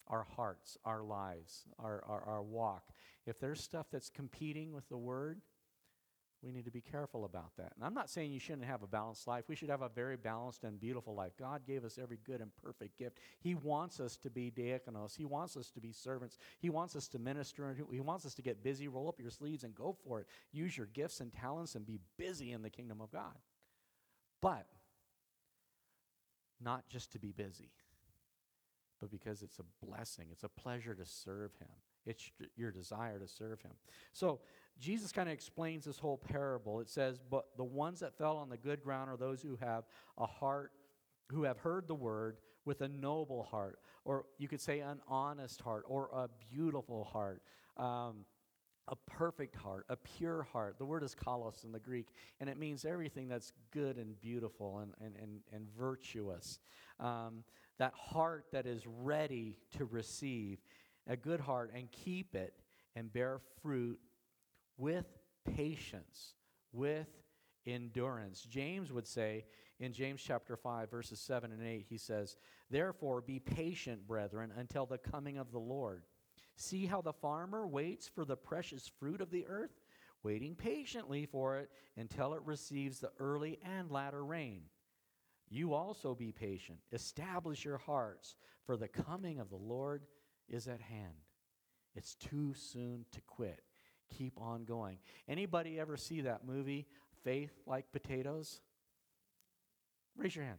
our 0.08 0.26
hearts, 0.36 0.76
our 0.84 1.02
lives, 1.02 1.64
our, 1.78 2.02
our, 2.06 2.22
our 2.26 2.42
walk. 2.42 2.90
If 3.26 3.38
there's 3.38 3.62
stuff 3.62 3.86
that's 3.92 4.10
competing 4.10 4.72
with 4.72 4.88
the 4.88 4.98
word, 4.98 5.40
we 6.42 6.52
need 6.52 6.64
to 6.64 6.70
be 6.70 6.80
careful 6.80 7.24
about 7.24 7.56
that. 7.58 7.72
And 7.74 7.84
I'm 7.84 7.92
not 7.92 8.08
saying 8.08 8.32
you 8.32 8.40
shouldn't 8.40 8.64
have 8.64 8.82
a 8.82 8.86
balanced 8.86 9.26
life. 9.26 9.44
We 9.48 9.56
should 9.56 9.68
have 9.68 9.82
a 9.82 9.90
very 9.90 10.16
balanced 10.16 10.64
and 10.64 10.80
beautiful 10.80 11.14
life. 11.14 11.32
God 11.38 11.66
gave 11.66 11.84
us 11.84 11.98
every 12.00 12.18
good 12.24 12.40
and 12.40 12.50
perfect 12.62 12.98
gift. 12.98 13.18
He 13.40 13.54
wants 13.54 14.00
us 14.00 14.16
to 14.18 14.30
be 14.30 14.50
diakonos. 14.50 15.16
He 15.16 15.26
wants 15.26 15.56
us 15.56 15.70
to 15.72 15.80
be 15.80 15.92
servants. 15.92 16.38
He 16.58 16.70
wants 16.70 16.96
us 16.96 17.08
to 17.08 17.18
minister. 17.18 17.76
He 17.90 18.00
wants 18.00 18.24
us 18.24 18.34
to 18.34 18.42
get 18.42 18.62
busy, 18.62 18.88
roll 18.88 19.08
up 19.08 19.20
your 19.20 19.30
sleeves, 19.30 19.64
and 19.64 19.74
go 19.74 19.96
for 20.04 20.20
it. 20.20 20.26
Use 20.52 20.76
your 20.76 20.86
gifts 20.86 21.20
and 21.20 21.32
talents 21.32 21.74
and 21.74 21.84
be 21.84 21.98
busy 22.16 22.52
in 22.52 22.62
the 22.62 22.70
kingdom 22.70 23.00
of 23.02 23.12
God. 23.12 23.36
But 24.40 24.66
not 26.58 26.88
just 26.88 27.12
to 27.12 27.18
be 27.18 27.32
busy, 27.32 27.70
but 29.00 29.10
because 29.10 29.42
it's 29.42 29.58
a 29.58 29.86
blessing, 29.86 30.26
it's 30.30 30.44
a 30.44 30.48
pleasure 30.48 30.94
to 30.94 31.04
serve 31.04 31.52
Him. 31.58 31.68
It's 32.06 32.30
your 32.56 32.70
desire 32.70 33.18
to 33.18 33.28
serve 33.28 33.62
Him. 33.62 33.72
So, 34.12 34.40
Jesus 34.80 35.12
kind 35.12 35.28
of 35.28 35.32
explains 35.34 35.84
this 35.84 35.98
whole 35.98 36.16
parable. 36.16 36.80
It 36.80 36.88
says, 36.88 37.20
But 37.30 37.44
the 37.56 37.64
ones 37.64 38.00
that 38.00 38.16
fell 38.16 38.36
on 38.38 38.48
the 38.48 38.56
good 38.56 38.82
ground 38.82 39.10
are 39.10 39.16
those 39.16 39.42
who 39.42 39.56
have 39.60 39.84
a 40.18 40.26
heart, 40.26 40.72
who 41.30 41.44
have 41.44 41.58
heard 41.58 41.86
the 41.86 41.94
word 41.94 42.38
with 42.64 42.80
a 42.80 42.88
noble 42.88 43.44
heart, 43.44 43.78
or 44.04 44.24
you 44.38 44.48
could 44.48 44.60
say 44.60 44.80
an 44.80 45.00
honest 45.06 45.60
heart, 45.60 45.84
or 45.86 46.08
a 46.12 46.28
beautiful 46.52 47.04
heart. 47.04 47.42
Um, 47.76 48.24
a 48.88 48.96
perfect 49.06 49.54
heart, 49.54 49.86
a 49.88 49.96
pure 49.96 50.42
heart. 50.42 50.76
The 50.78 50.84
word 50.84 51.04
is 51.04 51.14
kalos 51.14 51.64
in 51.64 51.70
the 51.70 51.78
Greek, 51.78 52.08
and 52.40 52.50
it 52.50 52.58
means 52.58 52.84
everything 52.84 53.28
that's 53.28 53.52
good 53.70 53.96
and 53.96 54.20
beautiful 54.20 54.80
and, 54.80 54.92
and, 55.00 55.14
and, 55.22 55.40
and 55.52 55.68
virtuous. 55.78 56.58
Um, 56.98 57.44
that 57.78 57.94
heart 57.94 58.46
that 58.52 58.66
is 58.66 58.82
ready 58.86 59.58
to 59.78 59.84
receive, 59.84 60.58
a 61.06 61.16
good 61.16 61.38
heart, 61.38 61.70
and 61.72 61.88
keep 61.92 62.34
it 62.34 62.54
and 62.96 63.12
bear 63.12 63.40
fruit 63.62 64.00
with 64.80 65.04
patience, 65.56 66.34
with 66.72 67.06
endurance. 67.66 68.42
James 68.42 68.90
would 68.92 69.06
say 69.06 69.44
in 69.78 69.92
James 69.92 70.22
chapter 70.22 70.56
5, 70.56 70.90
verses 70.90 71.20
7 71.20 71.52
and 71.52 71.64
8, 71.66 71.86
he 71.88 71.98
says, 71.98 72.36
Therefore 72.70 73.20
be 73.20 73.38
patient, 73.38 74.06
brethren, 74.06 74.52
until 74.56 74.86
the 74.86 74.98
coming 74.98 75.36
of 75.36 75.52
the 75.52 75.58
Lord. 75.58 76.04
See 76.56 76.86
how 76.86 77.02
the 77.02 77.12
farmer 77.12 77.66
waits 77.66 78.08
for 78.08 78.24
the 78.24 78.36
precious 78.36 78.90
fruit 78.98 79.20
of 79.20 79.30
the 79.30 79.46
earth, 79.46 79.80
waiting 80.22 80.54
patiently 80.54 81.26
for 81.26 81.58
it 81.58 81.70
until 81.96 82.34
it 82.34 82.42
receives 82.44 83.00
the 83.00 83.12
early 83.18 83.58
and 83.62 83.90
latter 83.90 84.24
rain. 84.24 84.62
You 85.48 85.74
also 85.74 86.14
be 86.14 86.32
patient. 86.32 86.78
Establish 86.92 87.64
your 87.64 87.78
hearts, 87.78 88.36
for 88.64 88.76
the 88.76 88.88
coming 88.88 89.40
of 89.40 89.50
the 89.50 89.56
Lord 89.56 90.02
is 90.48 90.68
at 90.68 90.80
hand. 90.80 91.24
It's 91.94 92.14
too 92.14 92.54
soon 92.54 93.04
to 93.12 93.20
quit 93.22 93.62
keep 94.16 94.34
on 94.40 94.64
going. 94.64 94.98
Anybody 95.28 95.78
ever 95.78 95.96
see 95.96 96.22
that 96.22 96.46
movie, 96.46 96.86
Faith 97.24 97.52
Like 97.66 97.92
Potatoes? 97.92 98.60
Raise 100.16 100.34
your 100.34 100.44
hand. 100.44 100.58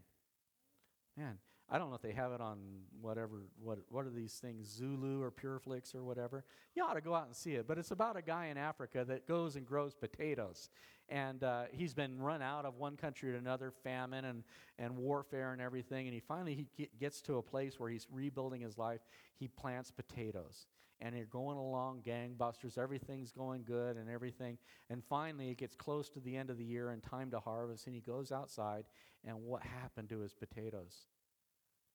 Man, 1.17 1.37
I 1.69 1.77
don't 1.77 1.89
know 1.89 1.95
if 1.95 2.01
they 2.01 2.11
have 2.11 2.33
it 2.33 2.41
on 2.41 2.57
whatever, 2.99 3.43
what, 3.61 3.79
what 3.89 4.05
are 4.05 4.09
these 4.09 4.33
things, 4.33 4.67
Zulu 4.67 5.21
or 5.21 5.31
Pureflix 5.31 5.95
or 5.95 6.03
whatever. 6.03 6.43
You 6.75 6.83
ought 6.83 6.95
to 6.95 7.01
go 7.01 7.15
out 7.15 7.27
and 7.27 7.35
see 7.35 7.53
it. 7.53 7.65
But 7.65 7.77
it's 7.77 7.91
about 7.91 8.17
a 8.17 8.21
guy 8.21 8.47
in 8.47 8.57
Africa 8.57 9.05
that 9.07 9.25
goes 9.25 9.55
and 9.55 9.65
grows 9.65 9.93
potatoes. 9.93 10.69
And 11.07 11.43
uh, 11.43 11.63
he's 11.71 11.93
been 11.93 12.19
run 12.19 12.41
out 12.41 12.65
of 12.65 12.75
one 12.77 12.97
country 12.97 13.31
to 13.31 13.37
another, 13.37 13.71
famine 13.83 14.25
and, 14.25 14.43
and 14.79 14.97
warfare 14.97 15.53
and 15.53 15.61
everything. 15.61 16.07
And 16.07 16.13
he 16.13 16.19
finally 16.19 16.67
he 16.75 16.89
gets 16.99 17.21
to 17.23 17.37
a 17.37 17.41
place 17.41 17.79
where 17.79 17.89
he's 17.89 18.07
rebuilding 18.11 18.61
his 18.61 18.77
life. 18.77 19.01
He 19.37 19.47
plants 19.47 19.91
potatoes. 19.91 20.67
And 21.01 21.15
they're 21.15 21.25
going 21.25 21.57
along 21.57 22.03
gangbusters. 22.05 22.77
Everything's 22.77 23.31
going 23.31 23.63
good 23.63 23.97
and 23.97 24.09
everything. 24.09 24.59
And 24.89 25.03
finally, 25.03 25.49
it 25.49 25.57
gets 25.57 25.75
close 25.75 26.09
to 26.09 26.19
the 26.19 26.37
end 26.37 26.51
of 26.51 26.57
the 26.57 26.63
year 26.63 26.91
and 26.91 27.01
time 27.01 27.31
to 27.31 27.39
harvest. 27.39 27.87
And 27.87 27.95
he 27.95 28.01
goes 28.01 28.31
outside. 28.31 28.83
And 29.25 29.41
what 29.43 29.63
happened 29.63 30.09
to 30.09 30.19
his 30.19 30.33
potatoes? 30.33 31.07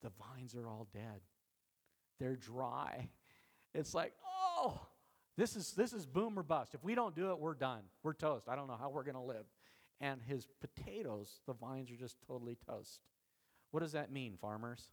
the 0.03 0.11
vines 0.11 0.55
are 0.55 0.69
all 0.69 0.87
dead. 0.93 1.21
They're 2.21 2.37
dry. 2.37 3.09
It's 3.75 3.95
like, 3.95 4.13
oh, 4.25 4.81
this 5.37 5.57
is 5.57 5.73
this 5.73 5.93
is 5.93 6.07
boom 6.07 6.39
or 6.39 6.43
bust. 6.43 6.75
If 6.75 6.83
we 6.83 6.95
don't 6.95 7.15
do 7.15 7.31
it, 7.31 7.39
we're 7.39 7.55
done. 7.55 7.83
We're 8.03 8.15
toast. 8.15 8.49
I 8.49 8.57
don't 8.57 8.69
know 8.69 8.77
how 8.79 8.89
we're 8.89 9.05
going 9.05 9.17
to 9.17 9.21
live. 9.21 9.45
And 10.01 10.21
his 10.23 10.47
potatoes, 10.61 11.41
the 11.47 11.55
vines 11.55 11.91
are 11.91 11.97
just 11.97 12.17
totally 12.27 12.57
toast. 12.69 13.01
What 13.71 13.81
does 13.81 13.93
that 13.93 14.13
mean, 14.13 14.37
farmers? 14.41 14.89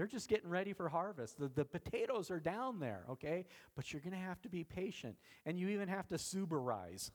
They're 0.00 0.06
just 0.06 0.30
getting 0.30 0.48
ready 0.48 0.72
for 0.72 0.88
harvest. 0.88 1.38
The, 1.38 1.48
the 1.48 1.66
potatoes 1.66 2.30
are 2.30 2.40
down 2.40 2.80
there, 2.80 3.04
okay? 3.10 3.44
But 3.76 3.92
you're 3.92 4.00
going 4.00 4.14
to 4.14 4.18
have 4.18 4.40
to 4.40 4.48
be 4.48 4.64
patient. 4.64 5.14
And 5.44 5.58
you 5.58 5.68
even 5.68 5.88
have 5.88 6.08
to 6.08 6.14
suberize 6.14 7.10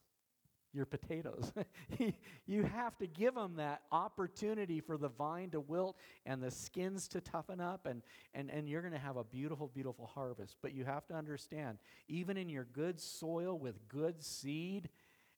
your 0.71 0.85
potatoes. 0.85 1.51
you 2.45 2.61
have 2.61 2.95
to 2.99 3.07
give 3.07 3.33
them 3.33 3.55
that 3.55 3.81
opportunity 3.91 4.81
for 4.81 4.99
the 4.99 5.09
vine 5.09 5.49
to 5.49 5.61
wilt 5.61 5.97
and 6.27 6.43
the 6.43 6.51
skins 6.51 7.07
to 7.07 7.21
toughen 7.21 7.59
up, 7.59 7.87
and, 7.87 8.03
and, 8.35 8.51
and 8.51 8.69
you're 8.69 8.81
going 8.81 8.93
to 8.93 8.99
have 8.99 9.17
a 9.17 9.23
beautiful, 9.23 9.71
beautiful 9.73 10.05
harvest. 10.05 10.57
But 10.61 10.75
you 10.75 10.85
have 10.85 11.07
to 11.07 11.15
understand, 11.15 11.79
even 12.07 12.37
in 12.37 12.49
your 12.49 12.65
good 12.65 13.01
soil 13.01 13.57
with 13.57 13.87
good 13.87 14.23
seed, 14.23 14.89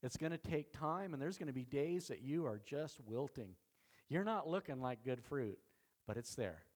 it's 0.04 0.18
going 0.18 0.34
to 0.34 0.38
take 0.38 0.74
time, 0.74 1.14
and 1.14 1.22
there's 1.22 1.38
going 1.38 1.48
to 1.48 1.54
be 1.54 1.64
days 1.64 2.10
that 2.10 2.22
you 2.22 2.46
are 2.46 2.60
just 2.66 3.00
wilting. 3.08 3.56
You're 4.10 4.26
not 4.26 4.50
looking 4.50 4.82
like 4.82 5.06
good 5.06 5.24
fruit, 5.24 5.58
but 6.06 6.18
it's 6.18 6.36
there. 6.36 6.67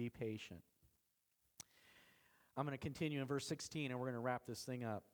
Be 0.00 0.08
patient. 0.08 0.62
I'm 2.56 2.64
going 2.64 2.72
to 2.72 2.82
continue 2.82 3.20
in 3.20 3.26
verse 3.26 3.46
16, 3.46 3.90
and 3.90 4.00
we're 4.00 4.06
going 4.06 4.14
to 4.14 4.20
wrap 4.20 4.46
this 4.46 4.62
thing 4.62 4.82
up. 4.82 5.04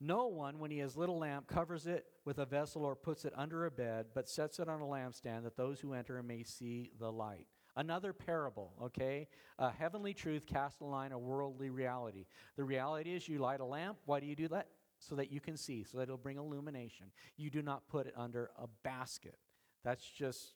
No 0.00 0.28
one, 0.28 0.60
when 0.60 0.70
he 0.70 0.78
has 0.78 0.96
little 0.96 1.18
lamp, 1.18 1.48
covers 1.48 1.88
it 1.88 2.04
with 2.24 2.38
a 2.38 2.46
vessel 2.46 2.84
or 2.84 2.94
puts 2.94 3.24
it 3.24 3.32
under 3.34 3.66
a 3.66 3.72
bed, 3.72 4.06
but 4.14 4.28
sets 4.28 4.60
it 4.60 4.68
on 4.68 4.80
a 4.80 4.84
lampstand 4.84 5.42
that 5.42 5.56
those 5.56 5.80
who 5.80 5.94
enter 5.94 6.22
may 6.22 6.44
see 6.44 6.92
the 7.00 7.10
light. 7.10 7.48
Another 7.74 8.12
parable, 8.12 8.72
okay? 8.80 9.26
A 9.58 9.68
heavenly 9.68 10.14
truth 10.14 10.46
cast 10.46 10.80
a 10.80 10.84
line 10.84 11.10
of 11.10 11.22
worldly 11.22 11.70
reality. 11.70 12.26
The 12.56 12.62
reality 12.62 13.16
is 13.16 13.28
you 13.28 13.40
light 13.40 13.58
a 13.58 13.64
lamp. 13.64 13.98
Why 14.04 14.20
do 14.20 14.26
you 14.26 14.36
do 14.36 14.46
that? 14.46 14.68
So 15.00 15.16
that 15.16 15.32
you 15.32 15.40
can 15.40 15.56
see, 15.56 15.82
so 15.82 15.98
that 15.98 16.04
it'll 16.04 16.18
bring 16.18 16.36
illumination. 16.36 17.06
You 17.36 17.50
do 17.50 17.62
not 17.62 17.88
put 17.88 18.06
it 18.06 18.14
under 18.16 18.50
a 18.56 18.68
basket. 18.84 19.38
That's 19.82 20.08
just, 20.08 20.52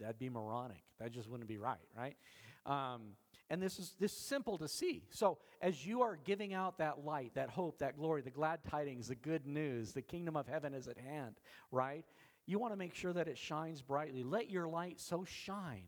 that'd 0.00 0.18
be 0.18 0.28
moronic. 0.28 0.82
That 0.98 1.12
just 1.12 1.28
wouldn't 1.28 1.48
be 1.48 1.58
right, 1.58 1.76
right? 1.96 2.16
Um, 2.66 3.12
and 3.48 3.62
this 3.62 3.78
is 3.78 3.94
this 4.00 4.12
simple 4.12 4.58
to 4.58 4.66
see. 4.66 5.04
So 5.10 5.38
as 5.62 5.86
you 5.86 6.02
are 6.02 6.18
giving 6.24 6.52
out 6.52 6.78
that 6.78 7.04
light, 7.04 7.32
that 7.34 7.48
hope, 7.48 7.78
that 7.78 7.96
glory, 7.96 8.22
the 8.22 8.30
glad 8.30 8.60
tidings, 8.68 9.08
the 9.08 9.14
good 9.14 9.46
news, 9.46 9.92
the 9.92 10.02
kingdom 10.02 10.36
of 10.36 10.48
heaven 10.48 10.74
is 10.74 10.88
at 10.88 10.98
hand, 10.98 11.36
right? 11.70 12.04
You 12.46 12.58
want 12.58 12.72
to 12.72 12.78
make 12.78 12.94
sure 12.94 13.12
that 13.12 13.28
it 13.28 13.38
shines 13.38 13.82
brightly. 13.82 14.24
Let 14.24 14.50
your 14.50 14.66
light 14.66 15.00
so 15.00 15.24
shine 15.24 15.84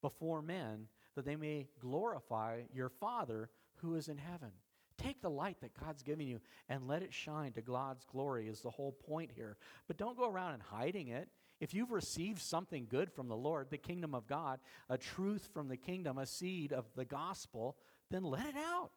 before 0.00 0.40
men 0.40 0.86
that 1.14 1.24
they 1.24 1.36
may 1.36 1.66
glorify 1.80 2.62
your 2.72 2.88
Father 2.88 3.50
who 3.76 3.94
is 3.94 4.08
in 4.08 4.18
heaven. 4.18 4.50
Take 4.96 5.22
the 5.22 5.30
light 5.30 5.60
that 5.60 5.78
God's 5.78 6.02
given 6.02 6.26
you 6.26 6.40
and 6.68 6.88
let 6.88 7.02
it 7.02 7.14
shine 7.14 7.52
to 7.52 7.62
God's 7.62 8.04
glory, 8.04 8.48
is 8.48 8.60
the 8.60 8.70
whole 8.70 8.92
point 8.92 9.30
here. 9.34 9.56
But 9.86 9.96
don't 9.96 10.16
go 10.16 10.28
around 10.28 10.54
and 10.54 10.62
hiding 10.62 11.08
it. 11.08 11.28
If 11.60 11.74
you've 11.74 11.90
received 11.90 12.40
something 12.40 12.86
good 12.88 13.12
from 13.12 13.28
the 13.28 13.36
Lord, 13.36 13.68
the 13.70 13.78
kingdom 13.78 14.14
of 14.14 14.26
God, 14.26 14.60
a 14.88 14.96
truth 14.96 15.48
from 15.52 15.68
the 15.68 15.76
kingdom, 15.76 16.18
a 16.18 16.26
seed 16.26 16.72
of 16.72 16.86
the 16.94 17.04
gospel, 17.04 17.76
then 18.10 18.22
let 18.22 18.46
it 18.46 18.56
out. 18.56 18.90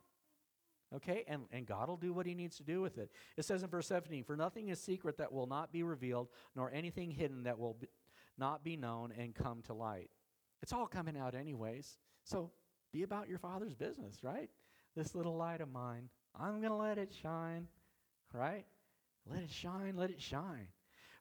Okay? 0.96 1.24
And, 1.28 1.44
and 1.52 1.66
God 1.66 1.88
will 1.88 1.98
do 1.98 2.14
what 2.14 2.26
he 2.26 2.36
needs 2.36 2.58
to 2.58 2.64
do 2.64 2.82
with 2.82 2.98
it. 2.98 3.12
It 3.38 3.46
says 3.46 3.64
in 3.64 3.70
verse 3.70 3.88
17, 3.88 4.24
For 4.24 4.36
nothing 4.36 4.70
is 4.70 4.80
secret 4.80 5.18
that 5.18 5.32
will 5.32 5.48
not 5.48 5.72
be 5.72 5.84
revealed, 5.84 6.28
nor 6.56 6.72
anything 6.72 7.12
hidden 7.12 7.44
that 7.44 7.58
will 7.58 7.74
be, 7.74 7.88
not 8.38 8.64
be 8.64 8.78
known 8.78 9.14
and 9.18 9.34
come 9.34 9.62
to 9.64 9.74
light. 9.74 10.10
It's 10.62 10.74
all 10.74 10.88
coming 10.88 11.18
out, 11.18 11.34
anyways. 11.34 11.98
So 12.24 12.52
be 12.92 13.04
about 13.04 13.30
your 13.30 13.40
Father's 13.40 13.74
business, 13.74 14.24
right? 14.24 14.50
This 14.96 15.16
little 15.16 15.36
light 15.36 15.62
of 15.62 15.72
mine, 15.72 16.10
I'm 16.40 16.60
going 16.60 16.72
to 16.72 16.76
let 16.76 16.98
it 16.98 17.14
shine, 17.22 17.68
right? 18.34 18.66
Let 19.26 19.44
it 19.44 19.52
shine, 19.52 19.96
let 19.96 20.10
it 20.10 20.22
shine. 20.22 20.68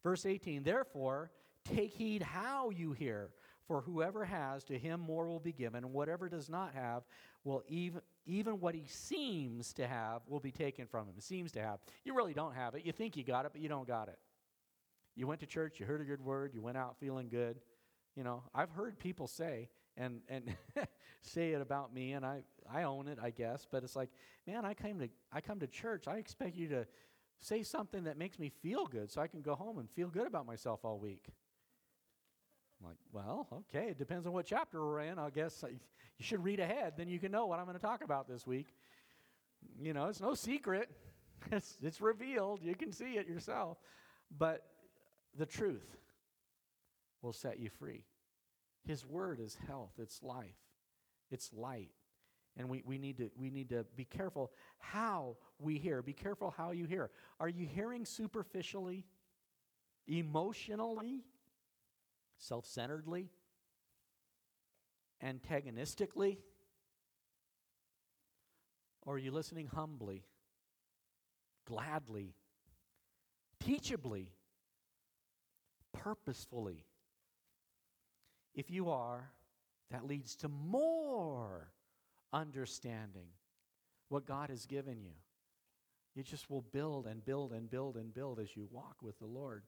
Verse 0.03 0.25
18, 0.25 0.63
therefore, 0.63 1.31
take 1.65 1.91
heed 1.91 2.23
how 2.23 2.71
you 2.71 2.93
hear, 2.93 3.31
for 3.67 3.83
whoever 3.83 4.25
has, 4.25 4.65
to 4.65 4.79
him 4.79 5.01
more 5.01 5.29
will 5.29 5.41
be 5.41 5.53
given, 5.53 5.85
and 5.85 5.93
whatever 5.93 6.29
does 6.29 6.49
not 6.49 6.75
have, 6.75 7.03
will 7.45 7.63
even, 7.69 8.01
even 8.27 8.61
what 8.61 8.75
he 8.75 8.85
seems 8.87 9.73
to 9.75 9.87
have 9.87 10.23
will 10.27 10.41
be 10.41 10.51
taken 10.51 10.87
from 10.87 11.07
him. 11.07 11.15
It 11.17 11.23
seems 11.23 11.53
to 11.53 11.61
have. 11.61 11.79
You 12.05 12.15
really 12.15 12.35
don't 12.35 12.55
have 12.55 12.75
it. 12.75 12.85
You 12.85 12.93
think 12.93 13.17
you 13.17 13.25
got 13.25 13.45
it, 13.45 13.53
but 13.53 13.61
you 13.61 13.69
don't 13.69 13.87
got 13.87 14.09
it. 14.09 14.19
You 15.17 15.27
went 15.27 15.41
to 15.41 15.47
church, 15.47 15.79
you 15.79 15.87
heard 15.87 16.01
a 16.01 16.05
good 16.05 16.25
word, 16.25 16.53
you 16.55 16.63
went 16.63 16.79
out 16.79 16.97
feeling 16.99 17.29
good. 17.29 17.61
You 18.17 18.25
know, 18.25 18.43
I've 18.55 18.71
heard 18.71 18.99
people 18.99 19.27
say, 19.27 19.69
and, 19.97 20.21
and 20.29 20.57
say 21.23 21.53
it 21.53 21.61
about 21.61 21.93
me, 21.93 22.13
and 22.13 22.25
I, 22.25 22.41
I 22.73 22.85
own 22.85 23.07
it, 23.09 23.19
I 23.23 23.31
guess, 23.31 23.67
but 23.71 23.85
it's 23.85 23.97
like, 23.97 24.11
man, 24.47 24.65
I 24.65 24.75
came 24.75 24.99
to 25.01 25.09
I 25.33 25.41
come 25.41 25.61
to 25.61 25.67
church. 25.67 26.09
I 26.09 26.17
expect 26.17 26.57
you 26.57 26.69
to 26.69 26.87
say 27.41 27.63
something 27.63 28.05
that 28.05 28.19
makes 28.19 28.39
me 28.39 28.51
feel 28.63 28.87
good 28.87 29.11
so 29.11 29.21
I 29.21 29.27
can 29.27 29.41
go 29.41 29.55
home 29.55 29.79
and 29.79 29.91
feel 29.91 30.09
good 30.09 30.27
about 30.27 30.47
myself 30.47 30.85
all 30.85 30.99
week. 30.99 31.25
I'm 32.81 32.89
like, 32.89 32.99
well, 33.13 33.47
okay, 33.53 33.89
it 33.91 33.99
depends 33.99 34.27
on 34.27 34.33
what 34.33 34.47
chapter 34.47 34.85
we're 34.85 35.01
in. 35.01 35.19
I 35.19 35.31
guess 35.31 35.65
you 36.19 36.25
should 36.25 36.43
read 36.45 36.61
ahead, 36.61 36.95
then 36.97 37.09
you 37.09 37.19
can 37.19 37.33
know 37.33 37.47
what 37.47 37.59
I'm 37.59 37.67
going 37.67 37.77
to 37.77 37.83
talk 37.83 38.03
about 38.03 38.29
this 38.29 38.47
week. 38.47 38.69
You 39.81 39.93
know, 39.93 40.07
it's 40.07 40.21
no 40.21 40.35
secret, 40.35 40.91
it's, 41.53 41.77
it's 41.83 42.01
revealed. 42.01 42.61
You 42.63 42.75
can 42.75 42.93
see 42.93 43.15
it 43.17 43.27
yourself. 43.27 43.79
But 44.37 44.65
the 45.37 45.47
truth 45.47 45.97
will 47.23 47.33
set 47.33 47.59
you 47.59 47.69
free. 47.69 48.05
His 48.87 49.05
word 49.05 49.41
is 49.41 49.57
health, 49.67 49.93
it's 49.99 50.23
life, 50.23 50.57
it's 51.31 51.53
light. 51.53 51.91
And 52.57 52.69
we, 52.69 52.83
we, 52.85 52.99
need 52.99 53.17
to, 53.19 53.31
we 53.37 53.51
need 53.51 53.69
to 53.71 53.87
be 53.97 54.05
careful 54.05 54.51
how 54.79 55.37
we 55.59 55.79
hear. 55.79 56.03
Be 56.03 56.13
careful 56.13 56.53
how 56.57 56.73
you 56.73 56.85
hear. 56.85 57.11
Are 57.39 57.49
you 57.49 57.67
hearing 57.67 58.05
superficially, 58.05 59.07
emotionally, 60.07 61.23
self 62.39 62.67
centeredly, 62.67 63.31
antagonistically? 65.23 66.39
Or 69.07 69.15
are 69.15 69.19
you 69.19 69.31
listening 69.31 69.67
humbly, 69.67 70.25
gladly, 71.67 72.35
teachably, 73.65 74.29
purposefully? 75.93 76.85
If 78.55 78.71
you 78.71 78.91
are, 78.91 79.31
that 79.91 80.07
leads 80.07 80.37
to 80.37 80.49
more 80.49 81.71
understanding 82.33 83.29
what 84.09 84.27
God 84.27 84.51
has 84.51 84.67
given 84.67 85.01
you. 85.01 85.13
You 86.15 86.23
just 86.23 86.51
will 86.51 86.65
build 86.73 87.07
and 87.07 87.25
build 87.25 87.53
and 87.53 87.71
build 87.71 87.97
and 87.97 88.13
build 88.13 88.41
as 88.41 88.57
you 88.57 88.67
walk 88.71 88.97
with 89.03 89.19
the 89.19 89.27
Lord. 89.27 89.63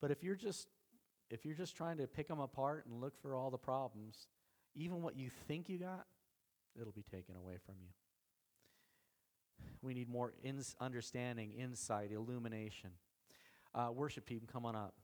But 0.00 0.10
if 0.10 0.22
you're 0.22 0.36
just 0.36 0.68
if 1.30 1.44
you're 1.44 1.56
just 1.56 1.76
trying 1.76 1.96
to 1.98 2.06
pick 2.06 2.28
them 2.28 2.38
apart 2.38 2.86
and 2.86 3.00
look 3.00 3.20
for 3.20 3.34
all 3.34 3.50
the 3.50 3.58
problems, 3.58 4.28
even 4.76 5.02
what 5.02 5.16
you 5.16 5.28
think 5.48 5.68
you 5.68 5.78
got, 5.78 6.06
it'll 6.80 6.92
be 6.92 7.02
taken 7.02 7.34
away 7.34 7.54
from 7.64 7.74
you. 7.80 7.88
We 9.82 9.94
need 9.94 10.08
more 10.08 10.34
understanding, 10.80 11.52
insight, 11.52 12.12
illumination. 12.12 12.90
Uh, 13.74 13.88
worship 13.92 14.26
team, 14.26 14.42
come 14.50 14.64
on 14.64 14.76
up. 14.76 14.94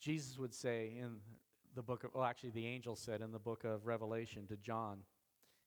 Jesus 0.00 0.38
would 0.38 0.54
say 0.54 0.92
in 0.98 1.16
the 1.74 1.82
book 1.82 2.04
of, 2.04 2.10
well, 2.14 2.24
actually, 2.24 2.50
the 2.50 2.66
angel 2.66 2.96
said 2.96 3.20
in 3.20 3.32
the 3.32 3.38
book 3.38 3.64
of 3.64 3.86
Revelation 3.86 4.46
to 4.46 4.56
John, 4.56 5.00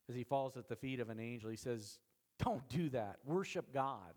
as 0.09 0.15
he 0.15 0.23
falls 0.23 0.57
at 0.57 0.69
the 0.69 0.75
feet 0.75 0.99
of 0.99 1.09
an 1.09 1.19
angel, 1.19 1.49
he 1.49 1.57
says, 1.57 1.99
Don't 2.39 2.67
do 2.69 2.89
that. 2.89 3.17
Worship 3.25 3.73
God. 3.73 4.13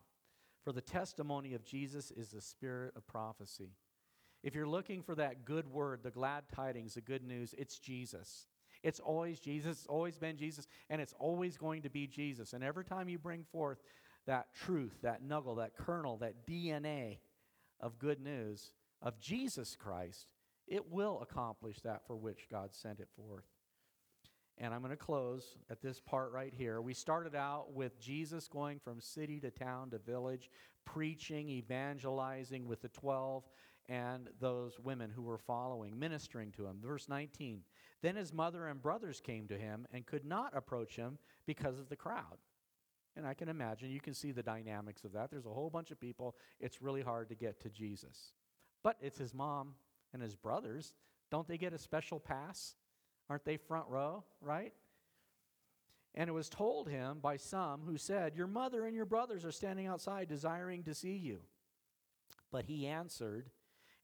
For 0.65 0.73
the 0.73 0.81
testimony 0.81 1.55
of 1.55 1.65
Jesus 1.65 2.11
is 2.11 2.31
the 2.31 2.41
spirit 2.41 2.93
of 2.95 3.07
prophecy. 3.07 3.73
If 4.43 4.55
you're 4.55 4.69
looking 4.69 5.03
for 5.03 5.15
that 5.15 5.45
good 5.45 5.67
word, 5.67 6.01
the 6.03 6.11
glad 6.11 6.45
tidings, 6.55 6.95
the 6.95 7.01
good 7.01 7.25
news, 7.25 7.55
it's 7.59 7.79
Jesus. 7.79 8.47
It's 8.83 9.01
always 9.01 9.41
Jesus. 9.41 9.79
It's 9.79 9.87
always 9.87 10.19
been 10.19 10.37
Jesus, 10.37 10.67
and 10.89 11.01
it's 11.01 11.15
always 11.19 11.57
going 11.57 11.83
to 11.83 11.91
be 11.91 12.07
Jesus. 12.07 12.53
And 12.53 12.65
every 12.65 12.85
time 12.85 13.09
you 13.09 13.19
bring 13.19 13.45
forth 13.51 13.83
that 14.27 14.55
truth, 14.55 14.99
that 15.03 15.23
nuggle, 15.23 15.59
that 15.59 15.77
kernel, 15.77 16.17
that 16.19 16.47
DNA 16.47 17.19
of 17.81 17.99
good 17.99 18.21
news 18.21 18.73
of 19.03 19.19
Jesus 19.19 19.77
Christ, 19.77 20.27
It 20.71 20.91
will 20.91 21.21
accomplish 21.21 21.81
that 21.81 22.07
for 22.07 22.17
which 22.17 22.47
God 22.51 22.73
sent 22.73 23.01
it 23.01 23.09
forth. 23.17 23.45
And 24.57 24.73
I'm 24.73 24.81
going 24.81 24.91
to 24.91 24.97
close 24.97 25.57
at 25.69 25.83
this 25.83 26.01
part 26.01 26.33
right 26.33 26.55
here. 26.57 26.81
We 26.81 26.95
started 26.95 27.35
out 27.35 27.73
with 27.73 27.99
Jesus 27.99 28.47
going 28.47 28.79
from 28.79 29.01
city 29.01 29.41
to 29.41 29.51
town 29.51 29.91
to 29.91 29.99
village, 29.99 30.49
preaching, 30.85 31.49
evangelizing 31.49 32.69
with 32.69 32.83
the 32.83 32.89
12 32.89 33.43
and 33.89 34.29
those 34.39 34.79
women 34.79 35.11
who 35.11 35.23
were 35.23 35.39
following, 35.39 35.99
ministering 35.99 36.53
to 36.53 36.67
him. 36.67 36.77
Verse 36.81 37.09
19 37.09 37.63
Then 38.03 38.15
his 38.15 38.33
mother 38.33 38.69
and 38.69 38.81
brothers 38.81 39.21
came 39.21 39.49
to 39.49 39.59
him 39.59 39.89
and 39.93 40.07
could 40.07 40.25
not 40.25 40.57
approach 40.57 40.95
him 40.95 41.19
because 41.47 41.81
of 41.81 41.89
the 41.89 41.97
crowd. 41.97 42.39
And 43.17 43.27
I 43.27 43.35
can 43.35 43.49
imagine, 43.49 43.91
you 43.91 44.01
can 44.01 44.15
see 44.15 44.31
the 44.31 44.43
dynamics 44.43 45.05
of 45.05 45.13
that. 45.15 45.31
There's 45.31 45.47
a 45.47 45.51
whole 45.51 45.71
bunch 45.71 45.91
of 45.91 45.99
people. 45.99 46.37
It's 46.61 46.81
really 46.81 47.03
hard 47.03 47.29
to 47.31 47.35
get 47.35 47.61
to 47.63 47.71
Jesus. 47.71 48.33
But 48.85 48.97
it's 49.01 49.19
his 49.19 49.35
mom 49.35 49.75
and 50.13 50.23
his 50.23 50.35
brothers. 50.35 50.95
Don't 51.31 51.47
they 51.47 51.59
get 51.59 51.73
a 51.73 51.79
special 51.79 52.19
pass? 52.19 52.75
Aren't 53.29 53.45
they 53.45 53.57
front 53.57 53.87
row, 53.89 54.25
right? 54.41 54.73
And 56.15 56.29
it 56.29 56.33
was 56.33 56.49
told 56.49 56.89
him 56.89 57.19
by 57.21 57.37
some 57.37 57.83
who 57.87 57.97
said, 57.97 58.35
Your 58.35 58.49
mother 58.49 58.85
and 58.85 58.97
your 58.97 59.05
brothers 59.05 59.45
are 59.45 59.53
standing 59.53 59.87
outside 59.87 60.29
desiring 60.29 60.83
to 60.85 60.95
see 60.95 61.17
you. 61.17 61.41
But 62.51 62.65
he 62.65 62.87
answered 62.87 63.51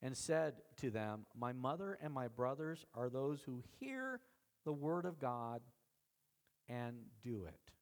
and 0.03 0.17
said 0.17 0.55
to 0.77 0.91
them, 0.91 1.27
My 1.35 1.53
mother 1.53 1.99
and 2.01 2.15
my 2.15 2.29
brothers 2.29 2.85
are 2.95 3.09
those 3.09 3.43
who 3.43 3.63
hear 3.81 4.21
the 4.65 4.73
word 4.73 5.05
of 5.05 5.19
God 5.19 5.63
and 6.69 6.97
do 7.23 7.45
it. 7.47 7.73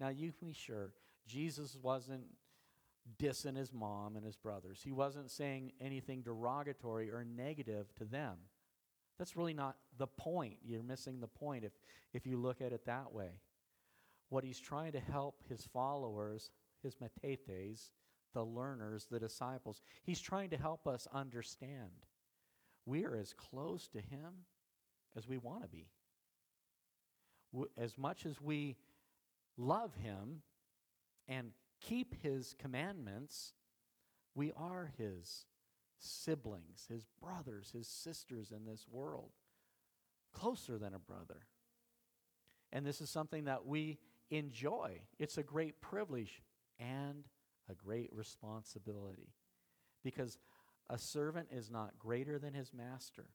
Now, 0.00 0.08
you 0.08 0.32
can 0.32 0.48
be 0.48 0.54
sure 0.54 0.92
Jesus 1.26 1.76
wasn't 1.80 2.24
dissing 3.20 3.56
his 3.56 3.72
mom 3.72 4.16
and 4.16 4.24
his 4.24 4.36
brothers. 4.36 4.80
He 4.82 4.92
wasn't 4.92 5.30
saying 5.30 5.72
anything 5.80 6.22
derogatory 6.22 7.10
or 7.10 7.24
negative 7.24 7.94
to 7.96 8.04
them. 8.04 8.36
That's 9.18 9.36
really 9.36 9.54
not 9.54 9.76
the 9.98 10.06
point. 10.06 10.56
You're 10.64 10.82
missing 10.82 11.20
the 11.20 11.28
point 11.28 11.64
if, 11.64 11.72
if 12.12 12.26
you 12.26 12.36
look 12.36 12.60
at 12.60 12.72
it 12.72 12.86
that 12.86 13.12
way. 13.12 13.40
What 14.30 14.44
he's 14.44 14.58
trying 14.58 14.92
to 14.92 15.00
help 15.00 15.42
his 15.48 15.68
followers, 15.72 16.50
his 16.82 16.96
mathetes, 16.96 17.90
the 18.32 18.44
learners, 18.44 19.06
the 19.10 19.20
disciples, 19.20 19.80
he's 20.02 20.20
trying 20.20 20.50
to 20.50 20.56
help 20.56 20.86
us 20.86 21.06
understand 21.12 21.90
we 22.86 23.04
are 23.04 23.16
as 23.16 23.32
close 23.32 23.88
to 23.88 24.00
him 24.00 24.44
as 25.16 25.28
we 25.28 25.38
want 25.38 25.62
to 25.62 25.68
be. 25.68 25.86
As 27.78 27.96
much 27.96 28.26
as 28.26 28.40
we 28.40 28.76
love 29.56 29.94
him 29.94 30.42
and 31.28 31.52
keep 31.88 32.22
his 32.22 32.54
commandments, 32.58 33.52
we 34.34 34.52
are 34.56 34.92
his 34.98 35.46
siblings, 35.98 36.86
his 36.88 37.06
brothers, 37.22 37.70
his 37.72 37.86
sisters 37.86 38.50
in 38.50 38.64
this 38.64 38.86
world, 38.90 39.30
closer 40.32 40.78
than 40.78 40.94
a 40.94 40.98
brother. 40.98 41.46
And 42.72 42.84
this 42.84 43.00
is 43.00 43.10
something 43.10 43.44
that 43.44 43.66
we 43.66 43.98
enjoy. 44.30 45.00
It's 45.18 45.38
a 45.38 45.42
great 45.42 45.80
privilege 45.80 46.42
and 46.78 47.24
a 47.70 47.74
great 47.74 48.10
responsibility 48.12 49.32
because 50.02 50.38
a 50.90 50.98
servant 50.98 51.48
is 51.52 51.70
not 51.70 51.98
greater 51.98 52.38
than 52.38 52.52
his 52.52 52.72
master. 52.74 53.26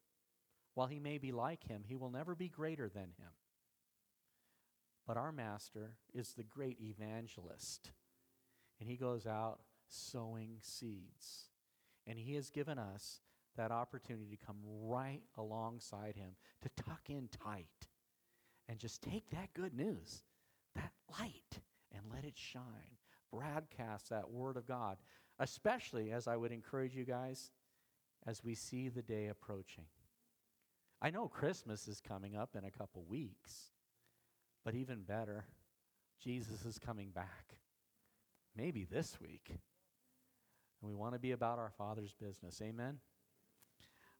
While 0.76 0.88
he 0.88 1.00
may 1.00 1.18
be 1.18 1.32
like 1.32 1.64
him, 1.64 1.84
he 1.86 1.95
will 1.95 2.12
never 2.12 2.36
be 2.36 2.50
greater 2.50 2.89
than 2.89 3.12
him. 3.18 3.32
But 5.08 5.18
our 5.18 5.32
master 5.32 5.95
is 6.14 6.34
the 6.34 6.43
great 6.43 6.78
evangelist, 6.80 7.91
and 8.80 8.90
he 8.90 8.96
goes 8.96 9.26
out 9.26 9.60
sowing 9.88 10.58
seeds. 10.62 11.50
And 12.08 12.18
he 12.18 12.36
has 12.36 12.50
given 12.50 12.80
us 12.80 13.22
that 13.58 13.72
opportunity 13.72 14.36
to 14.36 14.46
come 14.46 14.58
right 14.66 15.22
alongside 15.38 16.16
him, 16.16 16.32
to 16.62 16.84
tuck 16.84 17.10
in 17.10 17.28
tight, 17.28 17.88
and 18.68 18.80
just 18.80 19.02
take 19.02 19.30
that 19.32 19.54
good 19.54 19.76
news, 19.76 20.24
that 20.76 20.92
light, 21.20 21.60
and 21.94 22.04
let 22.14 22.24
it 22.24 22.38
shine. 22.38 22.64
Broadcast 23.32 24.10
that 24.10 24.32
word 24.32 24.58
of 24.58 24.68
God, 24.68 24.98
especially 25.40 26.12
as 26.12 26.28
I 26.28 26.36
would 26.36 26.52
encourage 26.52 26.96
you 26.96 27.06
guys 27.06 27.52
as 28.26 28.44
we 28.44 28.56
see 28.56 28.90
the 28.90 29.04
day 29.04 29.28
approaching. 29.28 29.86
I 31.02 31.12
know 31.12 31.28
Christmas 31.28 31.88
is 31.88 32.02
coming 32.02 32.36
up 32.36 32.56
in 32.56 32.66
a 32.66 32.72
couple 32.72 33.04
weeks. 33.08 33.72
But 34.66 34.76
even 34.76 35.04
better, 35.04 35.46
Jesus 36.22 36.66
is 36.66 36.78
coming 36.78 37.10
back. 37.10 37.59
Maybe 38.60 38.84
this 38.84 39.18
week. 39.22 39.47
And 39.49 39.60
we 40.82 40.93
want 40.93 41.14
to 41.14 41.20
be 41.20 41.32
about 41.32 41.60
our 41.60 41.72
Father's 41.78 42.14
business. 42.14 42.62
Amen? 42.62 42.97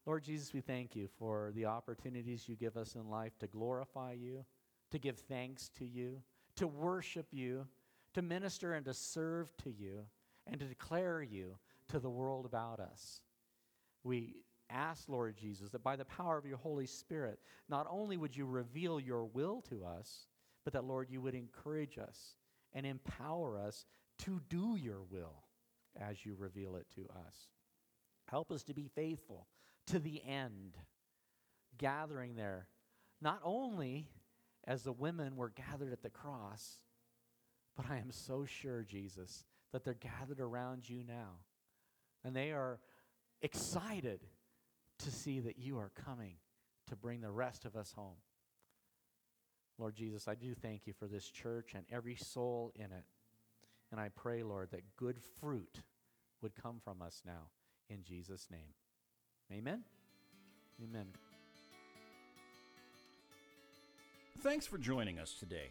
Lord 0.06 0.24
Jesus, 0.24 0.54
we 0.54 0.62
thank 0.62 0.96
you 0.96 1.08
for 1.18 1.52
the 1.54 1.66
opportunities 1.66 2.48
you 2.48 2.56
give 2.56 2.78
us 2.78 2.94
in 2.94 3.10
life 3.10 3.36
to 3.40 3.46
glorify 3.46 4.12
you, 4.12 4.46
to 4.92 4.98
give 4.98 5.18
thanks 5.18 5.68
to 5.78 5.84
you, 5.84 6.22
to 6.56 6.66
worship 6.66 7.26
you, 7.32 7.66
to 8.14 8.22
minister 8.22 8.72
and 8.72 8.86
to 8.86 8.94
serve 8.94 9.54
to 9.58 9.70
you, 9.70 10.06
and 10.46 10.58
to 10.58 10.66
declare 10.66 11.22
you 11.22 11.58
to 11.88 11.98
the 11.98 12.08
world 12.08 12.46
about 12.46 12.80
us. 12.80 13.20
We 14.04 14.36
ask, 14.70 15.06
Lord 15.06 15.36
Jesus, 15.36 15.68
that 15.68 15.84
by 15.84 15.96
the 15.96 16.06
power 16.06 16.38
of 16.38 16.46
your 16.46 16.56
Holy 16.56 16.86
Spirit, 16.86 17.40
not 17.68 17.86
only 17.90 18.16
would 18.16 18.34
you 18.34 18.46
reveal 18.46 18.98
your 18.98 19.26
will 19.26 19.60
to 19.68 19.84
us, 19.84 20.28
but 20.64 20.72
that, 20.72 20.86
Lord, 20.86 21.10
you 21.10 21.20
would 21.20 21.34
encourage 21.34 21.98
us 21.98 22.36
and 22.72 22.86
empower 22.86 23.58
us 23.58 23.84
to 24.24 24.40
do 24.48 24.76
your 24.76 25.02
will 25.10 25.44
as 25.98 26.24
you 26.24 26.34
reveal 26.38 26.76
it 26.76 26.86
to 26.94 27.02
us. 27.26 27.48
Help 28.28 28.52
us 28.52 28.62
to 28.64 28.74
be 28.74 28.88
faithful 28.94 29.46
to 29.88 29.98
the 29.98 30.22
end, 30.26 30.76
gathering 31.78 32.36
there, 32.36 32.68
not 33.20 33.40
only 33.44 34.06
as 34.66 34.82
the 34.82 34.92
women 34.92 35.36
were 35.36 35.50
gathered 35.50 35.92
at 35.92 36.02
the 36.02 36.10
cross, 36.10 36.78
but 37.76 37.86
I 37.90 37.98
am 37.98 38.10
so 38.10 38.44
sure, 38.44 38.82
Jesus, 38.82 39.44
that 39.72 39.84
they're 39.84 39.94
gathered 39.94 40.40
around 40.40 40.88
you 40.88 41.02
now. 41.06 41.38
And 42.24 42.36
they 42.36 42.52
are 42.52 42.78
excited 43.42 44.20
to 44.98 45.10
see 45.10 45.40
that 45.40 45.58
you 45.58 45.78
are 45.78 45.90
coming 46.04 46.34
to 46.88 46.96
bring 46.96 47.20
the 47.20 47.30
rest 47.30 47.64
of 47.64 47.76
us 47.76 47.92
home. 47.92 48.18
Lord 49.78 49.94
Jesus, 49.94 50.28
I 50.28 50.34
do 50.34 50.54
thank 50.54 50.86
you 50.86 50.92
for 50.92 51.06
this 51.06 51.30
church 51.30 51.72
and 51.74 51.84
every 51.90 52.16
soul 52.16 52.72
in 52.74 52.84
it. 52.84 53.04
And 53.90 54.00
I 54.00 54.08
pray, 54.08 54.42
Lord, 54.42 54.70
that 54.70 54.96
good 54.96 55.18
fruit 55.40 55.82
would 56.42 56.54
come 56.54 56.80
from 56.82 57.02
us 57.02 57.20
now 57.26 57.50
in 57.88 58.04
Jesus' 58.04 58.46
name. 58.50 58.74
Amen. 59.52 59.82
Amen. 60.82 61.06
Thanks 64.40 64.66
for 64.66 64.78
joining 64.78 65.18
us 65.18 65.34
today. 65.38 65.68